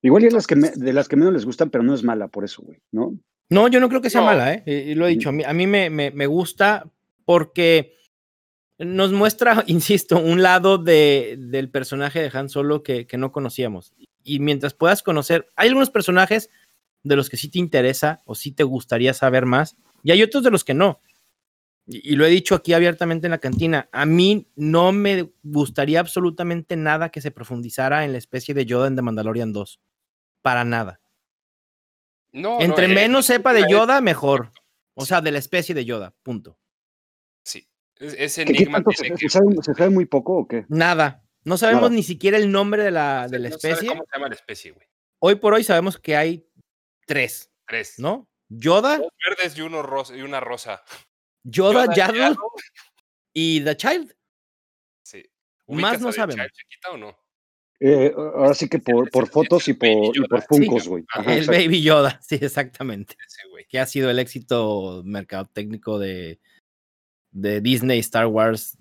Igual 0.00 0.24
es 0.24 0.32
las 0.32 0.48
que 0.48 0.56
de 0.56 0.92
las 0.92 1.06
que 1.06 1.14
menos 1.14 1.32
les 1.32 1.44
gustan, 1.44 1.70
pero 1.70 1.84
no 1.84 1.94
es 1.94 2.02
mala 2.02 2.26
por 2.26 2.44
eso, 2.44 2.62
güey, 2.62 2.82
¿no? 2.90 3.16
No, 3.50 3.68
yo 3.68 3.78
no 3.78 3.88
creo 3.88 4.00
que 4.00 4.10
sea 4.10 4.22
mala, 4.22 4.52
¿eh? 4.52 4.64
Y, 4.66 4.94
lo 4.96 5.06
he 5.06 5.10
dicho, 5.10 5.28
a 5.28 5.32
mí, 5.32 5.44
a 5.44 5.52
mí 5.52 5.68
me, 5.68 5.90
me, 5.90 6.26
gusta 6.26 6.90
porque 7.24 7.94
nos 8.84 9.12
muestra, 9.12 9.64
insisto, 9.66 10.18
un 10.18 10.42
lado 10.42 10.78
de, 10.78 11.36
del 11.38 11.70
personaje 11.70 12.20
de 12.20 12.36
Han 12.36 12.48
Solo 12.48 12.82
que, 12.82 13.06
que, 13.06 13.16
no 13.16 13.32
conocíamos. 13.32 13.94
Y 14.24 14.38
mientras 14.38 14.74
puedas 14.74 15.02
conocer, 15.02 15.50
hay 15.56 15.68
algunos 15.68 15.90
personajes 15.90 16.50
de 17.02 17.16
los 17.16 17.28
que 17.28 17.36
sí 17.36 17.48
te 17.48 17.58
interesa 17.58 18.22
o 18.26 18.34
sí 18.34 18.52
te 18.52 18.62
gustaría 18.62 19.14
saber 19.14 19.46
más, 19.46 19.76
y 20.04 20.12
hay 20.12 20.22
otros 20.22 20.42
de 20.42 20.50
los 20.50 20.64
que 20.64 20.74
no. 20.74 21.00
Y, 21.86 22.12
y 22.12 22.16
lo 22.16 22.24
he 22.24 22.30
dicho 22.30 22.54
aquí 22.54 22.72
abiertamente 22.72 23.26
en 23.26 23.32
la 23.32 23.38
cantina, 23.38 23.88
a 23.90 24.06
mí 24.06 24.46
no 24.54 24.92
me 24.92 25.32
gustaría 25.42 25.98
absolutamente 25.98 26.76
nada 26.76 27.08
que 27.08 27.20
se 27.20 27.32
profundizara 27.32 28.04
en 28.04 28.12
la 28.12 28.18
especie 28.18 28.54
de 28.54 28.66
Yoda 28.66 28.86
en 28.86 28.96
The 28.96 29.02
Mandalorian 29.02 29.52
2 29.52 29.80
para 30.42 30.64
nada. 30.64 31.00
No, 32.32 32.60
Entre 32.60 32.86
eh, 32.86 32.94
menos 32.94 33.26
sepa 33.26 33.52
de 33.52 33.64
Yoda, 33.68 34.00
mejor. 34.00 34.52
O 34.94 35.06
sea, 35.06 35.20
de 35.20 35.32
la 35.32 35.38
especie 35.38 35.74
de 35.74 35.84
Yoda, 35.84 36.14
punto. 36.22 36.58
Ese 38.02 38.42
enigma 38.42 38.82
tiene 38.82 39.16
se, 39.16 39.28
sabe, 39.28 39.90
muy 39.90 40.06
poco 40.06 40.38
o 40.38 40.48
qué? 40.48 40.64
Nada. 40.68 41.24
No 41.44 41.56
sabemos 41.56 41.90
ni 41.90 42.02
siquiera 42.02 42.36
el 42.36 42.50
nombre 42.50 42.82
de 42.82 42.90
la, 42.90 43.28
de 43.28 43.38
la 43.38 43.48
especie. 43.48 43.88
¿Cómo 43.88 44.04
se 44.04 44.16
llama 44.16 44.28
la 44.28 44.34
especie, 44.34 44.72
güey? 44.72 44.86
Hoy 45.20 45.36
por 45.36 45.54
hoy 45.54 45.62
sabemos 45.62 45.98
que 45.98 46.16
hay 46.16 46.48
tres. 47.06 47.50
Tres. 47.66 47.98
¿No? 47.98 48.28
Yoda. 48.48 48.98
Dos 48.98 49.12
verdes 49.24 49.56
y, 49.56 49.62
uno 49.62 49.82
rosa, 49.82 50.16
y 50.16 50.22
una 50.22 50.40
rosa. 50.40 50.82
Yoda, 51.44 51.94
Yaddle 51.94 52.36
y 53.32 53.60
The 53.62 53.76
Child. 53.76 54.16
Sí. 55.04 55.24
Más 55.68 56.00
no 56.00 56.12
sabemos. 56.12 56.46
¿Chiquita 56.52 56.90
o 56.90 56.96
no? 56.96 57.16
Eh, 57.78 58.12
ahora 58.16 58.54
sí 58.54 58.68
que 58.68 58.78
por, 58.78 59.10
por 59.10 59.28
fotos 59.28 59.66
y 59.66 59.74
por, 59.74 60.16
y 60.16 60.20
por 60.28 60.42
Funkos, 60.42 60.86
güey. 60.86 61.04
el 61.26 61.46
Baby 61.46 61.82
Yoda, 61.82 62.20
sí, 62.22 62.38
exactamente. 62.40 63.16
que 63.68 63.80
ha 63.80 63.86
sido 63.86 64.10
el 64.10 64.20
éxito 64.20 65.02
mercado 65.04 65.46
técnico 65.46 65.98
de, 65.98 66.38
de 67.32 67.60
Disney, 67.60 67.98
Star 67.98 68.26
Wars, 68.26 68.78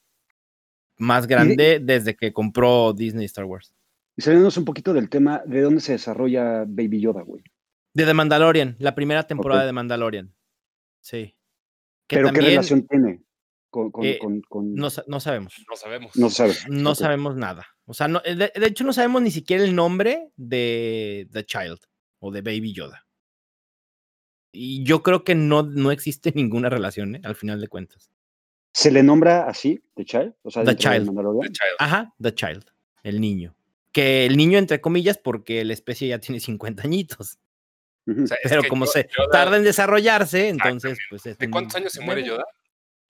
más 0.97 1.25
grande 1.25 1.79
desde 1.81 2.15
que 2.15 2.31
compró 2.31 2.93
Disney 2.93 3.25
Star 3.25 3.45
Wars. 3.45 3.73
Y 4.15 4.21
saliéndonos 4.21 4.57
un 4.57 4.65
poquito 4.65 4.93
del 4.93 5.09
tema, 5.09 5.41
¿de 5.45 5.61
dónde 5.61 5.81
se 5.81 5.93
desarrolla 5.93 6.65
Baby 6.67 7.01
Yoda, 7.01 7.21
güey? 7.23 7.43
De 7.93 8.05
The 8.05 8.13
Mandalorian, 8.13 8.75
la 8.79 8.93
primera 8.93 9.25
temporada 9.25 9.65
de 9.65 9.73
Mandalorian. 9.73 10.33
Sí. 11.01 11.35
¿Pero 12.07 12.31
qué 12.31 12.41
relación 12.41 12.85
tiene? 12.87 13.23
Eh, 14.03 14.19
no, 14.51 14.89
sabemos. 15.19 15.55
No 15.69 15.77
sabemos. 15.77 16.11
No, 16.15 16.29
no 16.69 16.95
sabemos 16.95 17.35
nada. 17.37 17.67
O 17.85 17.93
sea, 17.93 18.07
de, 18.09 18.35
de, 18.35 18.67
hecho 18.67 18.83
no 18.83 18.91
sabemos 18.91 19.21
ni 19.21 19.31
siquiera 19.31 19.63
el 19.63 19.75
nombre 19.75 20.29
de 20.35 21.29
The 21.31 21.45
Child 21.45 21.79
o 22.19 22.31
de 22.31 22.41
Baby 22.41 22.73
Yoda. 22.73 23.05
Y 24.51 24.83
yo 24.83 25.03
creo 25.03 25.23
que 25.23 25.35
no, 25.35 25.63
no 25.63 25.91
existe 25.91 26.31
ninguna 26.35 26.69
relación, 26.69 27.15
¿eh? 27.15 27.21
al 27.23 27.35
final 27.35 27.61
de 27.61 27.67
cuentas. 27.69 28.11
¿Se 28.73 28.91
le 28.91 29.03
nombra 29.03 29.47
así, 29.47 29.83
The 29.95 30.05
Child? 30.05 30.33
O 30.43 30.51
sea, 30.51 30.63
The 30.63 30.75
child. 30.75 31.07
the 31.07 31.51
child. 31.51 31.75
Ajá, 31.79 32.13
The 32.21 32.33
Child, 32.33 32.65
el 33.03 33.19
niño. 33.19 33.55
Que 33.91 34.25
el 34.25 34.37
niño, 34.37 34.57
entre 34.57 34.79
comillas, 34.79 35.17
porque 35.17 35.65
la 35.65 35.73
especie 35.73 36.07
ya 36.07 36.19
tiene 36.19 36.39
50 36.39 36.83
añitos. 36.83 37.37
Pero 38.43 38.63
como 38.67 38.85
se 38.85 39.07
tarda 39.31 39.57
en 39.57 39.63
desarrollarse, 39.63 40.49
entonces, 40.49 40.97
pues. 41.09 41.23
¿De 41.23 41.49
cuántos 41.49 41.75
años 41.75 41.91
se 41.91 42.01
muere 42.01 42.23
Yoda? 42.23 42.45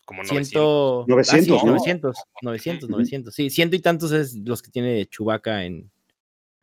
Como 0.05 0.23
900. 0.23 1.07
900, 1.07 1.63
900, 1.63 2.15
900, 2.41 2.89
900, 2.89 3.35
Sí, 3.35 3.49
ciento 3.49 3.75
y 3.75 3.79
tantos 3.79 4.11
es 4.11 4.35
los 4.35 4.61
que 4.61 4.71
tiene 4.71 5.05
Chubaca 5.05 5.63
en 5.63 5.91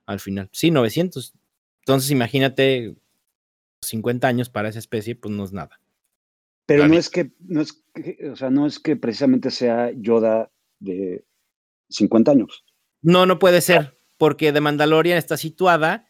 al 0.07 0.21
final. 0.21 0.49
Sí, 0.53 0.71
900. 0.71 1.35
Entonces, 1.81 2.11
imagínate 2.11 2.97
50 3.83 4.27
años 4.27 4.51
para 4.51 4.69
esa 4.69 4.79
especie, 4.79 5.15
pues 5.15 5.33
no 5.33 5.45
es 5.45 5.53
nada. 5.53 5.81
Pero 6.69 6.87
no 6.87 6.99
es 6.99 7.09
que, 7.09 7.33
no 7.39 7.63
es 7.63 7.83
o 8.31 8.37
sea, 8.37 8.51
no 8.51 8.67
es 8.67 8.79
que 8.79 8.95
precisamente 8.95 9.51
sea 9.51 9.91
Yoda 9.97 10.53
de 10.79 11.25
50 11.89 12.31
años. 12.31 12.63
No, 13.01 13.25
no 13.25 13.39
puede 13.39 13.63
ser, 13.63 13.99
porque 14.19 14.53
The 14.53 14.61
Mandalorian 14.61 15.17
está 15.17 15.39
situada 15.39 16.07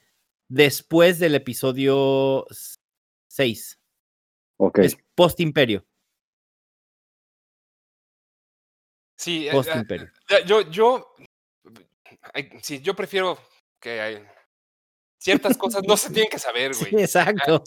después 0.48 1.20
del 1.20 1.36
episodio 1.36 2.44
6. 3.28 3.80
Ok. 4.56 4.80
Es 4.80 4.98
post 5.14 5.38
imperio. 5.38 5.86
Sí, 9.16 9.46
eh, 9.46 9.52
eh, 9.52 10.42
yo, 10.44 10.62
yo, 10.62 11.14
sí, 12.62 12.80
yo 12.80 12.96
prefiero 12.96 13.38
que 13.80 14.00
hay 14.00 14.26
ciertas 15.20 15.56
cosas 15.56 15.82
no 15.86 15.96
se 15.96 16.10
tienen 16.10 16.30
que 16.30 16.40
saber, 16.40 16.72
güey. 16.80 16.90
Sí, 16.90 16.96
exacto. 16.96 17.62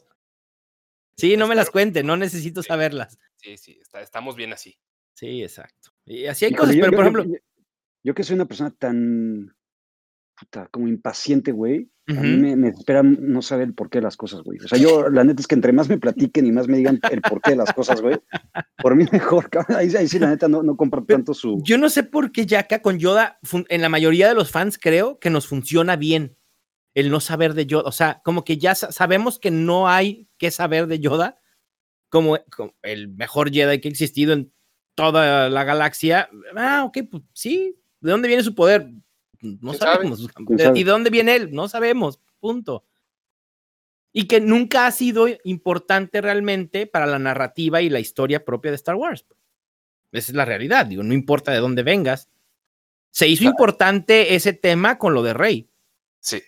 Sí, 1.22 1.38
no 1.38 1.48
me 1.48 1.54
las 1.54 1.70
cuente, 1.70 2.02
no 2.02 2.18
necesito 2.18 2.64
saberlas. 2.64 3.20
Sí, 3.36 3.56
sí, 3.56 3.80
estamos 4.02 4.36
bien 4.36 4.54
así. 4.54 4.76
Sí, 5.14 5.44
exacto. 5.44 5.92
Y 6.04 6.26
así 6.26 6.46
hay 6.46 6.54
cosas, 6.54 6.76
pero 6.76 6.92
por 6.92 7.02
ejemplo. 7.02 7.26
Yo, 8.04 8.16
que 8.16 8.24
soy 8.24 8.34
una 8.34 8.48
persona 8.48 8.72
tan 8.72 9.56
puta, 10.36 10.68
como 10.72 10.88
impaciente, 10.88 11.52
güey. 11.52 11.92
A 12.08 12.14
mí 12.14 12.56
me, 12.56 12.70
espera 12.70 13.04
no 13.04 13.44
saber 13.44 13.68
el 13.68 13.76
porqué 13.76 14.00
de 14.00 14.06
las 14.06 14.18
cosas, 14.18 14.42
güey. 14.42 14.58
O 14.66 14.68
sea, 14.68 14.80
yo, 14.80 15.10
la 15.10 15.24
neta 15.24 15.42
es 15.42 15.48
que 15.48 15.54
entre 15.54 15.72
más 15.72 15.90
me 15.90 16.00
platiquen 16.00 16.48
y 16.48 16.52
más 16.52 16.68
me 16.68 16.78
digan 16.78 17.00
el 17.12 17.22
porqué 17.22 17.52
de 17.52 17.58
las 17.58 17.72
cosas, 17.72 18.02
güey, 18.02 18.18
por 18.82 18.96
mí 18.96 19.06
mejor. 19.12 19.48
Ahí, 19.68 19.92
sí, 20.08 20.18
la 20.18 20.30
neta, 20.32 20.48
no, 20.48 20.64
no 20.64 20.76
compro 20.76 21.06
tanto 21.06 21.36
su. 21.36 21.62
Yo 21.64 21.78
no 21.78 21.92
sé 21.92 22.02
por 22.02 22.32
qué 22.32 22.48
Yaka 22.48 22.82
con 22.82 22.98
Yoda, 22.98 23.40
en 23.70 23.82
la 23.82 23.90
mayoría 23.90 24.28
de 24.28 24.34
los 24.34 24.50
fans, 24.50 24.80
creo 24.80 25.20
que 25.20 25.30
nos 25.30 25.48
funciona 25.48 25.96
bien 25.96 26.36
el 26.94 27.10
no 27.10 27.20
saber 27.20 27.54
de 27.54 27.66
Yoda. 27.66 27.88
O 27.88 27.92
sea, 27.92 28.22
como 28.24 28.44
que 28.44 28.58
ya 28.58 28.76
sabemos 28.76 29.40
que 29.40 29.52
no 29.52 29.88
hay 29.88 30.28
que 30.38 30.52
saber 30.52 30.88
de 30.88 31.00
Yoda 31.00 31.42
como, 32.12 32.38
el 32.82 33.08
mejor 33.08 33.52
Jedi 33.52 33.80
que 33.80 33.88
ha 33.88 33.92
existido 33.92 34.34
en 34.34 34.52
toda 34.96 35.50
la 35.50 35.64
galaxia. 35.64 36.30
Ah, 36.56 36.84
ok, 36.84 36.98
pues 37.10 37.24
sí. 37.34 37.78
¿De 38.02 38.12
dónde 38.12 38.28
viene 38.28 38.44
su 38.44 38.54
poder? 38.54 38.92
No 39.40 39.74
sabemos. 39.74 40.28
¿Y 40.76 40.84
de 40.84 40.92
dónde 40.92 41.10
viene 41.10 41.36
él? 41.36 41.52
No 41.54 41.70
sabemos. 41.70 42.20
Punto. 42.40 42.86
Y 44.12 44.28
que 44.28 44.42
nunca 44.42 44.88
ha 44.88 44.92
sido 44.92 45.28
importante 45.46 46.20
realmente 46.20 46.86
para 46.86 47.06
la 47.06 47.18
narrativa 47.18 47.82
y 47.82 47.90
la 47.90 48.02
historia 48.02 48.44
propia 48.44 48.72
de 48.72 48.76
Star 48.76 48.96
Wars. 48.96 49.26
Esa 50.12 50.32
es 50.32 50.36
la 50.36 50.44
realidad. 50.44 50.86
Digo, 50.86 51.04
no 51.04 51.14
importa 51.14 51.54
de 51.54 51.60
dónde 51.60 51.84
vengas. 51.84 52.30
Se 53.12 53.30
hizo 53.30 53.46
importante 53.46 54.36
ese 54.36 54.52
tema 54.52 54.98
con 54.98 55.14
lo 55.14 55.24
de 55.24 55.34
Rey. 55.34 55.71
Sí. 56.22 56.42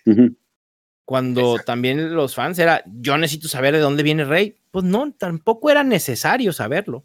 Cuando 1.04 1.58
también 1.58 2.14
los 2.14 2.34
fans 2.34 2.58
era, 2.58 2.82
yo 2.86 3.18
necesito 3.18 3.48
saber 3.48 3.74
de 3.74 3.80
dónde 3.80 4.02
viene 4.02 4.24
Rey. 4.24 4.56
Pues 4.70 4.84
no, 4.84 5.12
tampoco 5.12 5.70
era 5.70 5.84
necesario 5.84 6.52
saberlo. 6.52 7.04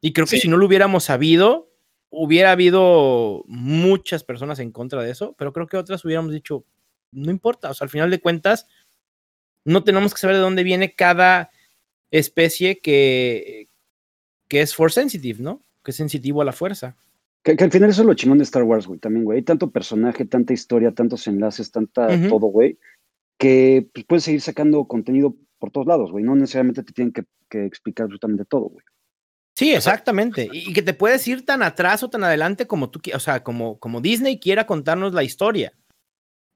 Y 0.00 0.12
creo 0.12 0.26
que 0.26 0.38
si 0.38 0.48
no 0.48 0.56
lo 0.56 0.66
hubiéramos 0.66 1.04
sabido, 1.04 1.70
hubiera 2.08 2.50
habido 2.50 3.44
muchas 3.46 4.24
personas 4.24 4.58
en 4.58 4.72
contra 4.72 5.02
de 5.02 5.10
eso, 5.10 5.34
pero 5.38 5.52
creo 5.52 5.66
que 5.68 5.76
otras 5.76 6.04
hubiéramos 6.04 6.32
dicho, 6.32 6.64
no 7.12 7.30
importa, 7.30 7.70
o 7.70 7.74
sea, 7.74 7.84
al 7.84 7.90
final 7.90 8.10
de 8.10 8.20
cuentas, 8.20 8.66
no 9.64 9.84
tenemos 9.84 10.12
que 10.12 10.20
saber 10.20 10.36
de 10.36 10.42
dónde 10.42 10.64
viene 10.64 10.94
cada 10.94 11.50
especie 12.10 12.80
que, 12.80 13.68
que 14.48 14.62
es 14.62 14.74
force 14.74 15.00
sensitive, 15.00 15.42
¿no? 15.42 15.62
Que 15.84 15.92
es 15.92 15.96
sensitivo 15.96 16.42
a 16.42 16.46
la 16.46 16.52
fuerza. 16.52 16.96
Que, 17.42 17.52
al 17.58 17.70
final 17.70 17.90
eso 17.90 18.02
es 18.02 18.06
lo 18.06 18.14
chingón 18.14 18.38
de 18.38 18.44
Star 18.44 18.62
Wars, 18.64 18.86
güey, 18.86 19.00
también, 19.00 19.24
güey. 19.24 19.38
Hay 19.38 19.44
tanto 19.44 19.70
personaje, 19.70 20.26
tanta 20.26 20.52
historia, 20.52 20.92
tantos 20.92 21.26
enlaces, 21.26 21.70
tanta 21.70 22.08
todo, 22.28 22.46
güey, 22.46 22.78
que 23.38 23.88
pues, 23.94 24.04
puedes 24.04 24.24
seguir 24.24 24.42
sacando 24.42 24.84
contenido 24.86 25.36
por 25.58 25.70
todos 25.70 25.86
lados, 25.86 26.12
güey. 26.12 26.24
No 26.24 26.34
necesariamente 26.36 26.82
te 26.82 26.92
tienen 26.92 27.12
que, 27.12 27.24
explicar 27.64 28.04
absolutamente 28.04 28.44
todo, 28.44 28.68
güey. 28.68 28.84
Sí, 29.56 29.72
exactamente. 29.72 30.48
Y 30.52 30.72
que 30.72 30.82
te 30.82 30.94
puedes 30.94 31.26
ir 31.26 31.44
tan 31.44 31.62
atrás 31.62 32.02
o 32.02 32.10
tan 32.10 32.24
adelante 32.24 32.66
como 32.66 32.90
tú, 32.90 33.00
o 33.14 33.18
sea, 33.18 33.42
como, 33.42 33.78
como 33.78 34.00
Disney 34.00 34.38
quiera 34.38 34.66
contarnos 34.66 35.12
la 35.12 35.24
historia. 35.24 35.72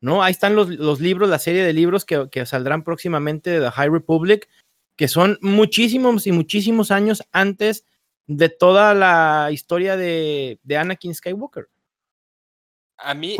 ¿No? 0.00 0.22
Ahí 0.22 0.32
están 0.32 0.54
los, 0.54 0.68
los 0.68 1.00
libros, 1.00 1.30
la 1.30 1.38
serie 1.38 1.64
de 1.64 1.72
libros 1.72 2.04
que, 2.04 2.28
que, 2.30 2.44
saldrán 2.44 2.84
próximamente 2.84 3.50
de 3.50 3.60
The 3.60 3.70
High 3.70 3.88
Republic, 3.88 4.48
que 4.96 5.08
son 5.08 5.38
muchísimos 5.40 6.26
y 6.26 6.32
muchísimos 6.32 6.90
años 6.90 7.22
antes 7.32 7.84
de 8.26 8.48
toda 8.48 8.94
la 8.94 9.50
historia 9.50 9.96
de, 9.96 10.58
de 10.62 10.76
Anakin 10.76 11.14
Skywalker. 11.14 11.68
A 12.96 13.14
mí, 13.14 13.36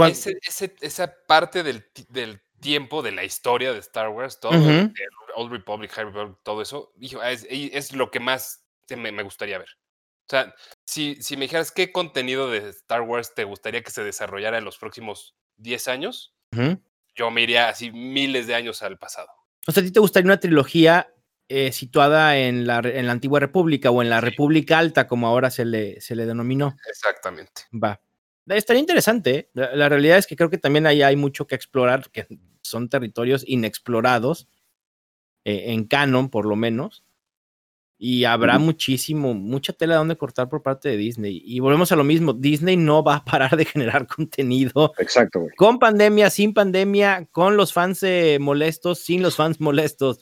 esa 0.80 1.14
parte 1.26 1.62
del, 1.62 1.85
del, 2.09 2.43
tiempo 2.61 3.03
de 3.03 3.12
la 3.12 3.24
historia 3.24 3.74
de 3.74 3.78
Star 3.78 4.09
Wars, 4.09 4.41
todo, 4.41 4.55
el 4.55 4.91
Old 5.37 5.53
Republic, 5.53 5.91
High 5.93 6.07
Republic, 6.07 6.39
todo 6.43 6.62
eso, 6.62 6.95
es, 7.22 7.47
es, 7.51 7.93
lo 7.93 8.11
que 8.11 8.20
más 8.20 8.64
me, 8.97 9.12
me, 9.12 9.22
gustaría 9.22 9.59
ver. 9.59 9.68
O 10.26 10.30
sea, 10.30 10.55
si, 10.85 11.16
si 11.22 11.37
me 11.37 11.45
dijeras 11.45 11.70
qué 11.70 11.93
contenido 11.93 12.51
de 12.51 12.70
Star 12.70 13.03
Wars 13.03 13.35
te 13.35 13.45
gustaría 13.45 13.82
que 13.82 13.91
se 13.91 14.03
desarrollara 14.03 14.57
en 14.57 14.64
los 14.64 14.78
próximos 14.78 15.37
10 15.59 15.89
años, 15.89 16.35
yo 17.14 17.30
me 17.30 17.43
iría 17.43 17.68
así 17.68 17.91
miles 17.93 18.47
de 18.47 18.55
años 18.55 18.82
al 18.82 18.99
pasado. 18.99 19.28
O 19.66 19.72
sea, 19.72 19.82
¿a 19.82 19.87
ti 19.87 19.93
te 19.93 20.01
gustaría 20.01 20.26
una 20.26 20.41
trilogía 20.41 21.13
eh, 21.49 21.72
situada 21.72 22.38
en 22.38 22.66
la, 22.66 22.78
en 22.78 23.07
la, 23.07 23.12
antigua 23.12 23.38
república 23.38 23.90
o 23.90 24.01
en 24.01 24.09
la 24.09 24.22
República 24.22 24.78
Alta, 24.78 25.07
como 25.07 25.26
ahora 25.26 25.51
se 25.51 25.66
le, 25.66 26.01
se 26.01 26.16
le 26.16 26.24
denominó. 26.24 26.74
Exactamente. 26.88 27.62
Va. 27.72 28.01
Estaría 28.47 28.80
interesante. 28.80 29.36
¿eh? 29.36 29.51
La, 29.53 29.90
realidad 29.90 30.16
es 30.16 30.26
que 30.26 30.36
creo 30.36 30.49
que 30.49 30.57
también 30.57 30.86
ahí 30.86 31.03
hay 31.03 31.16
mucho 31.16 31.47
que 31.47 31.55
explorar, 31.55 32.11
que 32.11 32.26
son 32.62 32.88
territorios 32.88 33.45
inexplorados, 33.47 34.49
eh, 35.45 35.72
en 35.72 35.84
canon 35.84 36.30
por 36.30 36.47
lo 36.47 36.57
menos. 36.57 37.05
Y 37.99 38.24
habrá 38.24 38.59
muchísimo, 38.59 39.34
mucha 39.34 39.72
tela 39.72 39.97
donde 39.97 40.16
cortar 40.16 40.49
por 40.49 40.62
parte 40.62 40.88
de 40.88 40.97
Disney. 40.97 41.42
Y 41.45 41.61
volvemos 41.61 41.92
a 41.92 41.97
lo 41.97 42.05
mismo, 42.05 42.32
Disney 42.32 42.76
no 42.76 43.05
va 43.05 43.16
a 43.16 43.24
parar 43.24 43.57
de 43.57 43.66
generar 43.66 44.07
contenido. 44.16 44.92
Exacto. 44.99 45.47
Con 45.57 45.78
pandemia, 45.78 46.30
sin 46.30 46.55
pandemia, 46.55 47.28
con 47.32 47.59
los 47.59 47.74
fans 47.74 48.03
molestos, 48.40 48.99
sin 48.99 49.22
los 49.22 49.36
fans 49.36 49.61
molestos 49.61 50.20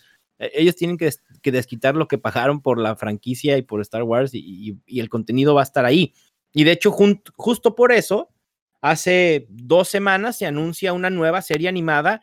ellos 0.53 0.77
tienen 0.77 0.97
que, 0.97 1.11
desquitar 1.51 1.95
lo 1.95 2.09
que 2.09 2.19
pagaron 2.19 2.61
por 2.61 2.79
la 2.79 2.97
franquicia 2.97 3.57
y 3.57 3.63
por 3.63 3.81
Star 3.81 4.03
Wars 4.03 4.33
y, 4.35 4.79
el 4.87 5.09
contenido 5.09 5.55
va 5.55 5.63
a 5.63 5.65
estar 5.65 5.85
ahí. 5.85 6.15
Y 6.53 6.65
de 6.65 6.73
hecho, 6.73 6.91
justo 6.91 7.75
por 7.75 7.93
eso, 7.93 8.31
hace 8.81 9.47
dos 9.49 9.89
semanas 9.89 10.37
se 10.39 10.47
anuncia 10.47 10.93
una 10.93 11.11
nueva 11.11 11.43
serie 11.43 11.69
animada 11.69 12.23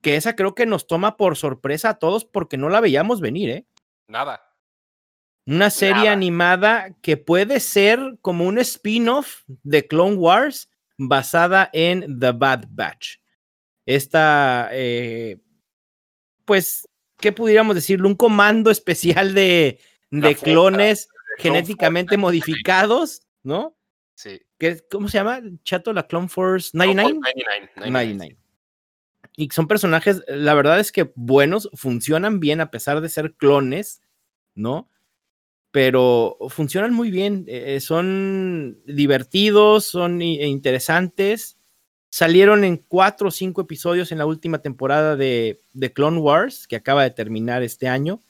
que 0.00 0.16
esa 0.16 0.36
creo 0.36 0.54
que 0.54 0.66
nos 0.66 0.86
toma 0.86 1.16
por 1.16 1.36
sorpresa 1.36 1.90
a 1.90 1.98
todos 1.98 2.24
porque 2.24 2.56
no 2.56 2.68
la 2.68 2.80
veíamos 2.80 3.20
venir, 3.20 3.50
¿eh? 3.50 3.66
Nada. 4.06 4.42
Una 5.46 5.70
serie 5.70 6.08
animada 6.08 6.94
que 7.00 7.16
puede 7.16 7.58
ser 7.60 8.18
como 8.20 8.44
un 8.44 8.58
spin-off 8.58 9.42
de 9.46 9.86
Clone 9.86 10.16
Wars 10.16 10.70
basada 10.98 11.70
en 11.72 12.18
The 12.18 12.32
Bad 12.32 12.66
Batch. 12.68 13.16
Esta, 13.86 14.68
eh, 14.72 15.38
pues, 16.44 16.87
¿qué 17.18 17.32
pudiéramos 17.32 17.74
decirlo? 17.74 18.08
Un 18.08 18.14
comando 18.14 18.70
especial 18.70 19.34
de, 19.34 19.80
de 20.10 20.34
clones 20.34 21.08
genéticamente 21.38 22.16
modificados, 22.16 23.22
¿no? 23.42 23.76
Sí. 24.14 24.40
¿Cómo 24.90 25.08
se 25.08 25.18
llama? 25.18 25.40
Chato, 25.62 25.92
la 25.92 26.06
Clone 26.06 26.28
Force 26.28 26.70
99? 26.72 27.20
99. 27.20 27.70
99. 27.76 28.36
Y 29.36 29.48
son 29.50 29.68
personajes, 29.68 30.22
la 30.26 30.54
verdad 30.54 30.80
es 30.80 30.90
que 30.90 31.12
buenos, 31.14 31.70
funcionan 31.74 32.40
bien 32.40 32.60
a 32.60 32.72
pesar 32.72 33.00
de 33.00 33.08
ser 33.08 33.34
clones, 33.34 34.02
¿no? 34.56 34.90
pero 35.70 36.36
funcionan 36.48 36.94
muy 36.94 37.10
bien, 37.10 37.44
eh, 37.46 37.80
son 37.80 38.80
divertidos, 38.86 39.84
son 39.84 40.22
interesantes. 40.22 41.57
Salieron 42.10 42.64
en 42.64 42.78
cuatro 42.78 43.28
o 43.28 43.30
cinco 43.30 43.60
episodios 43.60 44.12
en 44.12 44.18
la 44.18 44.26
última 44.26 44.58
temporada 44.60 45.16
de, 45.16 45.62
de 45.72 45.92
Clone 45.92 46.18
Wars, 46.18 46.66
que 46.66 46.76
acaba 46.76 47.02
de 47.02 47.10
terminar 47.10 47.62
este 47.62 47.88
año. 47.88 48.22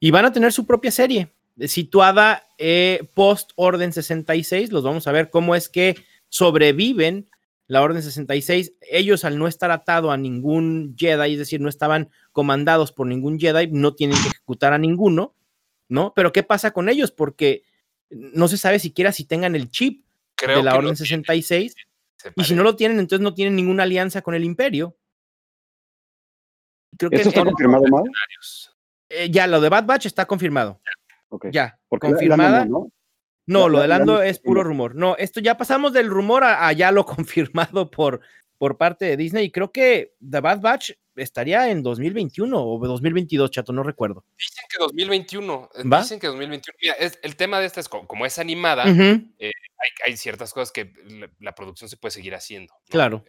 Y 0.00 0.10
van 0.10 0.24
a 0.24 0.32
tener 0.32 0.52
su 0.52 0.66
propia 0.66 0.90
serie, 0.90 1.32
situada 1.66 2.46
eh, 2.58 3.08
post 3.14 3.52
Orden 3.54 3.92
66. 3.92 4.72
Los 4.72 4.82
vamos 4.82 5.06
a 5.06 5.12
ver 5.12 5.30
cómo 5.30 5.54
es 5.54 5.68
que 5.68 5.96
sobreviven 6.28 7.28
la 7.66 7.82
Orden 7.82 8.02
66. 8.02 8.72
Ellos, 8.90 9.24
al 9.24 9.38
no 9.38 9.46
estar 9.46 9.70
atado 9.70 10.10
a 10.10 10.16
ningún 10.16 10.94
Jedi, 10.98 11.32
es 11.32 11.38
decir, 11.38 11.60
no 11.60 11.68
estaban 11.68 12.10
comandados 12.32 12.92
por 12.92 13.06
ningún 13.06 13.38
Jedi, 13.38 13.68
no 13.68 13.94
tienen 13.94 14.20
que 14.20 14.28
ejecutar 14.28 14.72
a 14.72 14.78
ninguno, 14.78 15.34
¿no? 15.88 16.12
Pero 16.14 16.32
¿qué 16.32 16.42
pasa 16.42 16.72
con 16.72 16.88
ellos? 16.88 17.10
Porque 17.10 17.62
no 18.10 18.48
se 18.48 18.58
sabe 18.58 18.78
siquiera 18.78 19.12
si 19.12 19.24
tengan 19.24 19.54
el 19.54 19.70
chip 19.70 20.04
de 20.46 20.62
la 20.62 20.76
Orden 20.76 20.96
66. 20.96 21.74
Y 22.36 22.44
si 22.44 22.54
no 22.54 22.62
lo 22.62 22.76
tienen, 22.76 22.98
entonces 22.98 23.22
no 23.22 23.34
tienen 23.34 23.56
ninguna 23.56 23.82
alianza 23.82 24.22
con 24.22 24.34
el 24.34 24.44
Imperio. 24.44 24.96
Creo 26.96 27.10
¿Esto 27.12 27.28
está 27.28 27.44
confirmado, 27.44 27.84
mal? 27.88 28.04
Eh, 29.08 29.30
ya, 29.30 29.46
lo 29.46 29.60
de 29.60 29.68
Bad 29.68 29.84
Batch 29.84 30.06
está 30.06 30.26
confirmado. 30.26 30.80
Ya, 31.50 31.78
confirmada. 31.88 32.64
¿no? 32.64 33.68
lo 33.68 33.80
de 33.80 33.88
Lando 33.88 34.22
es 34.22 34.38
puro 34.38 34.62
rumor. 34.62 34.94
No, 34.94 35.16
esto 35.16 35.40
ya 35.40 35.56
pasamos 35.56 35.92
del 35.92 36.08
rumor 36.08 36.44
a, 36.44 36.72
ya 36.72 36.90
lo 36.92 37.04
confirmado 37.06 37.90
por, 37.90 38.20
por 38.58 38.76
parte 38.76 39.04
de 39.04 39.16
Disney. 39.16 39.46
Y 39.46 39.50
creo 39.50 39.72
que 39.72 40.14
The 40.18 40.40
Bad 40.40 40.60
Batch 40.60 40.92
estaría 41.16 41.70
en 41.70 41.82
2021 41.82 42.56
o 42.56 42.78
2022, 42.78 43.50
chato, 43.50 43.72
no 43.72 43.82
recuerdo. 43.82 44.24
Dicen 44.36 44.64
que 44.68 44.76
2021. 44.78 45.70
Eh, 45.74 45.82
dicen 45.84 46.20
que 46.20 46.26
2021. 46.26 46.76
Mira, 46.80 46.94
el 46.94 47.36
tema 47.36 47.60
de 47.60 47.66
esta 47.66 47.80
es 47.80 47.88
como, 47.88 48.26
es 48.26 48.38
animada, 48.38 48.84
eh, 49.38 49.52
hay, 50.06 50.16
ciertas 50.16 50.52
cosas 50.52 50.72
que 50.72 50.92
la, 51.40 51.54
producción 51.54 51.88
se 51.88 51.96
puede 51.96 52.12
seguir 52.12 52.34
haciendo. 52.34 52.74
Claro. 52.88 53.24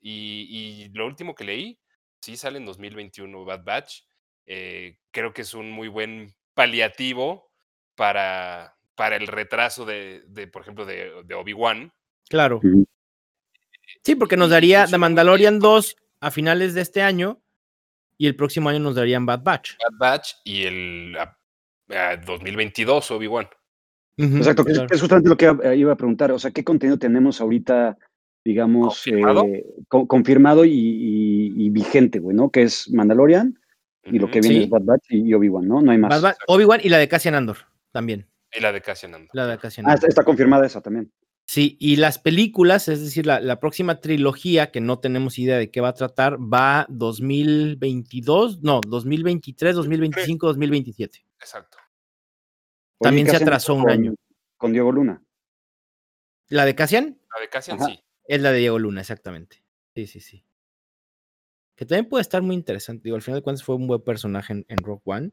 y, 0.00 0.88
lo 0.92 1.06
último 1.06 1.34
que 1.34 1.44
leí, 1.44 1.80
sí 2.20 2.36
sale 2.36 2.58
en 2.58 2.66
2021 2.66 3.44
Bad 3.44 3.64
Batch. 3.64 4.02
creo 4.44 5.32
que 5.32 5.42
es 5.42 5.54
un 5.54 5.70
muy 5.70 5.88
buen 5.88 6.34
paliativo 6.54 7.50
para, 7.94 8.76
para 8.94 9.16
el 9.16 9.26
retraso 9.26 9.84
de, 9.84 10.48
por 10.52 10.62
ejemplo, 10.62 10.84
de, 10.86 11.34
Obi-Wan. 11.34 11.92
Claro. 12.28 12.60
Sí, 14.02 14.14
porque 14.14 14.36
nos 14.36 14.50
daría 14.50 14.86
The 14.86 14.98
Mandalorian 14.98 15.58
2 15.58 15.96
a 16.20 16.30
finales 16.30 16.74
de 16.74 16.82
este 16.82 17.02
año 17.02 17.40
y 18.18 18.26
el 18.26 18.36
próximo 18.36 18.68
año 18.68 18.78
nos 18.78 18.94
darían 18.94 19.26
Bad 19.26 19.42
Batch. 19.42 19.72
Bad 19.78 19.98
Batch 19.98 20.32
y 20.44 20.64
el 20.64 21.16
2022 22.26 23.10
Obi-Wan. 23.10 23.48
Exacto, 24.16 24.64
es 24.68 25.00
justamente 25.00 25.28
lo 25.28 25.36
que 25.36 25.52
iba 25.76 25.92
a 25.92 25.96
preguntar. 25.96 26.32
O 26.32 26.38
sea, 26.38 26.50
¿qué 26.50 26.62
contenido 26.62 26.98
tenemos 26.98 27.40
ahorita, 27.40 27.98
digamos, 28.44 29.04
confirmado, 29.88 30.64
eh, 30.64 30.68
y, 30.68 31.70
vigente, 31.70 32.20
güey, 32.20 32.36
¿no? 32.36 32.50
Que 32.50 32.62
es 32.62 32.90
Mandalorian, 32.90 33.58
y 34.04 34.18
lo 34.18 34.30
que 34.30 34.40
viene 34.40 34.64
es 34.64 34.70
Bad 34.70 34.82
Batch 34.82 35.06
y 35.08 35.34
Obi-Wan, 35.34 35.66
¿no? 35.66 35.80
No 35.80 35.90
hay 35.90 35.98
más. 35.98 36.22
Obi-Wan 36.46 36.80
y 36.82 36.88
la 36.88 36.98
de 36.98 37.08
Cassian 37.08 37.34
Andor 37.34 37.56
también. 37.90 38.28
Y 38.52 38.60
la 38.60 38.70
de 38.70 38.80
Cassian 38.80 39.14
Andor. 39.14 39.30
La 39.32 39.46
de 39.48 39.58
Cassian 39.58 39.86
ah, 39.86 39.92
Andor. 39.92 40.04
Ah, 40.04 40.08
está, 40.08 40.22
confirmada 40.22 40.66
esa 40.66 40.80
también. 40.80 41.10
Sí, 41.46 41.76
y 41.78 41.96
las 41.96 42.18
películas, 42.18 42.88
es 42.88 43.00
decir, 43.00 43.26
la, 43.26 43.60
próxima 43.60 44.00
trilogía, 44.00 44.70
que 44.70 44.80
no 44.80 44.98
tenemos 44.98 45.38
idea 45.38 45.58
de 45.58 45.70
qué 45.70 45.80
va 45.80 45.88
a 45.88 45.94
tratar, 45.94 46.38
va 46.38 46.86
2022, 46.88 48.62
no, 48.62 48.80
2023, 48.86 49.76
2025, 49.76 50.46
2027. 50.46 51.26
Exacto. 51.38 51.78
También 52.98 53.28
se 53.28 53.36
atrasó 53.36 53.74
un 53.74 53.90
año. 53.90 54.14
Con 54.56 54.72
Diego 54.72 54.90
Luna. 54.90 55.22
¿La 56.48 56.64
de 56.64 56.74
Cassian? 56.74 57.20
La 57.34 57.40
de 57.40 57.48
Cassian, 57.48 57.78
sí. 57.80 58.02
Es 58.26 58.40
la 58.40 58.52
de 58.52 58.58
Diego 58.58 58.78
Luna, 58.78 59.02
exactamente. 59.02 59.62
Sí, 59.94 60.06
sí, 60.06 60.20
sí 60.20 60.44
que 61.76 61.84
también 61.84 62.08
puede 62.08 62.22
estar 62.22 62.42
muy 62.42 62.54
interesante. 62.54 63.02
Digo, 63.04 63.16
al 63.16 63.22
final 63.22 63.40
de 63.40 63.42
cuentas 63.42 63.64
fue 63.64 63.74
un 63.74 63.86
buen 63.86 64.02
personaje 64.02 64.52
en, 64.52 64.78
Rock 64.78 65.02
One. 65.06 65.32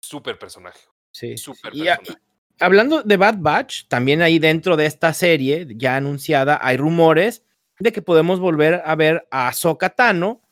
Súper 0.00 0.38
personaje. 0.38 0.80
Sí. 1.10 1.36
Súper 1.36 1.72
personaje. 1.72 2.20
Hablando 2.60 3.02
de 3.02 3.16
Bad 3.16 3.38
Batch, 3.38 3.86
también 3.88 4.22
ahí 4.22 4.38
dentro 4.38 4.76
de 4.76 4.86
esta 4.86 5.12
serie 5.12 5.66
ya 5.70 5.96
anunciada 5.96 6.58
hay 6.60 6.76
rumores 6.76 7.44
de 7.78 7.92
que 7.92 8.02
podemos 8.02 8.40
volver 8.40 8.82
a 8.84 8.94
ver 8.94 9.26
a 9.30 9.48
Ahsoka 9.48 9.90
Tano 9.90 10.42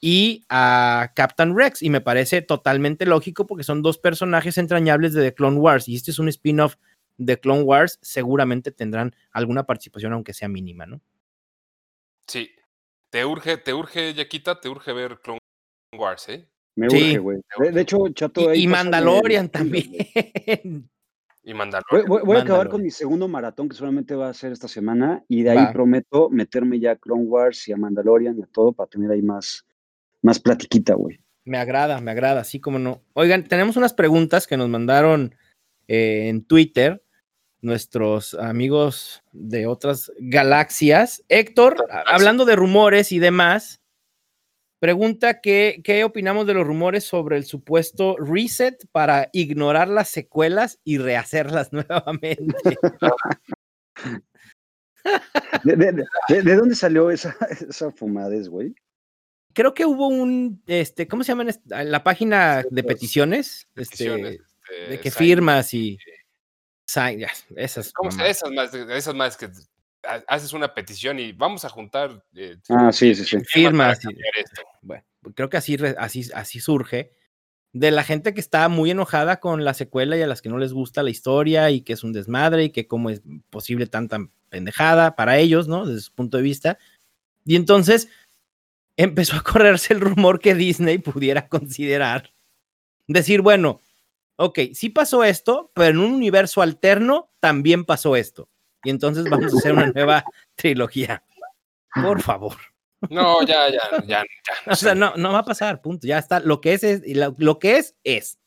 y 0.00 0.44
a 0.48 1.12
Captain 1.14 1.56
Rex. 1.56 1.82
Y 1.82 1.90
me 1.90 2.00
parece 2.00 2.42
totalmente 2.42 3.06
lógico 3.06 3.46
porque 3.46 3.64
son 3.64 3.82
dos 3.82 3.98
personajes 3.98 4.58
entrañables 4.58 5.14
de 5.14 5.22
The 5.22 5.34
Clone 5.34 5.58
Wars. 5.58 5.88
Y 5.88 5.94
este 5.94 6.10
es 6.10 6.18
un 6.18 6.28
spin-off 6.28 6.76
de 7.16 7.38
Clone 7.38 7.62
Wars. 7.62 7.98
Seguramente 8.02 8.72
tendrán 8.72 9.14
alguna 9.30 9.64
participación, 9.64 10.12
aunque 10.12 10.34
sea 10.34 10.48
mínima, 10.48 10.86
¿no? 10.86 11.00
Sí, 12.26 12.50
te 13.10 13.24
urge, 13.24 13.56
te 13.58 13.72
urge, 13.72 14.14
Yaquita, 14.14 14.60
te 14.60 14.68
urge 14.68 14.92
ver 14.92 15.20
Clone 15.20 15.38
Wars, 15.96 16.28
¿eh? 16.28 16.48
Me 16.74 16.86
urge, 16.86 17.18
güey. 17.18 17.38
De, 17.58 17.80
hecho, 17.80 18.08
Chato. 18.14 18.52
Y, 18.54 18.66
Mandalorian 18.66 19.48
también. 19.50 20.90
Y 21.44 21.54
Mandalorian. 21.54 22.06
Voy, 22.06 22.36
a 22.36 22.42
acabar 22.42 22.68
con 22.68 22.82
mi 22.82 22.90
segundo 22.90 23.26
maratón, 23.26 23.68
que 23.68 23.74
solamente 23.74 24.14
va 24.14 24.28
a 24.28 24.34
ser 24.34 24.52
esta 24.52 24.68
semana, 24.68 25.24
y 25.28 25.42
de 25.42 25.50
ahí 25.50 25.72
prometo 25.72 26.30
meterme 26.30 26.78
ya 26.78 26.92
a 26.92 26.96
Clone 26.96 27.24
Wars 27.24 27.66
y 27.68 27.72
a 27.72 27.76
Mandalorian 27.76 28.38
y 28.38 28.42
a 28.42 28.46
todo 28.46 28.72
para 28.72 28.88
tener 28.88 29.10
ahí 29.10 29.22
más, 29.22 29.66
más 30.22 30.38
platiquita, 30.38 30.94
güey. 30.94 31.18
Me 31.44 31.58
agrada, 31.58 32.00
me 32.00 32.12
agrada, 32.12 32.42
así 32.42 32.60
como 32.60 32.78
no. 32.78 33.02
Oigan, 33.14 33.44
tenemos 33.44 33.76
unas 33.76 33.92
preguntas 33.92 34.46
que 34.46 34.56
nos 34.56 34.68
mandaron 34.68 35.34
eh, 35.88 36.28
en 36.28 36.44
Twitter 36.44 37.02
nuestros 37.60 38.34
amigos 38.34 39.22
de 39.32 39.66
otras 39.66 40.12
galaxias. 40.18 41.24
Héctor, 41.28 41.84
hablando 42.06 42.44
de 42.44 42.56
rumores 42.56 43.12
y 43.12 43.18
demás, 43.18 43.81
pregunta 44.82 45.40
que, 45.40 45.80
qué 45.84 46.02
opinamos 46.02 46.44
de 46.44 46.54
los 46.54 46.66
rumores 46.66 47.04
sobre 47.04 47.36
el 47.36 47.44
supuesto 47.44 48.16
reset 48.16 48.84
para 48.90 49.30
ignorar 49.32 49.86
las 49.86 50.08
secuelas 50.08 50.80
y 50.82 50.98
rehacerlas 50.98 51.72
nuevamente. 51.72 52.76
¿De, 55.62 56.56
dónde 56.56 56.74
salió 56.74 57.12
esa, 57.12 57.36
esa 57.60 57.92
fumadez, 57.92 58.48
güey? 58.48 58.74
Creo 59.54 59.72
que 59.72 59.86
hubo 59.86 60.08
un, 60.08 60.60
este, 60.66 61.06
¿cómo 61.06 61.22
se 61.22 61.28
llama? 61.28 61.46
La 61.66 62.02
página 62.02 62.64
de 62.68 62.82
peticiones, 62.82 63.68
este, 63.76 64.10
de 64.10 64.40
este, 64.88 65.00
que 65.00 65.10
firmas 65.12 65.74
y 65.74 65.96
esas. 67.54 67.92
¿Cómo 67.92 68.10
esas 68.10 68.50
más, 68.50 68.74
esas 68.74 69.14
más 69.14 69.36
que 69.36 69.48
haces 70.26 70.52
una 70.52 70.74
petición 70.74 71.18
y 71.18 71.32
vamos 71.32 71.64
a 71.64 71.68
juntar. 71.68 72.24
Eh, 72.34 72.56
ah, 72.68 72.92
sí, 72.92 73.14
sí, 73.14 73.24
sí. 73.24 73.38
Firmas. 73.44 74.00
Bueno, 74.82 75.04
creo 75.34 75.48
que 75.48 75.56
así, 75.56 75.76
así, 75.98 76.28
así 76.34 76.60
surge. 76.60 77.12
De 77.72 77.90
la 77.90 78.04
gente 78.04 78.34
que 78.34 78.40
está 78.40 78.68
muy 78.68 78.90
enojada 78.90 79.40
con 79.40 79.64
la 79.64 79.72
secuela 79.72 80.16
y 80.16 80.22
a 80.22 80.26
las 80.26 80.42
que 80.42 80.50
no 80.50 80.58
les 80.58 80.72
gusta 80.74 81.02
la 81.02 81.10
historia 81.10 81.70
y 81.70 81.80
que 81.80 81.94
es 81.94 82.04
un 82.04 82.12
desmadre 82.12 82.64
y 82.64 82.70
que 82.70 82.86
cómo 82.86 83.08
es 83.08 83.22
posible 83.48 83.86
tanta 83.86 84.18
pendejada 84.50 85.16
para 85.16 85.38
ellos, 85.38 85.68
¿no? 85.68 85.86
Desde 85.86 86.02
su 86.02 86.12
punto 86.12 86.36
de 86.36 86.42
vista. 86.42 86.78
Y 87.44 87.56
entonces 87.56 88.08
empezó 88.96 89.36
a 89.36 89.42
correrse 89.42 89.94
el 89.94 90.00
rumor 90.00 90.40
que 90.40 90.54
Disney 90.54 90.98
pudiera 90.98 91.48
considerar 91.48 92.34
decir, 93.06 93.40
bueno, 93.40 93.80
ok, 94.36 94.58
sí 94.74 94.90
pasó 94.90 95.24
esto, 95.24 95.70
pero 95.74 95.90
en 95.90 95.98
un 95.98 96.12
universo 96.12 96.62
alterno 96.62 97.30
también 97.40 97.84
pasó 97.84 98.16
esto. 98.16 98.48
Y 98.84 98.90
entonces 98.90 99.24
vamos 99.28 99.54
a 99.54 99.56
hacer 99.56 99.72
una 99.72 99.90
nueva 99.90 100.24
trilogía. 100.54 101.22
Por 101.94 102.20
favor. 102.20 102.56
No, 103.10 103.44
ya, 103.44 103.68
ya, 103.70 104.04
ya. 104.06 104.24
o 104.66 104.76
sea, 104.76 104.94
no, 104.94 105.14
no 105.16 105.32
va 105.32 105.40
a 105.40 105.44
pasar, 105.44 105.80
punto. 105.82 106.06
Ya 106.06 106.18
está. 106.18 106.40
Lo 106.40 106.60
que 106.60 106.74
es, 106.74 106.84
es 106.84 107.02
lo, 107.16 107.58
que 107.58 107.78
es, 107.78 107.96
es. 108.04 108.38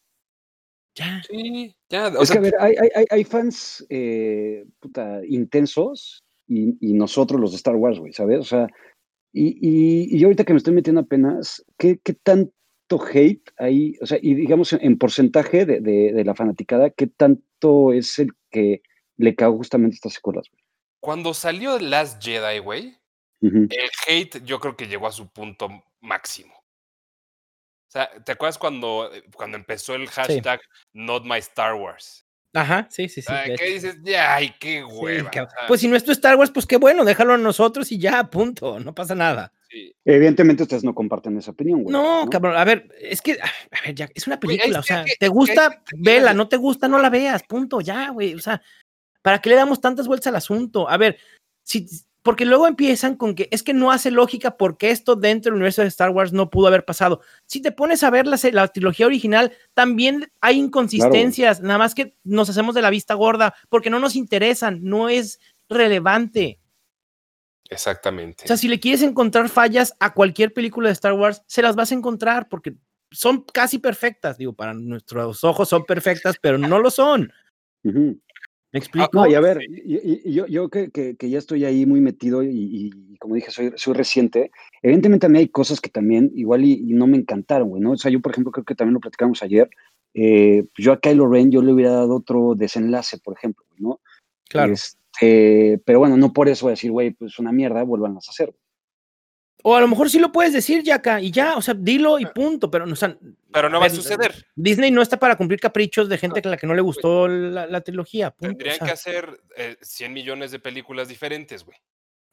Ya. 0.95 1.21
Sí, 1.27 1.75
ya. 1.89 2.07
O 2.17 2.25
sea, 2.25 2.36
que 2.36 2.39
a 2.39 2.41
ver, 2.41 2.55
hay, 2.59 2.75
hay, 2.95 3.05
hay 3.09 3.23
fans 3.23 3.86
eh, 3.89 4.65
puta, 4.79 5.21
intensos 5.27 6.23
y, 6.47 6.77
y, 6.79 6.93
nosotros 6.93 7.39
los 7.39 7.51
de 7.51 7.57
Star 7.57 7.75
Wars, 7.75 7.99
güey, 7.99 8.13
¿sabes? 8.13 8.39
O 8.39 8.43
sea, 8.43 8.67
y, 9.33 9.47
y, 9.59 10.15
y, 10.15 10.19
yo 10.19 10.27
ahorita 10.27 10.45
que 10.45 10.53
me 10.53 10.57
estoy 10.57 10.73
metiendo 10.73 11.01
apenas, 11.01 11.65
¿qué, 11.77 11.99
qué 12.01 12.13
tan 12.13 12.51
hate 13.13 13.51
ahí, 13.57 13.95
o 14.01 14.05
sea, 14.05 14.17
y 14.21 14.33
digamos 14.36 14.73
en 14.73 14.97
porcentaje 14.97 15.65
de, 15.65 16.23
la 16.23 16.36
fanaticada, 16.36 16.89
¿qué 16.89 17.07
tanto 17.07 17.93
es 17.93 18.19
el 18.19 18.29
que 18.51 18.81
le 19.18 19.36
cagó 19.36 19.57
justamente 19.57 19.95
estas 19.95 20.13
secuelas? 20.13 20.49
Cuando 20.99 21.34
salió 21.34 21.78
Last 21.80 22.24
Jedi, 22.24 22.59
güey, 22.59 22.97
el 23.41 23.89
hate 24.07 24.43
yo 24.43 24.59
creo 24.59 24.76
que 24.76 24.88
llegó 24.88 25.07
a 25.07 25.11
su 25.11 25.28
punto 25.28 25.70
máximo. 26.01 26.53
O 26.55 27.91
sea, 27.91 28.09
¿te 28.24 28.32
acuerdas 28.32 28.57
cuando, 28.57 29.09
cuando 29.36 29.57
empezó 29.57 29.95
el 29.95 30.07
hashtag 30.09 30.59
Not 30.93 31.24
My 31.24 31.38
Star 31.38 31.76
Wars? 31.76 32.26
Ajá, 32.55 32.88
sí, 32.89 33.09
sí, 33.09 33.22
sí. 33.22 33.34
¿Qué 33.57 33.66
dices? 33.66 33.97
Ya, 34.01 34.34
ay, 34.36 34.53
qué 34.59 34.84
hueva. 34.84 35.30
pues 35.68 35.82
si 35.82 35.89
no 35.89 35.95
es 35.97 36.05
tu 36.05 36.11
Star 36.13 36.38
Wars, 36.38 36.51
pues 36.51 36.66
qué 36.66 36.78
bueno, 36.78 37.03
déjalo 37.03 37.34
a 37.34 37.38
nosotros 37.38 37.91
y 37.91 37.99
ya, 37.99 38.30
punto, 38.30 38.80
no 38.80 38.95
pasa 38.95 39.13
nada. 39.13 39.51
evidentemente 40.05 40.63
ustedes 40.63 40.86
no 40.86 40.95
comparten 40.95 41.38
esa 41.38 41.51
opinión, 41.51 41.84
güey. 41.84 41.91
No, 41.91 42.28
cabrón, 42.32 42.55
a 42.55 42.63
ver, 42.63 42.88
es 43.01 43.22
que, 43.22 43.34
a 43.34 43.86
ver, 43.86 43.93
ya, 43.93 44.09
es 44.16 44.26
una 44.26 44.39
película, 44.39 44.80
o 44.80 44.84
sea, 44.84 45.03
te 45.20 45.28
gusta, 45.28 45.84
vela, 45.97 46.34
no 46.34 46.47
te 46.47 46.55
gusta, 46.55 46.88
no 46.88 46.97
la 46.97 47.09
veas, 47.09 47.43
punto, 47.43 47.82
ya, 47.82 48.09
güey, 48.11 48.34
o 48.34 48.39
sea, 48.39 48.61
¿para 49.26 49.41
qué 49.41 49.49
le 49.49 49.55
damos 49.55 49.82
tantas 49.82 50.07
vueltas 50.07 50.28
al 50.28 50.36
asunto? 50.36 50.88
A 50.88 50.97
ver, 50.97 51.17
si, 51.63 51.88
porque 52.21 52.45
luego 52.45 52.67
empiezan 52.67 53.15
con 53.15 53.34
que 53.34 53.47
es 53.49 53.63
que 53.63 53.73
no 53.73 53.91
hace 53.91 54.11
lógica 54.11 54.55
porque 54.55 54.91
esto 54.91 55.15
dentro 55.15 55.49
del 55.49 55.55
universo 55.55 55.82
de 55.82 55.88
Star 55.88 56.11
Wars 56.11 56.32
no 56.32 56.51
pudo 56.51 56.67
haber 56.67 56.86
pasado. 56.86 57.21
Si 57.47 57.59
te 57.59 57.71
pones 57.71 58.03
a 58.03 58.11
ver 58.11 58.28
la, 58.28 58.38
la 58.51 58.67
trilogía 58.67 59.07
original, 59.07 59.51
también 59.73 60.32
hay 60.41 60.59
inconsistencias, 60.59 61.59
nada 61.59 61.80
más 61.80 61.95
que 61.95 62.15
nos 62.23 62.47
hacemos 62.47 62.76
de 62.76 62.84
la 62.84 62.91
vista 62.91 63.15
gorda 63.15 63.55
porque 63.67 63.89
no 63.89 63.99
nos 63.99 64.15
interesan, 64.15 64.84
no 64.84 65.09
es 65.09 65.39
relevante. 65.69 66.59
Exactamente. 67.67 68.43
O 68.43 68.47
sea, 68.47 68.57
si 68.57 68.67
le 68.67 68.80
quieres 68.80 69.01
encontrar 69.01 69.49
fallas 69.49 69.95
a 69.99 70.13
cualquier 70.13 70.53
película 70.53 70.89
de 70.89 70.93
Star 70.93 71.13
Wars, 71.13 71.41
se 71.47 71.63
las 71.63 71.76
vas 71.76 71.91
a 71.91 71.95
encontrar 71.95 72.47
porque 72.47 72.76
son 73.09 73.41
casi 73.41 73.80
perfectas. 73.80 74.38
Digo, 74.38 74.53
para 74.53 74.76
nuestros 74.76 75.43
ojos 75.43 75.67
son 75.67 75.84
perfectas, 75.84 76.36
pero 76.39 76.59
no 76.59 76.78
lo 76.78 76.91
son. 76.91 77.34
¿Me 78.76 78.80
explico? 78.80 79.09
No, 79.13 79.26
y 79.26 79.36
a 79.36 79.39
ver, 79.39 79.59
yo, 80.26 80.47
yo 80.47 80.67
que, 80.67 80.91
que, 80.91 81.30
ya 81.30 81.38
estoy 81.38 81.63
ahí 81.63 81.86
muy 81.86 82.01
metido 82.01 82.43
y, 82.43 83.17
como 83.21 83.36
dije, 83.36 83.49
soy, 83.49 83.71
soy 83.78 83.93
reciente, 83.93 84.51
evidentemente 84.82 85.28
a 85.28 85.30
mí 85.30 85.39
hay 85.39 85.47
cosas 85.47 85.80
que 85.80 85.89
también 85.89 86.30
igual 86.36 86.65
y, 86.65 86.82
no 86.88 87.07
me 87.07 87.15
encantaron, 87.15 87.69
güey, 87.69 87.82
¿no? 87.82 87.91
O 87.91 87.97
sea, 87.97 88.11
yo, 88.11 88.19
por 88.19 88.34
ejemplo, 88.34 88.51
creo 88.51 88.65
que 88.65 88.76
también 88.76 88.95
lo 88.95 88.99
platicamos 88.99 89.41
ayer, 89.43 89.69
eh, 90.13 90.65
yo 90.78 90.91
a 90.91 90.99
Kylo 90.99 91.26
Ren 91.30 91.51
yo 91.51 91.61
le 91.61 91.71
hubiera 91.71 91.93
dado 91.93 92.17
otro 92.17 92.53
desenlace, 92.53 93.17
por 93.19 93.38
ejemplo, 93.38 93.63
¿no? 93.78 94.01
Claro. 94.49 94.73
Este, 94.73 95.82
pero 95.86 95.99
bueno, 95.99 96.17
no 96.17 96.34
por 96.34 96.49
eso 96.49 96.67
decir, 96.67 96.91
güey, 96.91 97.11
pues 97.11 97.39
una 97.39 97.53
mierda, 97.53 97.82
vuelvan 97.84 98.15
a 98.15 98.17
hacer. 98.17 98.53
O 99.64 99.76
a 99.76 99.82
lo 99.82 99.88
mejor 99.88 100.10
sí 100.10 100.20
lo 100.20 100.32
puedes 100.32 100.53
decir, 100.53 100.84
Yaka, 100.84 101.22
y 101.22 101.32
ya, 101.32 101.58
o 101.58 101.62
sea, 101.62 101.74
dilo 101.74 102.20
y 102.20 102.26
punto, 102.28 102.70
pero, 102.70 102.86
o 102.86 102.95
sea, 102.95 103.18
pero 103.51 103.70
no 103.70 103.80
va 103.80 103.88
a 103.88 103.89
suceder. 103.89 104.45
Disney 104.56 104.91
no 104.91 105.01
está 105.01 105.18
para 105.18 105.38
cumplir 105.38 105.60
caprichos 105.60 106.08
de 106.08 106.18
gente 106.18 106.41
a 106.43 106.49
la 106.49 106.58
que 106.58 106.68
no 106.68 106.76
le 106.76 106.82
gustó 106.82 107.28
la, 107.28 107.82
trilogía. 107.82 108.32
Tendrían 108.32 108.78
que 108.78 108.91
hacer 108.91 109.41
100 109.82 110.12
eh, 110.12 110.14
millones 110.14 110.51
de 110.51 110.60
películas 110.60 111.08
diferentes, 111.08 111.64
güey. 111.64 111.78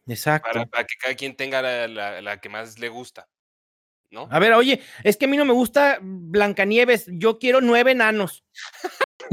Exacto. 0.06 0.50
Para, 0.70 0.84
que 0.84 0.96
cada 1.00 1.14
quien 1.14 1.36
tenga 1.36 1.62
la, 1.62 2.40
que 2.40 2.48
más 2.48 2.78
le 2.78 2.88
gusta. 2.88 3.28
¿No? 4.10 4.28
A 4.30 4.38
ver, 4.38 4.52
oye, 4.52 4.82
es 5.02 5.16
que 5.16 5.24
a 5.24 5.28
mí 5.28 5.38
no 5.38 5.46
me 5.46 5.54
gusta 5.54 5.98
Blancanieves, 6.02 7.06
yo 7.08 7.38
quiero 7.38 7.62
nueve 7.62 7.92
enanos. 7.92 8.44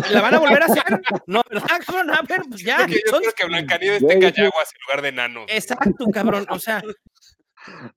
¿La 0.10 0.22
van 0.22 0.36
a 0.36 0.40
volver 0.40 0.62
a 0.62 0.66
hacer? 0.68 0.84
No, 1.28 1.42
¿verdad, 1.50 1.82
cabrón? 1.86 2.12
A 2.12 2.22
ver, 2.22 2.44
pues 2.50 2.64
ya. 2.64 2.88
Yo, 2.88 2.96
quiero 3.20 3.34
que 3.36 3.46
Blancanieves 3.46 4.08
tenga 4.08 4.30
yaguas 4.30 4.72
en 4.74 4.82
lugar 4.88 5.02
de 5.02 5.10
enanos. 5.10 5.46
Exacto, 5.50 6.06
cabrón. 6.14 6.46
O 6.50 6.60
sea, 6.60 6.82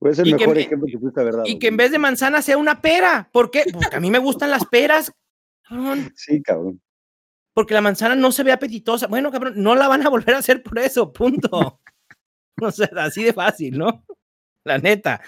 El 0.01 0.37
mejor 0.37 0.59
ejemplo 0.59 0.87
que 0.87 0.99
fuiste 0.99 1.25
verdad. 1.25 1.43
Y 1.47 1.59
que 1.59 1.69
en 1.69 1.77
vez 1.77 1.91
de 1.91 1.99
manzana 1.99 2.43
sea 2.43 2.57
una 2.57 2.81
pera. 2.81 3.29
¿Por 3.33 3.51
qué? 3.51 3.65
Porque 3.73 3.97
a 3.97 4.01
mí 4.01 4.11
me 4.11 4.19
gustan 4.19 4.51
las 4.51 4.65
peras. 4.67 5.13
Sí, 6.15 6.43
cabrón. 6.43 6.81
Porque 7.55 7.75
la 7.75 7.81
manzana 7.81 8.15
no 8.15 8.33
se 8.33 8.43
ve 8.43 8.53
apetitosa. 8.53 9.07
Bueno, 9.07 9.31
cabrón, 9.31 9.55
no 9.57 9.75
la 9.75 9.89
van 9.89 10.07
a 10.07 10.11
volver 10.11 10.35
a 10.35 10.39
hacer 10.39 10.63
por 10.63 10.79
eso, 10.79 11.13
punto. 11.13 11.81
o 12.61 12.71
sea, 12.71 12.89
así 12.97 13.23
de 13.25 13.33
fácil, 13.33 13.79
¿no? 13.79 14.05
La 14.65 14.79
neta. 14.79 15.21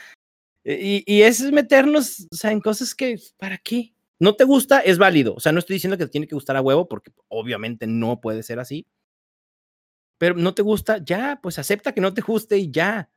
Y, 0.65 1.05
y 1.07 1.23
es 1.23 1.41
meternos, 1.53 2.27
o 2.31 2.35
sea, 2.35 2.51
en 2.51 2.61
cosas 2.61 2.95
que, 2.95 3.19
¿para 3.37 3.59
qué? 3.59 3.95
No 4.19 4.35
te 4.35 4.45
gusta, 4.45 4.81
es 4.81 4.97
válido. 4.97 5.35
O 5.35 5.41
sea, 5.41 5.53
no 5.53 5.59
estoy 5.59 5.75
diciendo 5.75 5.99
que 5.99 6.07
te 6.07 6.11
tiene 6.11 6.27
que 6.27 6.35
gustar 6.35 6.57
a 6.57 6.63
huevo, 6.63 6.89
porque 6.89 7.13
obviamente 7.29 7.87
no 7.87 8.21
puede 8.21 8.43
ser 8.43 8.59
así. 8.59 8.87
Pero 10.19 10.37
no 10.37 10.55
te 10.55 10.63
gusta, 10.63 10.99
ya, 11.05 11.41
pues 11.43 11.59
acepta 11.59 11.93
que 11.93 12.01
no 12.01 12.15
te 12.15 12.23
guste 12.23 12.57
y 12.57 12.71
ya. 12.71 13.11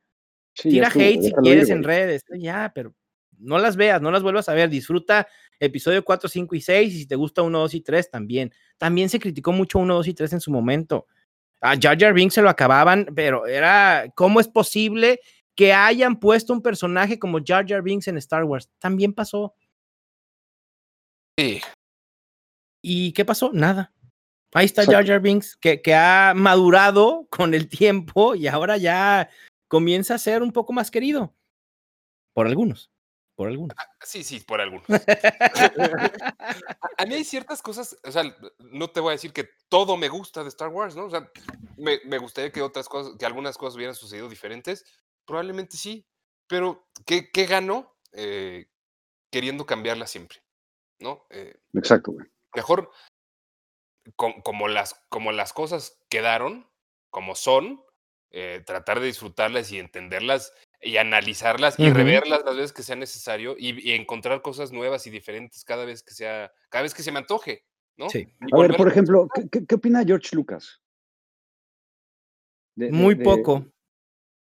Tira 0.62 0.88
hate 0.88 1.22
si 1.22 1.32
quieres 1.32 1.70
en 1.70 1.84
redes, 1.84 2.24
ya, 2.38 2.72
pero 2.74 2.94
no 3.38 3.58
las 3.58 3.76
veas, 3.76 4.02
no 4.02 4.10
las 4.10 4.22
vuelvas 4.22 4.48
a 4.48 4.54
ver. 4.54 4.68
Disfruta 4.68 5.26
episodio 5.60 6.04
4, 6.04 6.28
5 6.28 6.54
y 6.54 6.60
6 6.60 6.94
y 6.94 6.98
si 6.98 7.06
te 7.06 7.16
gusta 7.16 7.42
1, 7.42 7.58
2 7.58 7.74
y 7.74 7.80
3 7.80 8.10
también. 8.10 8.52
También 8.76 9.08
se 9.08 9.20
criticó 9.20 9.52
mucho 9.52 9.78
1, 9.78 9.94
2 9.94 10.08
y 10.08 10.14
3 10.14 10.32
en 10.34 10.40
su 10.40 10.50
momento. 10.50 11.06
A 11.60 11.76
Jar 11.80 11.98
Jar 11.98 12.12
Binks 12.12 12.34
se 12.34 12.42
lo 12.42 12.48
acababan, 12.48 13.06
pero 13.14 13.46
era, 13.46 14.06
¿cómo 14.14 14.40
es 14.40 14.48
posible 14.48 15.20
que 15.54 15.72
hayan 15.72 16.20
puesto 16.20 16.52
un 16.52 16.62
personaje 16.62 17.18
como 17.18 17.40
Jar 17.44 17.66
Jar 17.66 17.82
Binks 17.82 18.08
en 18.08 18.18
Star 18.18 18.44
Wars? 18.44 18.68
También 18.78 19.12
pasó. 19.12 19.54
Sí. 21.36 21.60
¿Y 22.82 23.12
qué 23.12 23.24
pasó? 23.24 23.50
Nada. 23.52 23.92
Ahí 24.54 24.66
está 24.66 24.84
Jar 24.84 25.06
Jar 25.06 25.20
Binks, 25.20 25.56
que, 25.56 25.82
que 25.82 25.94
ha 25.94 26.32
madurado 26.34 27.26
con 27.28 27.54
el 27.54 27.68
tiempo 27.68 28.34
y 28.34 28.46
ahora 28.46 28.76
ya 28.76 29.28
comienza 29.68 30.14
a 30.14 30.18
ser 30.18 30.42
un 30.42 30.52
poco 30.52 30.72
más 30.72 30.90
querido. 30.90 31.34
Por 32.34 32.46
algunos. 32.46 32.90
Por 33.36 33.48
algunos. 33.48 33.76
Ah, 33.78 33.88
sí, 34.00 34.24
sí, 34.24 34.40
por 34.40 34.60
algunos. 34.60 34.86
a 36.98 37.06
mí 37.06 37.14
hay 37.14 37.24
ciertas 37.24 37.62
cosas, 37.62 37.96
o 38.02 38.10
sea, 38.10 38.24
no 38.58 38.90
te 38.90 38.98
voy 38.98 39.10
a 39.10 39.12
decir 39.12 39.32
que 39.32 39.48
todo 39.68 39.96
me 39.96 40.08
gusta 40.08 40.42
de 40.42 40.48
Star 40.48 40.70
Wars, 40.70 40.96
¿no? 40.96 41.04
O 41.04 41.10
sea, 41.10 41.30
me, 41.76 42.18
gustaría 42.18 42.50
que 42.50 42.62
otras 42.62 42.88
cosas, 42.88 43.14
que 43.16 43.26
algunas 43.26 43.56
cosas 43.56 43.76
hubieran 43.76 43.94
sucedido 43.94 44.28
diferentes. 44.28 44.84
Probablemente 45.24 45.76
sí, 45.76 46.04
pero 46.48 46.88
¿qué, 47.06 47.30
qué 47.30 47.46
ganó 47.46 47.96
eh, 48.12 48.68
queriendo 49.30 49.66
cambiarla 49.66 50.08
siempre? 50.08 50.42
¿No? 50.98 51.26
Eh, 51.30 51.60
Exacto, 51.74 52.10
güey. 52.10 52.26
Mejor, 52.56 52.90
como, 54.16 54.68
las, 54.68 54.94
como 55.08 55.32
las 55.32 55.52
cosas 55.52 55.98
quedaron, 56.08 56.70
como 57.10 57.34
son, 57.34 57.84
eh, 58.30 58.62
tratar 58.66 59.00
de 59.00 59.06
disfrutarlas 59.06 59.72
y 59.72 59.78
entenderlas 59.78 60.52
y 60.80 60.96
analizarlas 60.96 61.78
y 61.78 61.90
reverlas 61.90 62.42
las 62.44 62.56
veces 62.56 62.72
que 62.72 62.82
sea 62.82 62.96
necesario 62.96 63.56
y, 63.58 63.92
encontrar 63.92 64.42
cosas 64.42 64.70
nuevas 64.70 65.06
y 65.06 65.10
diferentes 65.10 65.64
cada 65.64 65.84
vez 65.84 66.02
que 66.02 66.14
sea, 66.14 66.52
cada 66.68 66.82
vez 66.82 66.94
que 66.94 67.02
se 67.02 67.10
me 67.10 67.18
antoje, 67.18 67.64
¿no? 67.96 68.08
Sí. 68.10 68.28
A 68.52 68.58
ver, 68.58 68.76
por 68.76 68.88
ejemplo, 68.88 69.28
¿qué, 69.50 69.74
opina 69.74 70.04
George 70.04 70.36
Lucas? 70.36 70.80
Muy 72.76 73.16
poco. 73.16 73.66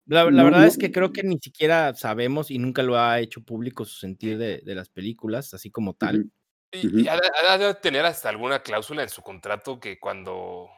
La, 0.06 0.26
verdad 0.26 0.66
es 0.66 0.78
que 0.78 0.92
creo 0.92 1.14
que 1.14 1.24
ni 1.24 1.38
siquiera 1.40 1.94
sabemos 1.94 2.52
y 2.52 2.58
nunca 2.58 2.84
lo 2.84 2.98
ha 2.98 3.20
hecho 3.20 3.42
público 3.42 3.86
su 3.86 3.96
sentir 3.96 4.38
de, 4.38 4.62
las 4.66 4.90
películas, 4.90 5.54
así 5.54 5.72
como 5.72 5.94
tal. 5.94 6.30
Y, 6.72 7.08
ha, 7.08 7.58
de 7.58 7.74
tener 7.76 8.06
hasta 8.06 8.30
alguna 8.30 8.62
cláusula 8.62 9.04
en 9.04 9.10
su 9.10 9.22
contrato 9.22 9.80
que 9.80 10.00
cuando, 10.00 10.70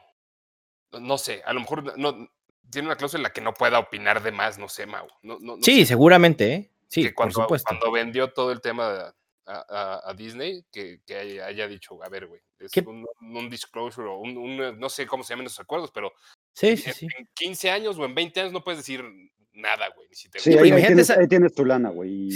no 1.00 1.18
sé, 1.18 1.42
a 1.44 1.52
lo 1.52 1.60
mejor 1.60 1.98
no, 1.98 2.28
tiene 2.70 2.88
una 2.88 2.96
cláusula 2.96 3.20
en 3.20 3.22
la 3.24 3.32
que 3.32 3.40
no 3.40 3.54
pueda 3.54 3.78
opinar 3.78 4.22
de 4.22 4.32
más, 4.32 4.58
no 4.58 4.68
sé, 4.68 4.86
Mau. 4.86 5.06
No, 5.22 5.38
no, 5.40 5.56
sí, 5.62 5.86
seguramente, 5.86 6.54
¿eh? 6.54 6.70
Sí, 6.88 7.12
cuando, 7.12 7.34
por 7.34 7.42
supuesto. 7.44 7.66
Cuando 7.68 7.92
vendió 7.92 8.32
todo 8.32 8.52
el 8.52 8.60
tema 8.60 9.14
a, 9.46 10.14
Disney, 10.16 10.64
que, 10.70 11.00
haya, 11.16 11.68
dicho, 11.68 12.02
a 12.02 12.08
ver, 12.08 12.26
güey, 12.26 12.40
es 12.58 12.70
un, 12.86 13.06
un, 13.20 13.50
disclosure 13.50 14.08
o 14.08 14.18
un, 14.18 14.78
no 14.78 14.88
sé 14.88 15.06
cómo 15.06 15.22
se 15.22 15.34
llaman 15.34 15.46
esos 15.46 15.60
acuerdos, 15.60 15.90
pero 15.92 16.12
sí, 16.52 16.76
sí, 16.76 16.92
sí. 16.92 17.06
en 17.18 17.28
15 17.34 17.70
años 17.70 17.98
o 17.98 18.04
en 18.04 18.14
20 18.14 18.40
años 18.40 18.52
no 18.52 18.64
puedes 18.64 18.78
decir 18.78 19.04
nada, 19.52 19.88
güey. 19.94 20.08
Ni 20.08 20.14
si 20.14 20.28
te 20.28 20.38
sí, 20.38 20.56
ahí, 20.56 20.70
tienes, 20.70 21.10
ahí, 21.10 21.26
tienes, 21.28 21.54
tu 21.54 21.64
lana, 21.64 21.90
güey. 21.90 22.28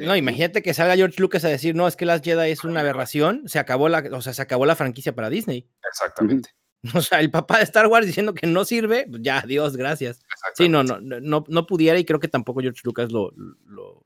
no, 0.00 0.16
imagínate 0.16 0.62
que 0.62 0.74
salga 0.74 0.96
George 0.96 1.20
Lucas 1.20 1.44
a 1.44 1.48
decir, 1.48 1.74
no, 1.74 1.86
es 1.86 1.96
que 1.96 2.06
las 2.06 2.22
Jedi 2.22 2.50
es 2.50 2.64
una 2.64 2.80
aberración, 2.80 3.48
se 3.48 3.58
acabó 3.58 3.88
la, 3.88 4.04
o 4.12 4.22
sea, 4.22 4.32
se 4.32 4.42
acabó 4.42 4.66
la 4.66 4.76
franquicia 4.76 5.14
para 5.14 5.30
Disney. 5.30 5.68
Exactamente. 5.88 6.50
O 6.94 7.00
sea, 7.00 7.20
el 7.20 7.30
papá 7.30 7.58
de 7.58 7.64
Star 7.64 7.86
Wars 7.86 8.06
diciendo 8.06 8.34
que 8.34 8.46
no 8.46 8.64
sirve, 8.64 9.06
pues 9.08 9.22
ya, 9.22 9.42
Dios, 9.46 9.76
gracias. 9.76 10.20
Sí, 10.54 10.68
no, 10.68 10.82
no, 10.82 11.00
no, 11.00 11.44
no 11.48 11.66
pudiera 11.66 11.98
y 11.98 12.04
creo 12.04 12.20
que 12.20 12.28
tampoco 12.28 12.60
George 12.60 12.82
Lucas 12.84 13.10
lo, 13.10 13.32
lo, 13.66 14.04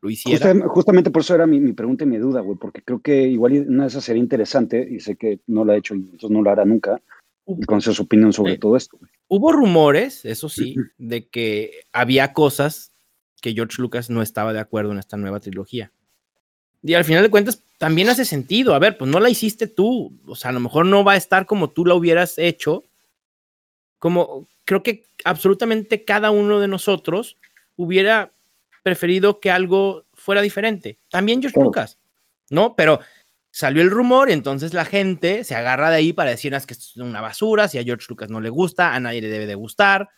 lo 0.00 0.10
hiciera. 0.10 0.54
justamente 0.68 1.10
por 1.10 1.22
eso 1.22 1.34
era 1.34 1.46
mi, 1.46 1.60
mi, 1.60 1.72
pregunta 1.72 2.04
y 2.04 2.06
mi 2.06 2.18
duda, 2.18 2.40
güey, 2.40 2.56
porque 2.58 2.82
creo 2.82 3.00
que 3.00 3.26
igual 3.26 3.66
una 3.68 3.84
de 3.84 3.88
esas 3.88 4.04
sería 4.04 4.22
interesante 4.22 4.86
y 4.88 5.00
sé 5.00 5.16
que 5.16 5.40
no 5.46 5.64
lo 5.64 5.72
ha 5.72 5.76
hecho 5.76 5.94
y 5.94 5.98
entonces 5.98 6.30
no 6.30 6.42
lo 6.42 6.50
hará 6.50 6.64
nunca. 6.64 7.00
Y 7.46 7.64
conocer 7.64 7.94
su 7.94 8.02
opinión 8.04 8.32
sobre 8.32 8.58
todo 8.58 8.76
esto. 8.76 8.96
Güey. 8.96 9.10
Hubo 9.26 9.50
rumores, 9.50 10.24
eso 10.24 10.48
sí, 10.48 10.76
de 10.98 11.28
que 11.28 11.80
había 11.92 12.32
cosas 12.32 12.92
que 13.42 13.54
George 13.54 13.82
Lucas 13.82 14.08
no 14.08 14.22
estaba 14.22 14.52
de 14.52 14.60
acuerdo 14.60 14.92
en 14.92 14.98
esta 14.98 15.16
nueva 15.16 15.40
trilogía. 15.40 15.92
Y 16.82 16.94
al 16.94 17.04
final 17.04 17.22
de 17.22 17.30
cuentas, 17.30 17.62
también 17.78 18.08
hace 18.08 18.24
sentido. 18.24 18.74
A 18.74 18.78
ver, 18.78 18.96
pues 18.96 19.10
no 19.10 19.20
la 19.20 19.30
hiciste 19.30 19.66
tú. 19.66 20.18
O 20.26 20.36
sea, 20.36 20.50
a 20.50 20.52
lo 20.52 20.60
mejor 20.60 20.86
no 20.86 21.04
va 21.04 21.12
a 21.12 21.16
estar 21.16 21.46
como 21.46 21.70
tú 21.70 21.84
la 21.84 21.94
hubieras 21.94 22.38
hecho. 22.38 22.84
Como 23.98 24.46
creo 24.64 24.82
que 24.82 25.04
absolutamente 25.24 26.04
cada 26.04 26.30
uno 26.30 26.60
de 26.60 26.68
nosotros 26.68 27.36
hubiera 27.76 28.32
preferido 28.82 29.40
que 29.40 29.50
algo 29.50 30.04
fuera 30.14 30.42
diferente. 30.42 30.98
También 31.10 31.40
George 31.40 31.60
Lucas, 31.60 31.98
¿no? 32.48 32.76
Pero 32.76 33.00
salió 33.50 33.82
el 33.82 33.90
rumor 33.90 34.30
y 34.30 34.32
entonces 34.32 34.74
la 34.74 34.84
gente 34.84 35.44
se 35.44 35.54
agarra 35.54 35.90
de 35.90 35.96
ahí 35.96 36.12
para 36.12 36.30
decir 36.30 36.56
que 36.66 36.74
es 36.74 36.96
una 36.96 37.20
basura, 37.20 37.68
si 37.68 37.78
a 37.78 37.82
George 37.82 38.06
Lucas 38.08 38.30
no 38.30 38.40
le 38.40 38.48
gusta, 38.48 38.94
a 38.94 39.00
nadie 39.00 39.20
le 39.20 39.28
debe 39.28 39.46
de 39.46 39.54
gustar. 39.54 40.08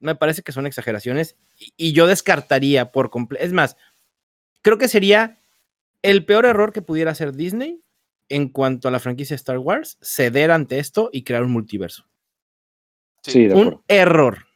Me 0.00 0.14
parece 0.14 0.42
que 0.42 0.52
son 0.52 0.66
exageraciones 0.66 1.36
y, 1.56 1.72
y 1.76 1.92
yo 1.92 2.06
descartaría 2.06 2.92
por 2.92 3.10
completo. 3.10 3.44
Es 3.44 3.52
más, 3.52 3.76
creo 4.64 4.78
que 4.78 4.88
sería 4.88 5.38
el 6.02 6.24
peor 6.24 6.46
error 6.46 6.72
que 6.72 6.82
pudiera 6.82 7.12
hacer 7.12 7.32
Disney 7.32 7.84
en 8.28 8.48
cuanto 8.48 8.88
a 8.88 8.90
la 8.90 8.98
franquicia 8.98 9.36
Star 9.36 9.58
Wars, 9.58 9.98
ceder 10.00 10.50
ante 10.50 10.78
esto 10.78 11.10
y 11.12 11.22
crear 11.22 11.44
un 11.44 11.52
multiverso. 11.52 12.08
Sí, 13.22 13.46
un 13.46 13.82
error. 13.86 14.46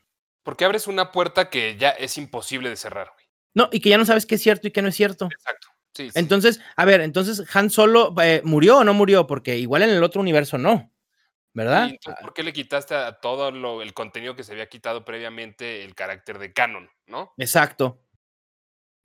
Porque 0.42 0.64
abres 0.64 0.86
una 0.86 1.12
puerta 1.12 1.50
que 1.50 1.76
ya 1.76 1.90
es 1.90 2.16
imposible 2.18 2.70
de 2.70 2.76
cerrar, 2.76 3.10
güey. 3.14 3.26
No, 3.54 3.68
y 3.70 3.80
que 3.80 3.90
ya 3.90 3.98
no 3.98 4.04
sabes 4.04 4.26
qué 4.26 4.36
es 4.36 4.42
cierto 4.42 4.68
y 4.68 4.70
qué 4.70 4.82
no 4.82 4.88
es 4.88 4.96
cierto. 4.96 5.26
Exacto. 5.26 5.68
Sí, 5.94 6.10
sí. 6.10 6.18
Entonces, 6.18 6.60
a 6.76 6.84
ver, 6.84 7.00
entonces 7.00 7.44
Han 7.54 7.70
Solo 7.70 8.14
eh, 8.22 8.40
murió 8.44 8.78
o 8.78 8.84
no 8.84 8.94
murió, 8.94 9.26
porque 9.26 9.58
igual 9.58 9.82
en 9.82 9.90
el 9.90 10.02
otro 10.02 10.20
universo 10.20 10.56
no, 10.56 10.92
¿verdad? 11.54 11.90
Y 11.90 11.98
¿Por 12.22 12.32
qué 12.34 12.42
le 12.42 12.52
quitaste 12.52 12.94
a 12.94 13.20
todo 13.20 13.50
lo, 13.50 13.82
el 13.82 13.94
contenido 13.94 14.36
que 14.36 14.44
se 14.44 14.52
había 14.52 14.68
quitado 14.68 15.04
previamente 15.04 15.84
el 15.84 15.94
carácter 15.94 16.38
de 16.38 16.52
canon, 16.52 16.88
no? 17.06 17.32
Exacto. 17.36 18.02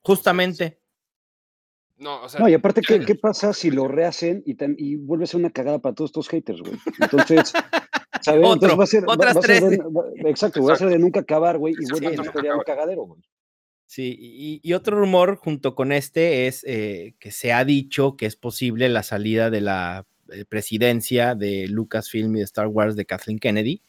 Justamente. 0.01 0.82
No, 1.97 2.23
o 2.23 2.29
sea, 2.29 2.39
No, 2.39 2.49
y 2.49 2.53
aparte, 2.53 2.81
¿qué, 2.81 2.99
qué 3.01 3.15
pasa 3.15 3.53
si 3.53 3.69
lo 3.71 3.87
rehacen 3.87 4.43
y, 4.45 4.95
vuelve 4.95 5.25
a 5.25 5.27
ser 5.27 5.39
una 5.39 5.51
cagada 5.51 5.79
para 5.79 5.93
todos 5.95 6.09
estos 6.09 6.27
haters, 6.29 6.61
güey? 6.61 6.73
Entonces, 6.99 7.53
¿sabes? 8.21 8.41
Otro, 8.45 8.53
Entonces 8.53 8.79
va 8.79 8.83
a 8.83 8.87
ser, 8.87 9.03
va- 9.09 9.13
otras 9.13 9.35
va 9.35 9.39
a 9.39 9.43
ser 9.43 9.61
de- 9.63 9.67
tres. 9.77 9.79
va- 9.79 10.29
exacto, 10.29 10.63
va 10.63 10.73
a 10.73 10.77
ser 10.77 10.89
de 10.89 10.99
nunca 10.99 11.19
acabar, 11.21 11.57
güey, 11.57 11.75
y 11.79 11.89
vuelve 11.91 12.07
a 12.07 12.23
ser 12.23 12.53
un 12.53 12.61
cagadero, 12.65 13.03
güey. 13.03 13.21
Sí, 13.85 14.15
y, 14.19 14.59
y 14.63 14.73
otro 14.73 14.97
rumor 14.97 15.35
junto 15.37 15.75
con 15.75 15.91
este 15.91 16.47
es 16.47 16.63
eh, 16.67 17.13
que 17.19 17.29
se 17.31 17.53
ha 17.53 17.63
dicho 17.63 18.17
que 18.17 18.25
es 18.25 18.35
posible 18.35 18.89
la 18.89 19.03
salida 19.03 19.51
de 19.51 19.61
la 19.61 20.07
eh, 20.31 20.45
presidencia 20.45 21.35
de 21.35 21.67
Lucasfilm 21.67 22.35
y 22.35 22.39
de 22.39 22.45
Star 22.45 22.67
Wars 22.67 22.95
de 22.95 23.05
Kathleen 23.05 23.37
Kennedy. 23.37 23.83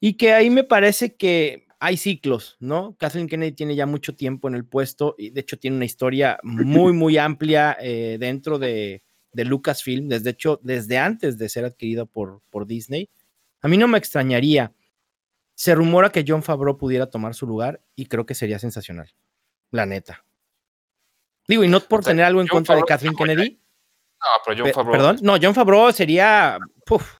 Y 0.00 0.14
que 0.14 0.32
ahí 0.32 0.48
me 0.50 0.64
parece 0.64 1.14
que 1.14 1.63
hay 1.84 1.98
ciclos, 1.98 2.56
¿no? 2.60 2.96
Kathleen 2.98 3.28
Kennedy 3.28 3.52
tiene 3.52 3.76
ya 3.76 3.84
mucho 3.84 4.14
tiempo 4.14 4.48
en 4.48 4.54
el 4.54 4.64
puesto 4.64 5.14
y 5.18 5.28
de 5.28 5.42
hecho 5.42 5.58
tiene 5.58 5.76
una 5.76 5.84
historia 5.84 6.38
muy, 6.42 6.94
muy 6.94 7.18
amplia 7.18 7.76
eh, 7.78 8.16
dentro 8.18 8.58
de, 8.58 9.02
de 9.32 9.44
Lucasfilm, 9.44 10.08
desde 10.08 10.30
hecho, 10.30 10.58
desde 10.62 10.96
antes 10.96 11.36
de 11.36 11.46
ser 11.50 11.66
adquirida 11.66 12.06
por, 12.06 12.40
por 12.48 12.66
Disney. 12.66 13.10
A 13.60 13.68
mí 13.68 13.76
no 13.76 13.86
me 13.86 13.98
extrañaría. 13.98 14.72
Se 15.54 15.74
rumora 15.74 16.10
que 16.10 16.24
John 16.26 16.42
Favreau 16.42 16.78
pudiera 16.78 17.10
tomar 17.10 17.34
su 17.34 17.46
lugar 17.46 17.82
y 17.94 18.06
creo 18.06 18.24
que 18.24 18.34
sería 18.34 18.58
sensacional. 18.58 19.12
La 19.70 19.84
neta. 19.84 20.24
Digo, 21.46 21.64
y 21.64 21.68
no 21.68 21.80
por 21.80 22.00
O 22.00 22.02
sea, 22.02 22.12
tener 22.12 22.24
algo 22.24 22.40
en 22.40 22.46
contra 22.48 22.76
de 22.76 22.82
Kathleen 22.84 23.14
Kennedy. 23.14 23.60
No, 24.20 24.26
pero 24.46 24.64
John 24.64 24.72
Favreau. 24.72 24.92
Perdón, 24.92 25.18
no, 25.20 25.36
John 25.40 25.54
Favreau 25.54 25.92
sería. 25.92 26.58
puf. 26.86 27.18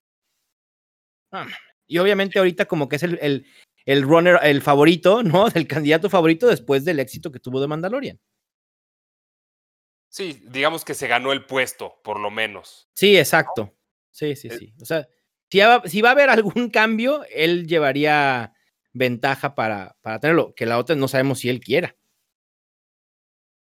Ah, 1.32 1.46
y 1.86 1.98
obviamente 1.98 2.38
ahorita 2.38 2.64
como 2.64 2.88
que 2.88 2.96
es 2.96 3.02
el, 3.02 3.18
el, 3.20 3.46
el 3.84 4.02
runner, 4.02 4.38
el 4.42 4.62
favorito, 4.62 5.22
¿no? 5.22 5.48
Del 5.50 5.66
candidato 5.66 6.10
favorito 6.10 6.46
después 6.46 6.84
del 6.84 7.00
éxito 7.00 7.30
que 7.30 7.40
tuvo 7.40 7.60
de 7.60 7.68
Mandalorian. 7.68 8.20
Sí, 10.08 10.40
digamos 10.48 10.84
que 10.84 10.94
se 10.94 11.08
ganó 11.08 11.32
el 11.32 11.44
puesto, 11.44 12.00
por 12.04 12.20
lo 12.20 12.30
menos. 12.30 12.88
Sí, 12.94 13.16
exacto. 13.16 13.74
Sí, 14.10 14.36
sí, 14.36 14.48
Eh, 14.48 14.56
sí. 14.58 14.74
O 14.80 14.84
sea, 14.84 15.08
si 15.50 15.58
va, 15.58 15.82
si 15.86 16.02
va 16.02 16.10
a 16.10 16.12
haber 16.12 16.30
algún 16.30 16.70
cambio, 16.70 17.24
él 17.30 17.66
llevaría 17.66 18.54
ventaja 18.92 19.56
para, 19.56 19.96
para 20.02 20.20
tenerlo, 20.20 20.54
que 20.54 20.66
la 20.66 20.78
otra 20.78 20.94
no 20.94 21.08
sabemos 21.08 21.40
si 21.40 21.48
él 21.48 21.58
quiera. 21.58 21.96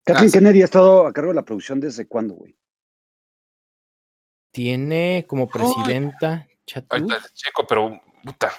Kathleen. 0.04 0.32
Kennedy 0.32 0.62
ha 0.62 0.66
estado 0.66 1.08
a 1.08 1.14
cargo 1.14 1.32
de 1.32 1.36
la 1.36 1.46
producción 1.46 1.80
desde 1.80 2.06
cuándo, 2.08 2.36
güey. 2.36 2.56
Tiene 4.52 5.26
como 5.28 5.48
presidenta. 5.48 6.48
Ahorita 6.90 7.24
checo, 7.34 7.66
pero 7.68 8.02
puta. 8.24 8.52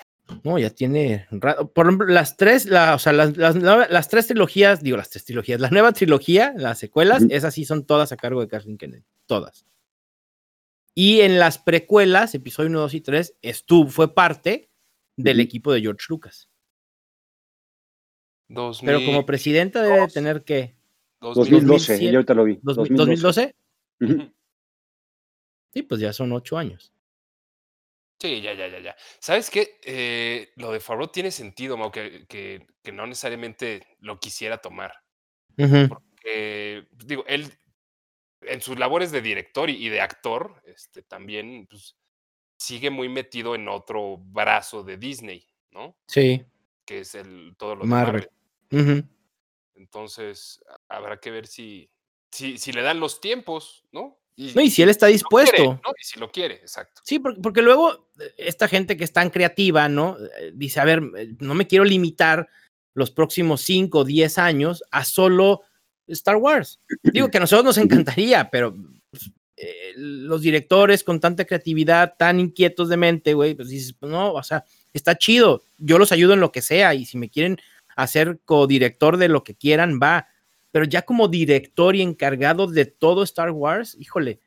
No, 0.43 0.59
ya 0.59 0.71
tiene. 0.71 1.27
ra- 1.31 1.57
Por 1.65 1.87
ejemplo, 1.87 2.07
las 2.09 2.37
tres, 2.37 2.67
la, 2.67 2.95
o 2.95 2.99
sea, 2.99 3.13
las, 3.13 3.37
las, 3.37 3.55
las 3.57 4.09
tres 4.09 4.27
trilogías, 4.27 4.83
digo, 4.83 4.97
las 4.97 5.11
tres 5.11 5.25
trilogías, 5.25 5.61
la 5.61 5.71
nueva 5.71 5.93
trilogía, 5.93 6.53
las 6.57 6.79
secuelas, 6.79 7.23
esas 7.31 7.55
sí 7.55 7.65
son 7.65 7.85
todas 7.87 8.11
a 8.13 8.17
cargo 8.17 8.41
de 8.41 8.49
Kathleen 8.49 8.77
Kennedy. 8.79 9.05
Todas. 9.27 9.65
Y 10.95 11.21
en 11.21 11.39
las 11.39 11.59
precuelas, 11.59 12.35
episodio 12.35 12.71
1, 12.71 12.81
2 12.81 12.95
y 12.95 13.01
3, 13.03 13.37
estuvo, 13.43 13.89
fue 13.89 14.15
parte 14.15 14.71
del 15.17 15.41
equipo 15.41 15.73
de 15.73 15.81
George 15.81 16.07
Lucas. 16.09 16.49
2000, 18.49 18.87
Pero 18.87 19.05
como 19.05 19.27
presidenta 19.27 19.83
debe 19.83 20.01
de 20.01 20.09
tener 20.09 20.43
que. 20.45 20.77
2012, 21.21 21.61
2007, 21.67 22.13
yo 22.13 22.19
ahorita 22.19 22.35
lo 22.35 22.45
vi. 22.45 22.59
2012. 22.63 23.55
Ujú. 24.01 24.13
Ujú. 24.15 24.33
Sí, 25.73 25.83
pues 25.83 26.01
ya 26.01 26.13
son 26.13 26.33
ocho 26.33 26.57
años. 26.57 26.93
Sí, 28.19 28.41
ya, 28.41 28.55
ya, 28.55 28.67
ya, 28.69 28.81
ya. 28.81 28.97
¿Sabes 29.21 29.51
qué? 29.51 29.79
Eh, 29.85 30.53
lo 30.57 30.73
de 30.73 30.81
Favreau 30.81 31.09
tiene 31.09 31.31
sentido, 31.31 31.77
Mau, 31.77 31.91
que, 31.91 32.27
que, 32.27 32.67
que 32.83 32.93
no 32.93 33.07
necesariamente 33.07 33.87
lo 34.01 34.19
quisiera 34.19 34.59
tomar. 34.59 34.95
Ujú. 35.59 35.89
Eh, 36.25 36.87
digo, 37.05 37.25
él 37.27 37.53
en 38.43 38.61
sus 38.61 38.79
labores 38.79 39.11
de 39.13 39.21
director 39.21 39.69
y, 39.71 39.87
y 39.87 39.89
de 39.91 40.01
actor, 40.01 40.63
este, 40.65 41.03
también 41.03 41.67
pues, 41.69 41.97
sigue 42.59 42.91
muy 42.91 43.09
metido 43.09 43.55
en 43.55 43.69
otro 43.69 44.17
brazo 44.19 44.83
de 44.83 44.97
Disney, 44.97 45.47
¿no? 45.71 45.97
Sí, 46.07 46.45
Que 46.87 47.01
es 47.01 47.15
el 47.15 47.55
todo 47.59 47.75
lo 47.77 47.83
de 47.83 47.89
Marvel. 47.89 48.31
Marvel. 48.71 48.99
Ujú. 49.03 49.09
Entonces, 49.75 50.63
a- 50.89 50.97
habrá 50.97 51.19
que 51.21 51.31
ver 51.31 51.47
si, 51.47 51.91
si, 52.31 52.57
si 52.59 52.73
le 52.73 52.83
dan 52.83 53.01
los 53.01 53.21
tiempos, 53.21 53.85
¿no? 53.93 54.19
No, 54.37 54.61
y 54.61 54.71
si 54.71 54.83
él 54.83 54.91
está 54.91 55.07
quiere, 55.07 55.13
dispuesto. 55.15 55.81
¿no? 55.83 55.93
Y 55.99 56.05
si 56.05 56.21
lo 56.21 56.31
quiere, 56.31 56.57
exacto. 56.57 57.01
Sí, 57.05 57.19
porque, 57.19 57.41
porque 57.41 57.63
luego 57.63 58.09
eh, 58.21 58.35
esta 58.37 58.69
gente 58.69 58.97
que 58.97 59.05
es 59.05 59.13
tan 59.13 59.31
creativa, 59.31 59.89
¿no? 59.89 60.17
Eh, 60.39 60.53
Dice, 60.55 60.81
a 60.81 60.85
ver, 60.85 61.03
eh, 61.17 61.35
no 61.41 61.55
me 61.55 61.67
quiero 61.67 61.85
limitar 61.85 62.49
los 62.95 63.11
próximos 63.11 63.63
5 63.63 63.99
o 63.99 64.05
10 64.05 64.39
años 64.39 64.85
a 64.91 65.05
solo 65.05 65.63
Star 66.09 66.37
Wars. 66.37 66.81
Digo 67.03 67.31
que 67.31 67.39
a 67.39 67.41
nosotros 67.41 67.65
nos 67.65 67.79
encantaría, 67.79 68.51
pero 68.51 68.77
pues, 69.11 69.31
eh, 69.57 69.93
los 69.97 70.43
directores 70.43 71.03
con 71.03 71.21
tanta 71.21 71.45
creatividad, 71.45 72.15
tan 72.19 72.41
inquietos 72.41 72.89
de 72.89 72.97
mente, 72.97 73.35
güey, 73.35 73.55
pues 73.55 73.69
dices, 73.69 73.95
pues, 73.99 74.11
no, 74.13 74.33
o 74.33 74.43
sea, 74.43 74.65
está 74.93 75.17
chido, 75.17 75.63
yo 75.79 75.99
los 75.99 76.13
ayudo 76.13 76.35
en 76.35 76.41
lo 76.41 76.53
que 76.53 76.63
sea 76.63 76.95
y 76.95 77.05
si 77.05 77.17
me 77.19 77.31
quieren 77.31 77.59
hacer 77.97 78.41
codirector 78.45 79.17
de 79.17 79.29
lo 79.29 79.43
que 79.45 79.55
quieran, 79.55 79.99
va. 80.03 80.29
Pero 80.77 80.85
ya 80.85 81.01
como 81.01 81.27
director 81.27 81.97
y 81.97 82.03
encargado 82.03 82.67
de 82.67 82.85
todo 82.85 83.23
Star 83.23 83.51
Wars, 83.51 83.97
híjole, 83.99 84.43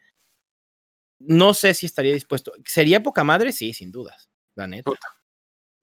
no 1.18 1.56
sé 1.56 1.74
si 1.74 1.88
estaría 1.88 2.14
dispuesto. 2.14 2.54
¿Sería 2.66 3.02
poca 3.02 3.24
madre? 3.24 3.52
Sí, 3.52 3.74
sin 3.74 3.92
dudas, 3.92 4.30
la 4.54 4.68
neta. 4.68 4.92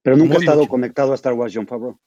Pero 0.02 0.16
nunca 0.16 0.36
ha 0.36 0.38
estado 0.38 0.58
mucho. 0.58 0.70
conectado 0.70 1.10
a 1.10 1.14
Star 1.16 1.32
Wars 1.32 1.52
John 1.52 1.66
Favreau. 1.66 1.98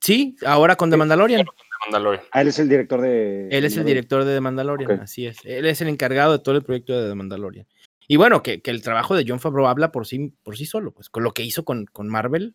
Sí, 0.00 0.36
ahora 0.46 0.74
con 0.74 0.88
The 0.90 0.96
Mandalorian. 0.96 1.44
Mandalorian. 1.84 2.24
Ah, 2.32 2.40
él 2.40 2.48
es 2.48 2.58
el 2.60 2.70
director 2.70 3.02
de. 3.02 3.48
Él 3.50 3.66
es 3.66 3.76
el 3.76 3.84
director 3.84 4.24
de 4.24 4.36
The 4.36 4.40
Mandalorian, 4.40 5.00
así 5.00 5.26
es. 5.26 5.36
Él 5.44 5.66
es 5.66 5.82
el 5.82 5.88
encargado 5.88 6.32
de 6.32 6.38
todo 6.38 6.56
el 6.56 6.62
proyecto 6.62 6.98
de 6.98 7.10
The 7.10 7.14
Mandalorian. 7.14 7.66
Y 8.08 8.16
bueno, 8.16 8.42
que, 8.42 8.62
que 8.62 8.70
el 8.70 8.80
trabajo 8.80 9.14
de 9.14 9.26
John 9.28 9.38
Favreau 9.38 9.66
habla 9.66 9.92
por 9.92 10.06
sí, 10.06 10.32
por 10.42 10.56
sí 10.56 10.64
solo, 10.64 10.94
pues 10.94 11.10
con 11.10 11.24
lo 11.24 11.32
que 11.34 11.42
hizo 11.42 11.66
con, 11.66 11.84
con 11.84 12.08
Marvel. 12.08 12.54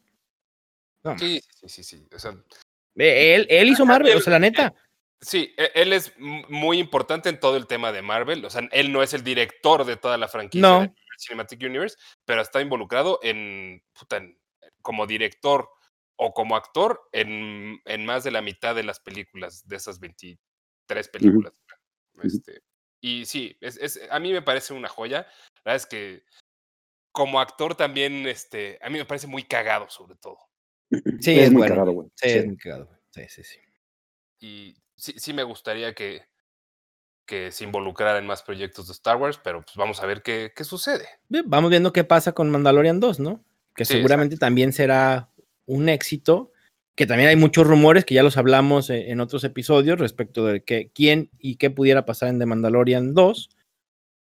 No, 1.04 1.16
Sí, 1.20 1.44
sí, 1.54 1.70
sí, 1.70 1.84
sí. 1.84 2.08
O 2.12 2.18
sea, 2.18 2.32
eh, 2.96 3.36
él, 3.36 3.46
él 3.52 3.68
hizo 3.68 3.86
Marvel, 3.86 4.18
o 4.18 4.20
sea, 4.20 4.34
la 4.34 4.40
neta. 4.40 4.74
Sí, 5.22 5.54
e- 5.58 5.72
él 5.76 5.94
es 5.94 6.14
muy 6.18 6.80
importante 6.80 7.30
en 7.30 7.40
todo 7.40 7.58
el 7.58 7.68
tema 7.68 7.92
de 7.92 8.02
Marvel. 8.02 8.46
O 8.46 8.50
sea, 8.50 8.68
él 8.72 8.92
no 8.92 9.02
es 9.02 9.14
el 9.14 9.24
director 9.24 9.84
de 9.86 9.98
toda 9.98 10.18
la 10.18 10.28
franquicia 10.28 10.68
No. 10.68 10.82
de 10.82 10.94
Cinematic 11.18 11.62
Universe, 11.64 11.98
pero 12.26 12.42
está 12.42 12.62
involucrado 12.62 13.20
en, 13.24 13.84
puta, 13.98 14.18
en- 14.18 14.40
como 14.82 15.08
director 15.08 15.70
o 16.18 16.34
como 16.34 16.56
actor 16.56 17.02
en, 17.12 17.80
en 17.86 18.06
más 18.06 18.24
de 18.24 18.32
la 18.32 18.42
mitad 18.42 18.76
de 18.76 18.84
las 18.84 19.00
películas, 19.00 19.68
de 19.68 19.76
esas 19.76 20.00
23 20.00 21.10
películas. 21.10 21.54
Este, 22.24 22.62
y 23.02 23.26
sí, 23.26 23.58
es, 23.62 23.78
es- 23.78 24.00
a 24.10 24.20
mí 24.20 24.32
me 24.32 24.42
parece 24.42 24.74
una 24.74 24.88
joya. 24.88 25.28
La 25.64 25.74
verdad 25.74 25.76
es 25.76 25.86
que 25.88 26.24
como 27.12 27.40
actor 27.40 27.74
también, 27.76 28.28
este, 28.28 28.78
a 28.82 28.90
mí 28.90 29.00
me 29.00 29.06
parece 29.06 29.26
muy 29.28 29.44
cagado 29.44 29.90
sobre 29.90 30.16
todo. 30.16 30.38
Sí, 31.22 31.32
es, 31.40 31.48
es, 31.48 31.52
muy 31.52 31.62
bueno. 31.62 31.74
cagado, 31.76 31.92
güey. 31.92 32.10
Sí, 32.16 32.30
Sí. 32.30 32.38
es 32.38 32.46
muy 32.46 32.58
cagado. 32.58 32.90
Sí, 33.12 33.22
sí, 33.30 33.44
sí. 33.44 33.60
Y 34.40 34.78
sí, 34.98 35.14
sí 35.18 35.34
me 35.34 35.44
gustaría 35.44 35.94
que, 35.94 36.28
que 37.26 37.52
se 37.52 37.64
involucrara 37.64 38.18
en 38.18 38.26
más 38.26 38.44
proyectos 38.44 38.88
de 38.88 38.94
Star 38.94 39.18
Wars, 39.18 39.40
pero 39.42 39.62
pues 39.62 39.76
vamos 39.76 40.02
a 40.02 40.06
ver 40.06 40.22
qué, 40.22 40.52
qué 40.56 40.64
sucede. 40.64 41.08
Bien, 41.30 41.46
Vamos 41.48 41.70
viendo 41.70 41.94
qué 41.94 42.04
pasa 42.04 42.34
con 42.34 42.50
Mandalorian 42.50 43.00
2, 43.00 43.20
¿no? 43.20 43.44
Que 43.76 43.86
Sí, 43.86 43.94
seguramente 43.94 44.38
también 44.38 44.74
será 44.74 45.30
un 45.66 45.88
éxito, 45.88 46.52
que 46.96 47.06
también 47.06 47.30
hay 47.30 47.36
muchos 47.36 47.68
rumores 47.68 48.06
que 48.06 48.16
ya 48.16 48.24
los 48.24 48.38
hablamos 48.38 48.90
eh, 48.90 49.12
en 49.12 49.20
otros 49.20 49.44
episodios 49.44 50.00
respecto 50.00 50.46
de 50.46 50.64
que, 50.64 50.90
quién 50.94 51.30
y 51.38 51.58
qué 51.58 51.70
pudiera 51.70 52.06
pasar 52.06 52.30
en 52.30 52.40
The 52.40 52.48
Mandalorian 52.48 53.14
2, 53.14 53.50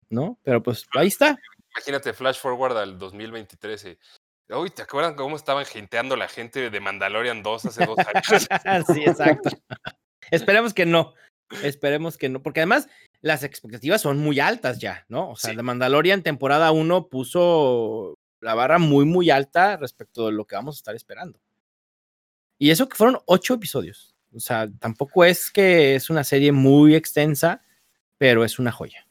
¿no? 0.09 0.39
Pero 0.43 0.63
pues 0.63 0.87
ahí 0.95 1.07
está. 1.07 1.37
Imagínate, 1.75 2.13
flash 2.13 2.39
forward 2.39 2.77
al 2.77 2.97
2023. 2.97 3.85
y, 3.85 3.97
Uy, 4.53 4.69
¿te 4.69 4.81
acuerdan 4.81 5.15
cómo 5.15 5.35
estaban 5.35 5.65
genteando 5.65 6.15
la 6.15 6.27
gente 6.27 6.69
de 6.69 6.79
Mandalorian 6.79 7.43
2 7.43 7.65
hace 7.65 7.85
dos 7.85 7.97
años? 7.99 8.47
sí, 8.93 9.03
exacto. 9.03 9.49
Esperemos 10.31 10.73
que 10.73 10.85
no. 10.85 11.13
Esperemos 11.63 12.17
que 12.17 12.29
no, 12.29 12.41
porque 12.41 12.61
además 12.61 12.87
las 13.21 13.43
expectativas 13.43 14.01
son 14.01 14.17
muy 14.17 14.39
altas 14.39 14.79
ya, 14.79 15.05
¿no? 15.07 15.31
O 15.31 15.35
sea, 15.35 15.51
Sí. 15.51 15.57
The 15.57 15.63
Mandalorian 15.63 16.23
temporada 16.23 16.71
1 16.71 17.09
puso 17.09 18.17
la 18.41 18.55
barra 18.55 18.79
muy, 18.79 19.05
muy 19.05 19.29
alta 19.29 19.77
respecto 19.77 20.25
de 20.27 20.33
lo 20.33 20.45
que 20.45 20.55
vamos 20.55 20.75
a 20.75 20.79
estar 20.79 20.95
esperando. 20.95 21.39
Y 22.57 22.71
eso 22.71 22.89
que 22.89 22.95
fueron 22.97 23.19
ocho 23.25 23.53
episodios. 23.53 24.15
O 24.33 24.39
sea, 24.39 24.67
tampoco 24.79 25.25
es 25.25 25.51
que 25.51 25.95
es 25.95 26.09
una 26.09 26.23
serie 26.23 26.51
muy 26.51 26.95
extensa, 26.95 27.61
pero 28.17 28.43
es 28.43 28.57
una 28.57 28.71
joya. 28.71 29.07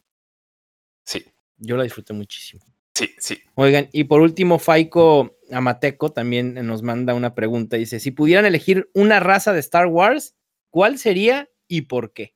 Sí. 1.05 1.25
Yo 1.59 1.77
la 1.77 1.85
disfruté 1.85 2.13
muchísimo. 2.13 2.65
Sí, 2.95 3.15
sí. 3.19 3.41
Oigan, 3.55 3.89
y 3.93 4.05
por 4.05 4.21
último, 4.21 4.59
Faiko 4.59 5.39
Amateco 5.51 6.13
también 6.13 6.55
nos 6.67 6.83
manda 6.83 7.15
una 7.15 7.35
pregunta. 7.35 7.77
Dice: 7.77 8.01
Si 8.01 8.11
pudieran 8.11 8.45
elegir 8.45 8.91
una 8.95 9.21
raza 9.21 9.53
de 9.53 9.61
Star 9.61 9.87
Wars, 9.87 10.35
¿cuál 10.73 10.99
sería 10.99 11.49
y 11.69 11.83
por 11.83 12.13
qué? 12.13 12.35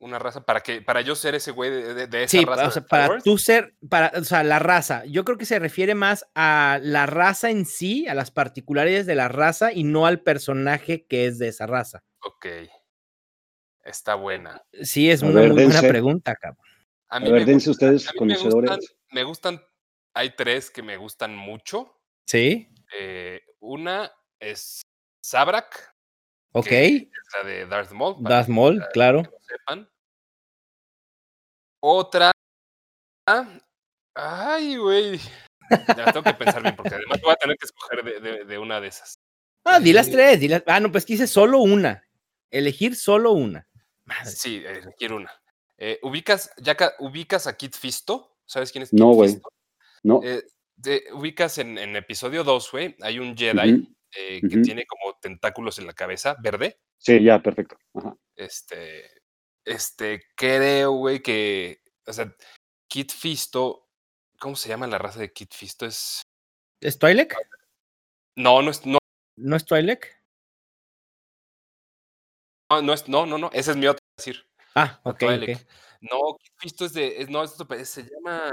Una 0.00 0.20
raza 0.20 0.46
para 0.46 0.60
que 0.60 0.80
para 0.80 1.00
yo 1.00 1.16
ser 1.16 1.34
ese 1.34 1.50
güey 1.50 1.70
de, 1.70 2.06
de, 2.06 2.22
esa 2.22 2.30
sí, 2.30 2.44
raza. 2.44 2.68
O 2.68 2.70
sea, 2.70 2.86
para 2.86 3.18
tú 3.18 3.36
ser, 3.36 3.74
para, 3.90 4.12
o 4.16 4.22
sea, 4.22 4.44
la 4.44 4.60
raza. 4.60 5.04
Yo 5.06 5.24
creo 5.24 5.36
que 5.36 5.44
se 5.44 5.58
refiere 5.58 5.96
más 5.96 6.24
a 6.36 6.78
la 6.80 7.06
raza 7.06 7.50
en 7.50 7.66
sí, 7.66 8.06
a 8.06 8.14
las 8.14 8.30
particularidades 8.30 9.06
de 9.06 9.16
la 9.16 9.26
raza 9.26 9.72
y 9.72 9.82
no 9.82 10.06
al 10.06 10.20
personaje 10.20 11.04
que 11.06 11.26
es 11.26 11.38
de 11.38 11.48
esa 11.48 11.66
raza. 11.66 12.04
Ok. 12.20 12.46
Está 13.84 14.14
buena. 14.14 14.62
Sí, 14.82 15.10
es 15.10 15.22
a 15.22 15.26
una 15.26 15.40
ver, 15.40 15.52
muy 15.52 15.64
buena 15.64 15.80
pregunta, 15.80 16.36
cabrón. 16.36 16.64
A, 17.08 17.18
mí 17.18 17.28
a 17.28 17.32
ver, 17.32 17.44
dense 17.44 17.70
ustedes 17.70 18.06
a 18.06 18.12
mí 18.12 18.18
conocedores. 18.18 18.70
Me 18.70 18.76
gustan, 18.76 18.96
me 19.10 19.24
gustan, 19.24 19.62
hay 20.14 20.36
tres 20.36 20.70
que 20.70 20.82
me 20.82 20.96
gustan 20.96 21.34
mucho. 21.34 22.00
Sí. 22.26 22.68
Eh, 22.96 23.40
una 23.58 24.12
es 24.38 24.82
Sabrak. 25.20 25.97
Ok. 26.58 26.72
Es 26.72 27.08
la 27.36 27.48
de 27.48 27.66
Darth 27.66 27.92
Maul. 27.92 28.16
Darth 28.20 28.48
Maul, 28.48 28.84
claro. 28.92 29.22
Que 29.22 29.30
lo 29.30 29.38
sepan. 29.40 29.90
Otra. 31.80 32.32
Ay, 34.14 34.76
güey. 34.76 35.20
Ya 35.98 36.06
tengo 36.06 36.22
que 36.22 36.32
pensar 36.32 36.62
bien, 36.62 36.74
porque 36.74 36.94
además 36.94 37.20
voy 37.20 37.30
a 37.30 37.36
tener 37.36 37.54
que 37.58 37.66
escoger 37.66 38.02
de, 38.02 38.20
de, 38.20 38.44
de 38.46 38.58
una 38.58 38.80
de 38.80 38.88
esas. 38.88 39.18
Ah, 39.64 39.78
di 39.78 39.92
las 39.92 40.10
tres. 40.10 40.40
Di 40.40 40.48
las... 40.48 40.62
Ah, 40.66 40.80
no, 40.80 40.90
pues 40.90 41.04
quise 41.04 41.26
solo 41.26 41.58
una. 41.58 42.02
Elegir 42.50 42.96
solo 42.96 43.32
una. 43.32 43.68
Madre. 44.06 44.30
Sí, 44.30 44.64
elegir 44.64 45.12
una. 45.12 45.30
Eh, 45.76 45.98
¿ubicas, 46.02 46.50
ya 46.56 46.74
¿Ubicas 47.00 47.46
a 47.46 47.54
Kit 47.54 47.76
Fisto? 47.76 48.38
¿Sabes 48.46 48.72
quién 48.72 48.82
es 48.82 48.90
Kit 48.90 48.98
no, 48.98 49.20
Fisto? 49.20 49.52
No, 50.02 50.20
eh, 50.24 50.42
te, 50.82 51.12
ubicas 51.12 51.58
en, 51.58 51.76
en, 51.76 51.96
episodio 51.96 52.44
2, 52.44 52.72
güey, 52.72 52.96
hay 53.02 53.18
un 53.18 53.36
Jedi 53.36 53.72
uh 53.72 53.76
-huh. 53.76 53.96
Eh, 54.16 54.40
que 54.40 54.46
uh 54.46 54.60
-huh. 54.60 54.64
tiene 54.64 54.86
como 54.86 55.18
tentáculos 55.20 55.78
en 55.78 55.86
la 55.86 55.92
cabeza, 55.92 56.36
verde. 56.40 56.80
Sí, 56.98 57.22
ya, 57.22 57.42
perfecto. 57.42 57.78
Ajá. 57.94 58.16
Este, 58.36 59.22
este, 59.64 60.22
creo, 60.34 60.92
güey, 60.92 61.20
que, 61.22 61.82
o 62.06 62.12
sea, 62.12 62.34
Kit 62.88 63.12
Fisto, 63.12 63.88
¿cómo 64.38 64.56
se 64.56 64.68
llama 64.68 64.86
la 64.86 64.98
raza 64.98 65.20
de 65.20 65.32
Kit 65.32 65.52
Fisto? 65.52 65.86
¿Es, 65.86 66.22
¿Es 66.80 66.98
Twi'lek? 66.98 67.34
No, 68.36 68.62
no 68.62 68.70
es, 68.70 68.86
no. 68.86 68.98
¿No 69.36 69.56
es 69.56 69.64
Twi'lek? 69.64 70.16
No, 72.70 72.82
no, 72.82 72.92
es, 72.92 73.08
no, 73.08 73.26
no, 73.26 73.38
no, 73.38 73.50
ese 73.52 73.72
es 73.72 73.76
mi 73.76 73.86
otro 73.86 74.04
decir. 74.16 74.48
Ah, 74.74 75.00
ok. 75.04 75.22
okay. 75.22 75.56
No, 76.00 76.36
Kit 76.40 76.52
Fisto 76.56 76.84
es 76.84 76.92
de, 76.92 77.20
es, 77.20 77.28
no, 77.28 77.42
esto 77.42 77.66
se 77.84 78.04
llama, 78.04 78.52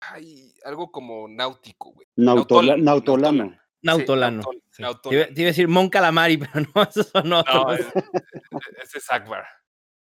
ay, 0.00 0.54
algo 0.64 0.90
como 0.90 1.28
náutico, 1.28 1.92
güey. 1.92 2.06
Nautola, 2.16 2.76
nautolano. 2.76 3.61
Nautolano. 3.82 4.42
Sí, 4.50 4.62
sí. 4.70 4.82
Nautol 4.82 5.10
te, 5.10 5.16
iba, 5.16 5.26
te, 5.26 5.40
iba, 5.40 5.48
a 5.48 5.50
decir 5.50 5.68
Mon 5.68 5.88
Calamari, 5.88 6.36
pero 6.38 6.66
no, 6.74 6.82
esos 6.82 7.08
son 7.08 7.28
no, 7.28 7.40
otros. 7.40 7.80
Ese 8.82 8.98
es 8.98 9.10
Akbar. 9.10 9.44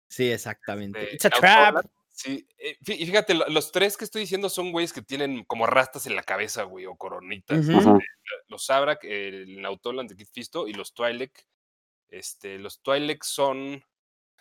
Sí, 0.08 0.32
exactamente. 0.32 1.04
Este, 1.04 1.16
It's 1.16 1.26
a 1.26 1.30
trap. 1.30 1.86
Sí, 2.10 2.48
eh, 2.58 2.78
y 2.80 3.06
fíjate, 3.06 3.34
los 3.34 3.74
tres 3.74 3.98
que 3.98 4.06
estoy 4.06 4.22
diciendo 4.22 4.48
son 4.48 4.72
güeyes 4.72 4.94
que 4.94 5.02
tienen 5.02 5.44
como 5.44 5.66
rastas 5.66 6.06
en 6.08 6.16
la 6.16 6.24
cabeza, 6.24 6.64
güey, 6.64 6.86
o 6.86 6.96
coronitas. 6.96 7.68
Uh 7.68 7.72
-huh. 7.72 8.04
Los 8.48 8.66
Sabrak, 8.66 9.04
el 9.04 9.62
Nautolan 9.62 10.08
de 10.08 10.16
Kit 10.16 10.30
Fisto 10.32 10.66
y 10.70 10.74
los 10.74 10.94
Twi'lek. 10.94 11.46
Este, 12.08 12.58
los 12.58 12.82
Twi'lek 12.82 13.22
son. 13.24 13.84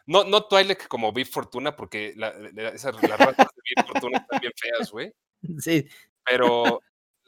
No, 0.07 0.23
no 0.23 0.45
Twi'lek 0.47 0.87
como 0.87 1.13
Big 1.13 1.27
Fortuna, 1.27 1.75
porque 1.75 2.13
la, 2.17 2.33
la, 2.53 2.69
esas, 2.69 2.95
las 3.03 3.19
rastas 3.19 3.49
de 3.57 3.63
Big 3.65 3.87
Fortuna 3.89 4.19
están 4.19 4.41
bien 4.41 4.53
feas, 4.57 4.91
güey. 4.93 5.13
Sí. 5.59 5.89
Pero 6.25 6.81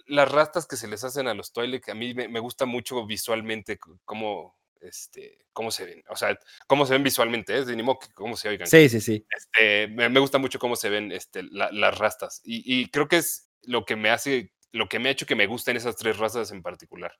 las 0.07 0.31
rastas 0.31 0.67
que 0.67 0.77
se 0.77 0.89
les 0.89 1.05
hacen 1.05 1.29
a 1.29 1.35
los 1.35 1.53
Twi'lek, 1.53 1.89
a 1.89 1.95
mí 1.95 2.15
me, 2.15 2.29
me 2.29 2.41
gusta 2.41 2.67
mucho 2.67 3.05
visualmente 3.07 3.79
cómo, 4.05 4.57
este, 4.81 5.47
cómo 5.53 5.71
se 5.71 5.85
ven, 5.85 6.05
o 6.09 6.17
sea, 6.17 6.39
cómo 6.67 6.87
se 6.87 6.95
ven 6.95 7.03
visualmente, 7.03 7.55
es 7.55 7.63
¿eh? 7.63 7.65
de 7.67 7.77
ni 7.77 7.85
que 7.85 8.13
cómo 8.15 8.37
se 8.37 8.49
oigan. 8.49 8.67
Sí, 8.67 8.89
sí, 8.89 9.01
sí. 9.01 9.27
Este, 9.31 9.89
me, 9.89 10.09
me, 10.09 10.21
gusta 10.21 10.39
mucho 10.39 10.59
cómo 10.59 10.77
se 10.77 10.89
ven 10.89 11.13
este, 11.13 11.43
la, 11.43 11.71
las 11.73 11.97
rastas 11.99 12.41
y, 12.45 12.63
y, 12.65 12.87
creo 12.91 13.09
que 13.09 13.19
es 13.19 13.49
lo 13.63 13.85
que 13.85 13.97
me 13.97 14.11
hace, 14.11 14.53
lo 14.73 14.89
que 14.89 14.99
me 14.99 15.09
ha 15.09 15.13
hecho 15.13 15.27
que 15.27 15.37
me 15.37 15.47
gusten 15.47 15.77
esas 15.77 15.97
tres 15.97 16.19
razas 16.19 16.51
en 16.53 16.63
particular. 16.63 17.13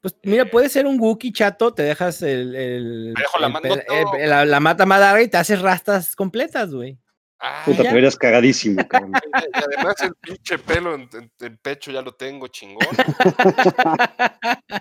Pues 0.00 0.16
mira, 0.22 0.44
eh, 0.44 0.46
puede 0.46 0.68
ser 0.68 0.86
un 0.86 1.00
Wookiee 1.00 1.32
chato, 1.32 1.74
te 1.74 1.82
dejas 1.82 2.22
el, 2.22 2.54
el, 2.54 3.14
dejo 3.14 3.38
la, 3.40 3.46
el, 3.48 3.52
mano, 3.52 3.74
el, 4.16 4.30
la, 4.30 4.44
la, 4.44 4.60
mata 4.60 4.86
madara 4.86 5.20
y 5.22 5.28
te 5.28 5.36
haces 5.36 5.60
rastas 5.60 6.14
completas, 6.14 6.72
güey. 6.72 6.98
Ah, 7.40 7.62
Puta, 7.64 7.84
te 7.84 7.94
verías 7.94 8.16
cagadísimo, 8.16 8.86
cabrón. 8.88 9.12
Y 9.54 9.58
además 9.58 9.94
el 10.00 10.14
pinche 10.16 10.58
pelo 10.58 10.94
en, 10.94 11.08
en, 11.12 11.30
el 11.40 11.58
pecho 11.58 11.92
ya 11.92 12.02
lo 12.02 12.14
tengo 12.14 12.48
chingón. 12.48 12.88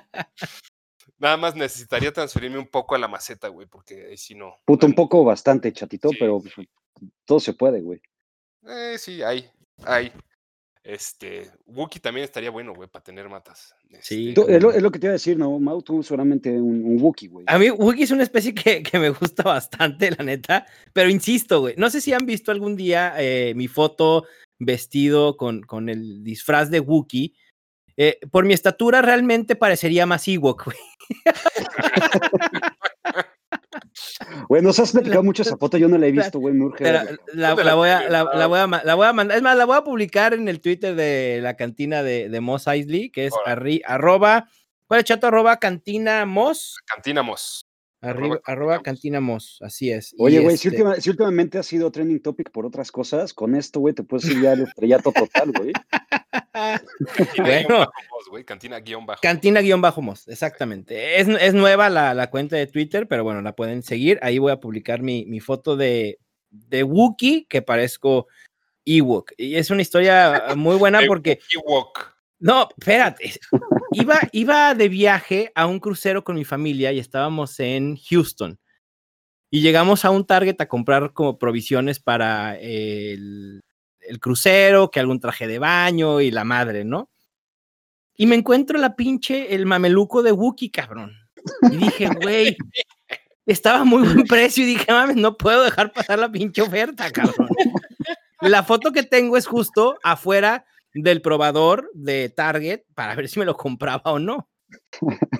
Nada 1.19 1.37
más 1.37 1.55
necesitaría 1.55 2.11
transferirme 2.11 2.59
un 2.59 2.67
poco 2.67 2.95
a 2.95 2.97
la 2.97 3.07
maceta, 3.07 3.47
güey, 3.47 3.67
porque 3.67 4.07
ahí 4.09 4.17
sí 4.17 4.35
no. 4.35 4.59
Puta, 4.65 4.85
un 4.85 4.93
poco 4.93 5.23
bastante, 5.23 5.71
chatito, 5.73 6.09
sí, 6.09 6.17
pero 6.19 6.41
sí. 6.55 6.69
todo 7.25 7.39
se 7.39 7.53
puede, 7.53 7.81
güey. 7.81 7.99
Eh, 8.67 8.97
sí, 8.99 9.23
hay, 9.23 9.49
hay. 9.83 10.11
Este, 10.87 11.51
Wookiee 11.65 11.99
también 11.99 12.23
estaría 12.23 12.49
bueno, 12.49 12.73
güey, 12.73 12.87
para 12.87 13.03
tener 13.03 13.27
matas. 13.27 13.75
Sí. 13.99 14.29
Este, 14.29 14.55
es, 14.55 14.63
lo, 14.63 14.71
es, 14.71 14.81
lo, 14.81 14.89
que 14.89 14.99
te 14.99 15.07
iba 15.07 15.11
a 15.11 15.19
decir, 15.19 15.37
¿no? 15.37 15.59
Mau, 15.59 15.81
tú 15.81 16.01
solamente 16.01 16.49
un, 16.49 16.81
un 16.85 17.01
Wookiee, 17.01 17.27
güey. 17.27 17.45
A 17.49 17.59
mí, 17.59 17.69
Wookiee 17.69 18.05
es 18.05 18.11
una 18.11 18.23
especie 18.23 18.53
que, 18.55 18.81
que, 18.81 18.97
me 18.97 19.09
gusta 19.09 19.43
bastante, 19.43 20.11
la 20.11 20.23
neta. 20.23 20.65
Pero 20.93 21.09
insisto, 21.09 21.59
güey, 21.59 21.75
no 21.75 21.89
sé 21.89 21.99
si 21.99 22.13
han 22.13 22.25
visto 22.25 22.53
algún 22.53 22.77
día 22.77 23.15
eh, 23.17 23.51
mi 23.53 23.67
foto 23.67 24.27
vestido 24.59 25.35
con, 25.35 25.61
con 25.61 25.89
el 25.89 26.23
disfraz 26.23 26.71
de 26.71 26.79
Wookiee. 26.79 27.33
Eh, 27.97 28.19
por 28.31 28.45
mi 28.45 28.53
estatura 28.53 29.01
realmente 29.01 29.57
parecería 29.57 30.05
más 30.05 30.25
Ewok, 30.25 30.65
güey. 30.67 30.77
Güey, 34.47 34.61
nos 34.61 34.79
has 34.79 34.91
platicado 34.91 35.23
mucho 35.23 35.41
esa 35.41 35.57
foto, 35.57 35.77
yo 35.77 35.87
no 35.87 35.97
la 35.97 36.07
he 36.07 36.11
visto, 36.11 36.39
güey, 36.39 36.53
me 36.53 36.65
urge. 36.65 36.83
La, 36.83 37.03
la, 37.33 37.55
la, 37.55 37.73
voy 37.75 37.89
a, 37.89 38.09
la, 38.09 38.23
la, 38.23 38.47
voy 38.47 38.59
a, 38.59 38.67
la 38.67 38.95
voy 38.95 39.07
a 39.07 39.13
mandar, 39.13 39.37
es 39.37 39.43
más, 39.43 39.57
la 39.57 39.65
voy 39.65 39.77
a 39.77 39.83
publicar 39.83 40.33
en 40.33 40.47
el 40.47 40.61
Twitter 40.61 40.95
de 40.95 41.39
la 41.41 41.55
cantina 41.55 42.03
de, 42.03 42.29
de 42.29 42.41
Moss 42.41 42.67
Eisley, 42.67 43.09
que 43.09 43.27
es 43.27 43.33
arri, 43.45 43.81
arroba, 43.85 44.49
¿cuál 44.87 44.99
es 44.99 45.05
chato? 45.05 45.27
Arroba 45.27 45.57
cantina 45.57 46.25
Moss. 46.25 46.77
Cantina 46.85 47.21
Moss. 47.21 47.66
Arriba, 47.99 48.39
arroba 48.45 48.81
Cantina 48.83 49.19
Moss, 49.19 49.57
así 49.61 49.91
es. 49.91 50.13
Oye, 50.19 50.39
güey, 50.39 50.55
este... 50.55 50.69
si, 50.69 50.75
última, 50.75 50.95
si, 50.97 51.09
últimamente 51.09 51.57
ha 51.57 51.63
sido 51.63 51.91
trending 51.91 52.21
topic 52.21 52.51
por 52.51 52.65
otras 52.65 52.91
cosas, 52.91 53.33
con 53.33 53.55
esto, 53.55 53.79
güey, 53.79 53.95
te 53.95 54.03
puedes 54.03 54.29
ir 54.29 54.41
ya 54.41 54.51
al 54.51 54.61
estrellato 54.61 55.11
total, 55.11 55.51
güey. 55.51 55.73
bueno, 57.37 57.79
Moss, 57.79 58.45
cantina 58.45 58.79
guion 58.79 59.05
bajo. 59.05 59.21
Cantina 59.21 59.61
guion 59.61 59.81
bajo 59.81 60.01
Moss, 60.01 60.27
exactamente. 60.27 61.19
Es, 61.19 61.27
es 61.27 61.53
nueva 61.55 61.89
la, 61.89 62.13
la, 62.13 62.29
cuenta 62.29 62.55
de 62.55 62.67
Twitter, 62.67 63.07
pero 63.07 63.23
bueno, 63.23 63.41
la 63.41 63.55
pueden 63.55 63.81
seguir. 63.81 64.19
Ahí 64.21 64.37
voy 64.37 64.51
a 64.51 64.59
publicar 64.59 65.01
mi, 65.01 65.25
mi 65.25 65.39
foto 65.39 65.75
de, 65.75 66.19
de 66.51 66.83
Wookiee, 66.83 67.47
que 67.49 67.63
parezco 67.63 68.27
Ewok. 68.85 69.33
Y 69.37 69.55
es 69.55 69.69
una 69.69 69.81
historia 69.81 70.53
muy 70.55 70.77
buena 70.77 71.01
porque... 71.07 71.39
Ewok. 71.51 72.15
No, 72.39 72.69
espérate. 72.77 73.39
Iba, 73.99 74.19
iba 74.31 74.75
de 74.75 74.89
viaje 74.89 75.51
a 75.55 75.65
un 75.65 75.79
crucero 75.79 76.23
con 76.23 76.35
mi 76.35 76.45
familia 76.45 76.91
y 76.91 76.99
estábamos 76.99 77.59
en 77.59 77.97
Houston. 77.97 78.59
Y 79.49 79.61
llegamos 79.61 80.05
a 80.05 80.11
un 80.11 80.25
Target 80.25 80.59
a 80.59 80.67
comprar 80.67 81.13
como 81.13 81.39
provisiones 81.39 81.99
para 81.99 82.57
el, 82.57 83.63
el 84.01 84.19
crucero, 84.19 84.91
que 84.91 84.99
algún 84.99 85.19
traje 85.19 85.47
de 85.47 85.57
baño 85.57 86.21
y 86.21 86.29
la 86.29 86.43
madre, 86.43 86.85
¿no? 86.85 87.09
Y 88.15 88.27
me 88.27 88.35
encuentro 88.35 88.77
la 88.77 88.95
pinche, 88.95 89.55
el 89.55 89.65
mameluco 89.65 90.21
de 90.21 90.31
Wookiee, 90.31 90.71
cabrón. 90.71 91.15
Y 91.71 91.77
dije, 91.77 92.07
güey, 92.21 92.57
estaba 93.45 93.83
muy 93.83 94.03
buen 94.03 94.23
precio 94.27 94.63
y 94.63 94.67
dije, 94.67 94.91
mames, 94.91 95.15
no 95.15 95.37
puedo 95.37 95.63
dejar 95.63 95.91
pasar 95.91 96.19
la 96.19 96.31
pinche 96.31 96.61
oferta, 96.61 97.09
cabrón. 97.11 97.47
La 98.39 98.61
foto 98.61 98.91
que 98.91 99.01
tengo 99.01 99.35
es 99.35 99.47
justo 99.47 99.97
afuera 100.03 100.63
del 101.01 101.21
probador 101.21 101.89
de 101.93 102.29
Target 102.29 102.81
para 102.95 103.15
ver 103.15 103.27
si 103.27 103.39
me 103.39 103.45
lo 103.45 103.55
compraba 103.55 104.01
o 104.11 104.19
no. 104.19 104.49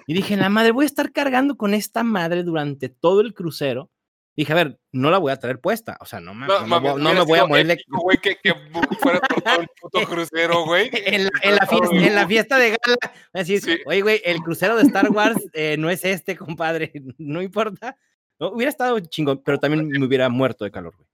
Y 0.06 0.14
dije, 0.14 0.38
la 0.38 0.50
madre, 0.50 0.72
voy 0.72 0.84
a 0.84 0.88
estar 0.88 1.12
cargando 1.12 1.58
con 1.58 1.74
esta 1.74 2.04
madre 2.04 2.44
durante 2.44 2.90
todo 2.90 3.22
el 3.22 3.34
crucero. 3.34 3.92
Dije, 4.38 4.54
a 4.54 4.56
ver, 4.56 4.80
no 4.92 5.10
la 5.10 5.18
voy 5.18 5.32
a 5.32 5.40
traer 5.40 5.60
puesta. 5.60 5.98
O 6.00 6.06
sea, 6.06 6.20
no, 6.20 6.36
no, 6.36 6.46
no, 6.46 6.80
no, 6.80 6.98
no 7.00 7.14
me 7.14 7.22
voy 7.22 7.40
a 7.40 7.48
morir 7.48 7.66
de. 7.66 7.84
Güey, 7.88 8.18
que, 8.20 8.38
que 8.38 8.54
fuera 9.00 9.20
por 9.20 9.42
todo 9.42 9.62
el 9.62 9.68
puto 9.82 10.04
crucero, 10.04 10.64
güey. 10.66 10.92
en, 10.94 11.24
la, 11.24 11.32
en, 11.42 11.56
la 11.56 11.66
fiesta, 11.66 11.96
en, 11.96 12.16
la 12.16 12.28
fiesta, 12.28 12.58
de 12.60 12.70
gala, 12.70 12.98
decir, 13.34 13.62
sí. 13.62 13.78
oye, 13.88 14.02
güey, 14.02 14.22
el 14.24 14.38
crucero 14.42 14.76
de 14.76 14.84
Star 14.84 15.10
Wars 15.10 15.44
eh, 15.54 15.76
no 15.80 15.90
es 15.90 16.06
este, 16.06 16.36
compadre. 16.38 16.92
No 17.18 17.42
importa. 17.42 17.98
No, 18.40 18.50
hubiera 18.50 18.70
estado 18.70 19.00
chingón, 19.00 19.42
pero 19.44 19.58
también 19.58 19.88
me 19.88 20.06
hubiera 20.06 20.30
muerto 20.30 20.64
de 20.64 20.72
calor, 20.72 20.96
güey. 20.96 21.08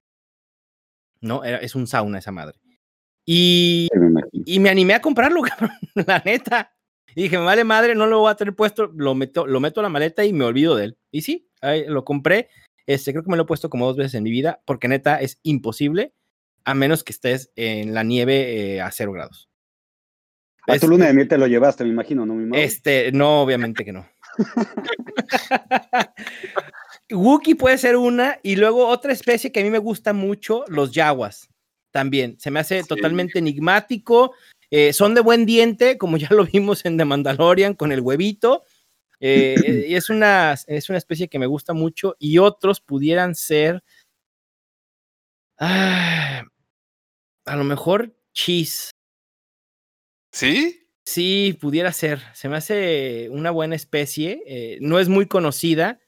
No, 1.22 1.46
era, 1.46 1.60
es 1.60 1.76
un 1.76 1.88
sauna 1.88 2.20
esa 2.20 2.34
madre. 2.34 2.60
Y, 3.26 3.88
y 4.46 4.60
me 4.60 4.70
animé 4.70 4.94
a 4.94 5.02
comprarlo, 5.02 5.42
cabrón, 5.44 5.72
la 5.96 6.22
neta. 6.26 6.74
Y 7.16 7.24
dije, 7.24 7.38
me 7.38 7.46
vale 7.46 7.64
madre, 7.64 7.96
no 7.96 8.08
lo 8.08 8.20
voy 8.20 8.32
a 8.32 8.36
tener 8.36 8.56
puesto, 8.56 8.92
lo 8.96 9.16
meto, 9.16 9.46
lo 9.46 9.60
meto 9.60 9.80
a 9.80 9.84
la 9.84 9.90
maleta 9.90 10.26
y 10.26 10.34
me 10.34 10.46
olvido 10.46 10.76
de 10.76 10.86
él. 10.86 10.98
Y 11.12 11.22
sí, 11.22 11.48
ahí 11.62 11.86
lo 11.88 12.04
compré. 12.04 12.50
Este, 12.86 13.12
creo 13.12 13.24
que 13.24 13.30
me 13.30 13.38
lo 13.38 13.44
he 13.44 13.48
puesto 13.48 13.70
como 13.70 13.86
dos 13.86 13.96
veces 13.96 14.16
en 14.16 14.24
mi 14.24 14.32
vida, 14.32 14.62
porque 14.66 14.88
neta 14.88 15.22
es 15.22 15.40
imposible 15.44 16.14
a 16.66 16.74
menos 16.74 17.04
que 17.04 17.12
estés 17.12 17.52
en 17.56 17.94
la 17.94 18.04
nieve 18.04 18.76
eh, 18.76 18.82
a 18.82 18.92
cero 18.92 19.12
grados. 19.12 19.50
A 20.68 20.80
tu 20.80 20.88
luna 20.88 21.08
de 21.08 21.14
miel 21.14 21.28
te 21.28 21.38
lo 21.38 21.48
llevaste, 21.48 21.84
me 21.84 21.90
imagino, 21.90 22.26
¿no? 22.26 22.36
Mi 22.36 22.58
este, 22.58 23.12
no, 23.12 23.42
obviamente 23.42 23.84
que 23.84 23.92
no. 23.92 24.08
Wookie 27.12 27.56
puede 27.56 27.78
ser 27.78 27.98
una, 27.98 28.40
y 28.44 28.56
luego 28.56 28.88
otra 28.88 29.12
especie 29.12 29.52
que 29.52 29.60
a 29.60 29.64
mí 29.64 29.70
me 29.70 29.78
gusta 29.78 30.14
mucho, 30.14 30.64
los 30.68 30.94
yaguas. 30.94 31.50
También, 31.94 32.40
se 32.40 32.50
me 32.50 32.60
hace 32.60 32.84
totalmente 32.84 33.38
enigmático. 33.38 34.34
Eh, 34.72 34.94
son 34.94 35.14
de 35.14 35.22
buen 35.22 35.46
diente, 35.46 36.00
como 36.00 36.18
ya 36.18 36.28
lo 36.32 36.44
vimos 36.44 36.84
en 36.86 36.98
The 36.98 37.06
Mandalorian 37.06 37.76
con 37.76 37.92
el 37.92 38.02
huevito. 38.02 38.64
Eh, 39.20 39.54
y 39.90 39.94
es 39.94 40.10
una, 40.10 40.56
es 40.66 40.90
una 40.90 40.98
especie 40.98 41.28
que 41.28 41.38
me 41.38 41.46
gusta 41.46 41.74
mucho. 41.74 42.16
Y 42.18 42.40
otros 42.40 42.82
pudieran 42.82 43.36
ser. 43.36 43.84
Ah, 45.60 46.42
a 47.46 47.56
lo 47.56 47.64
mejor 47.64 48.18
cheese. 48.34 48.90
¿Sí? 50.32 50.88
Sí, 51.06 51.56
pudiera 51.62 51.92
ser. 51.92 52.22
Se 52.34 52.50
me 52.50 52.58
hace 52.58 53.30
una 53.30 53.52
buena 53.52 53.76
especie. 53.76 54.42
Eh, 54.48 54.80
no 54.82 54.98
es 54.98 55.10
muy 55.10 55.28
conocida. 55.28 56.00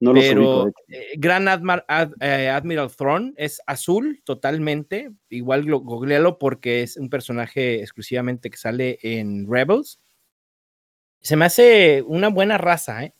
No 0.00 0.14
lo 0.14 0.20
pero 0.20 0.72
eh, 0.88 1.12
Gran 1.18 1.46
eh, 1.46 2.48
Admiral 2.48 2.90
Throne 2.96 3.34
es 3.36 3.60
azul 3.66 4.22
totalmente. 4.24 5.12
Igual 5.28 5.70
googlealo 5.70 6.38
porque 6.38 6.82
es 6.82 6.96
un 6.96 7.10
personaje 7.10 7.80
exclusivamente 7.80 8.50
que 8.50 8.56
sale 8.56 8.98
en 9.02 9.46
Rebels. 9.46 10.00
Se 11.20 11.36
me 11.36 11.44
hace 11.44 12.02
una 12.06 12.28
buena 12.28 12.56
raza, 12.56 13.04
¿eh? 13.04 13.14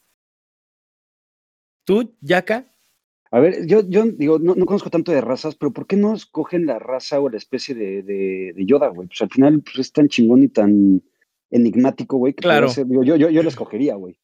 ¿Tú, 1.84 2.14
Yaka? 2.22 2.66
A 3.32 3.40
ver, 3.40 3.66
yo, 3.66 3.82
yo 3.88 4.04
digo, 4.06 4.38
no, 4.38 4.54
conozco 4.66 4.90
tanto 4.90 5.12
de 5.12 5.20
razas, 5.20 5.54
pero 5.54 5.72
¿por 5.72 5.86
qué 5.86 5.96
no 5.96 6.14
escogen 6.14 6.66
la 6.66 6.78
raza 6.78 7.20
o 7.20 7.28
la 7.28 7.36
especie 7.36 7.74
de, 7.74 8.02
de, 8.02 8.66
Yoda, 8.66 8.88
güey? 8.88 9.06
Pues 9.06 9.20
al 9.22 9.30
final 9.30 9.62
pues, 9.62 9.78
es 9.78 9.92
tan 9.92 10.08
chingón 10.08 10.42
y 10.42 10.48
tan 10.48 11.02
enigmático, 11.50 12.16
güey, 12.16 12.32
que 12.32 12.42
claro. 12.42 12.68
yo, 12.74 13.02
yo, 13.02 13.16
yo, 13.16 13.42
lo 13.42 13.48
escogería, 13.48 13.94
güey. 13.94 14.18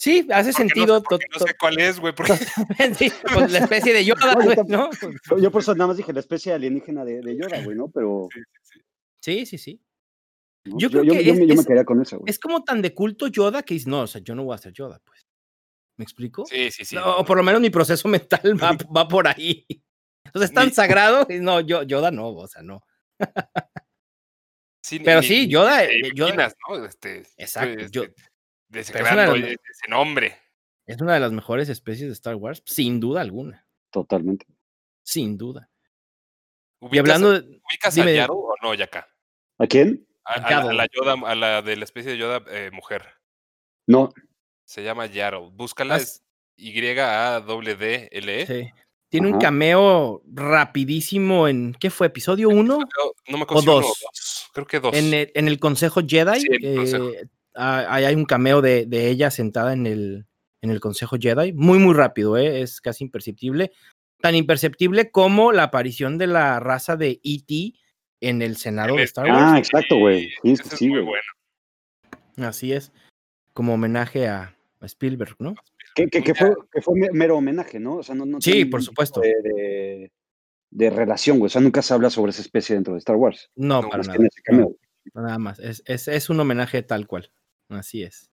Sí, 0.00 0.26
hace 0.32 0.54
sentido. 0.54 1.02
No, 1.10 1.18
no, 1.18 1.46
sé 1.46 1.54
cuál 1.60 1.78
es, 1.78 2.00
güey. 2.00 2.14
sí, 2.96 3.12
pues 3.34 3.52
la 3.52 3.58
especie 3.58 3.92
de 3.92 4.02
Yoda, 4.02 4.32
güey, 4.34 4.56
¿no? 4.66 4.88
Yo 5.38 5.50
por 5.50 5.60
eso 5.60 5.74
nada 5.74 5.88
más 5.88 5.98
dije 5.98 6.14
la 6.14 6.20
especie 6.20 6.54
alienígena 6.54 7.04
de, 7.04 7.20
de 7.20 7.36
Yoda, 7.36 7.62
güey, 7.62 7.76
¿no? 7.76 7.90
Pero. 7.90 8.30
Sí, 9.20 9.44
sí, 9.44 9.58
sí. 9.58 9.78
Yo 10.64 10.88
creo 10.88 11.02
que 11.02 11.20
es, 11.20 11.38
yo, 11.38 11.54
me 11.54 11.64
quedaría 11.64 11.84
con 11.84 12.00
eso, 12.00 12.18
güey. 12.18 12.30
Es 12.30 12.38
como 12.38 12.64
tan 12.64 12.80
de 12.80 12.94
culto 12.94 13.26
Yoda 13.26 13.62
que 13.62 13.74
dice, 13.74 13.90
no, 13.90 14.00
o 14.00 14.06
sea, 14.06 14.22
yo 14.22 14.34
no 14.34 14.44
voy 14.44 14.54
a 14.54 14.58
ser 14.58 14.72
Yoda, 14.72 15.02
pues. 15.04 15.26
¿Me 15.98 16.04
explico? 16.04 16.46
Sí, 16.46 16.70
sí, 16.70 16.86
sí. 16.86 16.96
o 16.96 17.22
por 17.22 17.36
lo 17.36 17.42
menos 17.42 17.60
mi 17.60 17.68
proceso 17.68 18.08
mental 18.08 18.58
va, 18.62 18.78
va 18.96 19.06
por 19.06 19.28
ahí. 19.28 19.66
Entonces 20.24 20.48
es 20.48 20.54
tan 20.54 20.72
sagrado, 20.72 21.26
no, 21.42 21.60
yo, 21.60 21.82
Yoda 21.82 22.10
no, 22.10 22.30
o 22.30 22.48
sea, 22.48 22.62
no. 22.62 22.82
pero 25.04 25.22
sí, 25.22 25.46
Yoda. 25.46 25.82
Yoda 26.14 26.54
¿no? 26.70 26.86
este, 26.86 27.26
exacto. 27.36 27.84
Yo, 27.90 28.04
ese, 28.72 28.98
ese 28.98 29.88
nombre. 29.88 30.36
Es 30.86 31.00
una 31.00 31.14
de 31.14 31.20
las 31.20 31.32
mejores 31.32 31.68
especies 31.68 32.08
de 32.08 32.12
Star 32.14 32.34
Wars, 32.34 32.62
sin 32.66 33.00
duda 33.00 33.20
alguna. 33.20 33.66
Totalmente. 33.90 34.46
Sin 35.02 35.38
duda. 35.38 35.70
y 36.90 36.98
hablando 36.98 37.32
de. 37.32 37.40
¿Ubicas 37.40 37.96
a 37.98 38.10
Yaro 38.10 38.34
o 38.34 38.54
no, 38.62 38.74
Yaka? 38.74 39.08
¿A 39.58 39.66
quién? 39.66 40.06
A, 40.24 40.72
la 40.72 40.86
Yoda, 40.92 41.14
a 41.26 41.34
la 41.34 41.62
de 41.62 41.76
la 41.76 41.84
especie 41.84 42.12
de 42.12 42.18
Yoda 42.18 42.42
eh, 42.48 42.70
mujer. 42.72 43.04
No. 43.86 44.12
Se 44.64 44.82
llama 44.84 45.06
Yarrow. 45.06 45.50
Búscala, 45.50 45.96
es 45.96 46.22
Y-A-W-D-L-E. 46.56 48.46
Sí. 48.46 48.70
Tiene 49.08 49.32
un 49.32 49.40
cameo 49.40 50.22
rapidísimo 50.32 51.48
en, 51.48 51.74
¿qué 51.74 51.90
fue? 51.90 52.06
¿Episodio 52.06 52.48
1? 52.48 52.78
No 53.28 53.36
me 53.36 53.42
acuerdo. 53.42 53.74
O 53.74 53.80
dos. 53.80 54.48
Creo 54.52 54.66
que 54.66 54.78
dos. 54.78 54.94
En 54.94 55.12
el, 55.12 55.32
en 55.34 55.48
el 55.48 55.58
Consejo 55.58 56.00
Jedi. 56.06 56.44
Eh, 56.62 57.24
hay 57.54 58.14
un 58.14 58.24
cameo 58.24 58.62
de, 58.62 58.86
de, 58.86 59.08
ella 59.08 59.30
sentada 59.30 59.72
en 59.72 59.86
el, 59.86 60.26
en 60.62 60.70
el 60.70 60.80
Consejo 60.80 61.16
Jedi. 61.18 61.52
Muy, 61.52 61.78
muy 61.78 61.94
rápido, 61.94 62.36
¿eh? 62.36 62.62
es 62.62 62.80
casi 62.80 63.04
imperceptible. 63.04 63.72
Tan 64.20 64.34
imperceptible 64.34 65.10
como 65.10 65.52
la 65.52 65.64
aparición 65.64 66.18
de 66.18 66.26
la 66.26 66.60
raza 66.60 66.96
de 66.96 67.20
E.T. 67.24 67.74
en 68.20 68.42
el 68.42 68.56
Senado 68.56 68.96
de 68.96 69.04
Star 69.04 69.26
Wars. 69.26 69.38
Ah, 69.40 69.58
exacto, 69.58 69.96
güey. 69.98 70.30
Sí, 70.42 70.56
sí, 70.56 70.88
muy 70.88 71.00
bueno. 71.00 71.22
Así 72.36 72.72
es. 72.72 72.92
Como 73.54 73.74
homenaje 73.74 74.28
a, 74.28 74.56
Spielberg, 74.82 75.36
¿no? 75.38 75.54
Que, 75.94 76.06
que, 76.08 76.34
fue, 76.34 76.54
que, 76.72 76.80
fue, 76.80 76.94
mero 77.12 77.36
homenaje, 77.36 77.78
¿no? 77.78 77.96
O 77.96 78.02
sea, 78.02 78.14
no, 78.14 78.24
no 78.24 78.40
sí, 78.40 78.64
por 78.64 78.82
supuesto. 78.82 79.20
De, 79.20 80.10
de, 80.70 80.90
relación, 80.90 81.38
güey. 81.38 81.48
O 81.48 81.50
sea, 81.50 81.60
nunca 81.60 81.82
se 81.82 81.92
habla 81.92 82.08
sobre 82.08 82.30
esa 82.30 82.40
especie 82.40 82.74
dentro 82.74 82.94
de 82.94 82.98
Star 82.98 83.16
Wars. 83.16 83.50
No, 83.56 83.82
para 83.82 84.02
nada. 84.04 84.18
nada 85.12 85.38
más. 85.38 85.58
Es, 85.58 85.82
es, 85.84 86.08
es, 86.08 86.30
un 86.30 86.40
homenaje 86.40 86.82
tal 86.82 87.06
cual. 87.06 87.30
Así 87.70 88.02
es. 88.02 88.30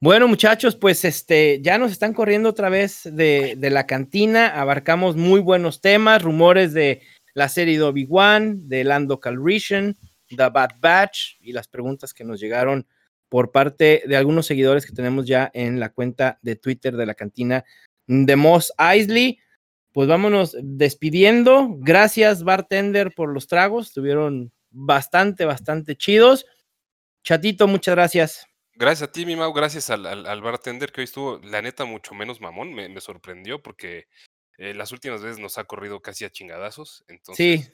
Bueno, 0.00 0.28
muchachos, 0.28 0.76
pues 0.76 1.04
este, 1.04 1.60
ya 1.62 1.78
nos 1.78 1.92
están 1.92 2.12
corriendo 2.12 2.50
otra 2.50 2.68
vez 2.68 3.02
de, 3.04 3.54
de 3.56 3.70
la 3.70 3.86
cantina. 3.86 4.48
Abarcamos 4.48 5.16
muy 5.16 5.40
buenos 5.40 5.80
temas, 5.80 6.22
rumores 6.22 6.74
de 6.74 7.00
la 7.32 7.48
serie 7.48 7.78
de 7.78 7.84
Obi-Wan, 7.84 8.68
de 8.68 8.84
Lando 8.84 9.20
Calrissian, 9.20 9.96
The 10.28 10.48
Bad 10.50 10.72
Batch 10.80 11.36
y 11.40 11.52
las 11.52 11.68
preguntas 11.68 12.12
que 12.12 12.24
nos 12.24 12.40
llegaron 12.40 12.86
por 13.28 13.50
parte 13.50 14.02
de 14.06 14.16
algunos 14.16 14.46
seguidores 14.46 14.86
que 14.86 14.92
tenemos 14.92 15.26
ya 15.26 15.50
en 15.54 15.80
la 15.80 15.88
cuenta 15.88 16.38
de 16.42 16.56
Twitter 16.56 16.96
de 16.96 17.06
la 17.06 17.14
cantina 17.14 17.64
de 18.06 18.36
Moss 18.36 18.72
Eisley. 18.78 19.38
Pues 19.92 20.08
vámonos 20.08 20.56
despidiendo. 20.62 21.76
Gracias, 21.78 22.44
bartender, 22.44 23.12
por 23.14 23.32
los 23.32 23.46
tragos. 23.46 23.88
Estuvieron 23.88 24.52
bastante, 24.70 25.44
bastante 25.44 25.96
chidos. 25.96 26.46
Chatito, 27.24 27.66
muchas 27.66 27.96
gracias. 27.96 28.46
Gracias 28.74 29.08
a 29.08 29.12
ti, 29.12 29.26
mi 29.26 29.34
Mau. 29.34 29.52
Gracias 29.52 29.90
al, 29.90 30.42
bartender 30.42 30.92
que 30.92 31.00
hoy 31.00 31.04
estuvo, 31.04 31.40
la 31.42 31.62
neta, 31.62 31.84
mucho 31.84 32.14
menos 32.14 32.40
mamón. 32.40 32.72
Me, 32.72 33.00
sorprendió 33.00 33.62
porque 33.62 34.06
eh, 34.58 34.74
las 34.74 34.92
últimas 34.92 35.22
veces 35.22 35.38
nos 35.38 35.58
ha 35.58 35.64
corrido 35.64 36.00
casi 36.00 36.24
a 36.24 36.30
chingadazos. 36.30 37.04
Entonces, 37.08 37.64
sí 37.64 37.72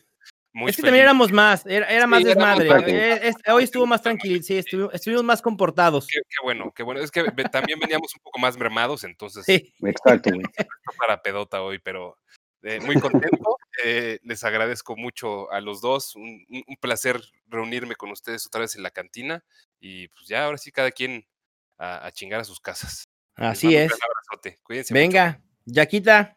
es 0.66 0.76
que 0.76 0.82
también 0.82 1.04
éramos 1.04 1.30
más, 1.32 1.64
era, 1.66 2.06
más 2.06 2.24
desmadre. 2.24 3.28
Eh, 3.28 3.32
hoy 3.52 3.64
estuvo 3.64 3.86
más 3.86 4.02
tranquilo, 4.02 4.42
sí, 4.42 4.58
estuvimos, 4.58 5.24
más 5.24 5.40
comportados. 5.40 6.06
Qué, 6.08 6.20
bueno, 6.42 6.72
qué 6.74 6.82
bueno. 6.82 7.00
Es 7.00 7.10
que 7.10 7.22
también 7.52 7.78
veníamos 7.78 8.14
un 8.16 8.22
poco 8.22 8.38
más 8.38 8.56
mermados, 8.58 9.04
entonces. 9.04 9.44
Sí. 9.44 9.72
Exacto. 9.82 10.30
Para 10.98 11.22
pedota 11.22 11.62
hoy, 11.62 11.78
pero 11.78 12.18
eh, 12.62 12.80
muy 12.80 13.00
contento. 13.00 13.56
Eh, 13.84 14.18
les 14.24 14.44
agradezco 14.44 14.96
mucho 14.96 15.50
a 15.50 15.60
los 15.60 15.80
dos. 15.80 16.14
Un, 16.16 16.44
placer 16.80 17.20
reunirme 17.46 17.94
con 17.94 18.10
ustedes 18.10 18.46
otra 18.46 18.60
vez 18.60 18.76
en 18.76 18.82
la 18.82 18.90
cantina. 18.90 19.42
Y 19.80 20.08
pues 20.08 20.26
ya, 20.28 20.44
ahora 20.44 20.58
sí, 20.58 20.70
cada 20.70 20.90
quien 20.90 21.26
a, 21.78 22.10
chingar 22.12 22.40
a 22.40 22.44
sus 22.44 22.60
casas. 22.60 23.08
Así 23.36 23.74
es. 23.74 23.92
Cuídense. 24.62 24.92
Venga, 24.92 25.40
Yaquita. 25.64 26.36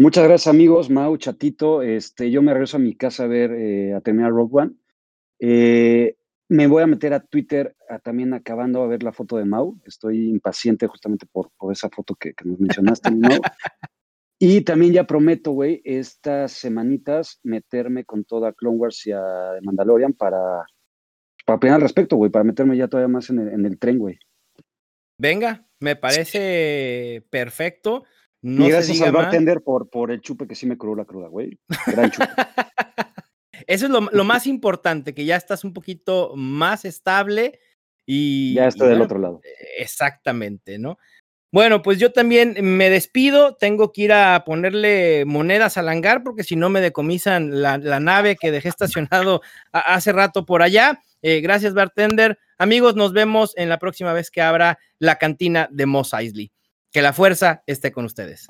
Muchas 0.00 0.24
gracias 0.24 0.48
amigos, 0.48 0.90
Mau, 0.90 1.16
Chatito. 1.16 1.82
Este, 1.82 2.30
yo 2.30 2.42
me 2.42 2.52
regreso 2.52 2.78
a 2.78 2.80
mi 2.80 2.96
casa 2.96 3.24
a 3.24 3.26
ver, 3.28 3.52
eh, 3.52 3.94
a 3.94 4.00
terminar 4.00 4.32
Rock 4.32 4.54
One. 4.54 4.72
Eh, 5.38 6.16
me 6.48 6.66
voy 6.66 6.82
a 6.82 6.86
meter 6.86 7.14
a 7.14 7.20
Twitter 7.20 7.76
también 8.02 8.34
acabando 8.34 8.82
a 8.82 8.86
ver 8.88 9.02
la 9.02 9.12
foto 9.12 9.36
de 9.36 9.44
Mau. 9.44 9.78
Estoy 9.84 10.28
impaciente 10.28 10.86
justamente 10.88 11.26
por, 11.26 11.50
por 11.56 11.72
esa 11.72 11.88
foto 11.90 12.16
que, 12.16 12.34
nos 12.44 12.58
mencionaste, 12.58 13.10
Mau. 13.12 13.40
Y 14.46 14.60
también 14.60 14.92
ya 14.92 15.04
prometo, 15.04 15.52
güey, 15.52 15.80
estas 15.86 16.52
semanitas 16.52 17.40
meterme 17.44 18.04
con 18.04 18.24
toda 18.24 18.52
Clone 18.52 18.76
Wars 18.76 19.06
y 19.06 19.12
a 19.12 19.22
Mandalorian 19.62 20.12
para, 20.12 20.66
para 21.46 21.56
opinar 21.56 21.76
al 21.76 21.80
respecto, 21.80 22.16
güey, 22.16 22.30
para 22.30 22.44
meterme 22.44 22.76
ya 22.76 22.86
todavía 22.86 23.08
más 23.08 23.30
en 23.30 23.38
el, 23.38 23.48
en 23.48 23.64
el 23.64 23.78
tren, 23.78 23.98
güey. 23.98 24.18
Venga, 25.16 25.66
me 25.80 25.96
parece 25.96 27.24
perfecto. 27.30 28.04
No 28.42 28.66
y 28.66 28.68
gracias 28.68 29.00
al 29.00 29.12
bartender 29.12 29.62
por, 29.62 29.88
por 29.88 30.10
el 30.10 30.20
chupe 30.20 30.46
que 30.46 30.54
sí 30.54 30.66
me 30.66 30.76
curó 30.76 30.94
la 30.94 31.06
cruda, 31.06 31.28
güey. 31.28 31.58
Gran 31.86 32.10
chupe. 32.10 32.28
Eso 33.66 33.86
es 33.86 33.90
lo, 33.90 34.24
más 34.24 34.46
importante, 34.46 35.14
que 35.14 35.24
ya 35.24 35.36
estás 35.36 35.64
un 35.64 35.72
poquito 35.72 36.34
más 36.36 36.84
estable 36.84 37.60
y... 38.04 38.52
Ya 38.52 38.66
estoy 38.66 38.90
del 38.90 39.00
otro 39.00 39.18
lado. 39.18 39.40
Exactamente, 39.78 40.78
¿no? 40.78 40.98
Bueno, 41.54 41.82
pues 41.82 42.00
yo 42.00 42.10
también 42.10 42.56
me 42.62 42.90
despido, 42.90 43.54
tengo 43.54 43.92
que 43.92 44.02
ir 44.02 44.12
a 44.12 44.42
ponerle 44.44 45.24
monedas 45.24 45.76
al 45.76 45.88
hangar 45.88 46.24
porque 46.24 46.42
si 46.42 46.56
no 46.56 46.68
me 46.68 46.80
decomisan 46.80 47.62
la, 47.62 47.78
nave 47.78 48.34
que 48.34 48.50
dejé 48.50 48.68
estacionado 48.68 49.40
hace 49.70 50.10
rato 50.10 50.46
por 50.46 50.62
allá. 50.62 50.98
Eh, 51.22 51.40
gracias, 51.42 51.72
bartender. 51.72 52.40
Amigos, 52.58 52.96
nos 52.96 53.12
vemos 53.12 53.52
en 53.56 53.68
la 53.68 53.78
próxima 53.78 54.12
vez 54.12 54.32
que 54.32 54.42
abra 54.42 54.80
la 54.98 55.14
cantina 55.14 55.68
de 55.70 55.86
Moss 55.86 56.12
Eisley. 56.12 56.50
Que 56.90 57.02
la 57.02 57.12
fuerza 57.12 57.62
esté 57.68 57.92
con 57.92 58.04
ustedes. 58.04 58.48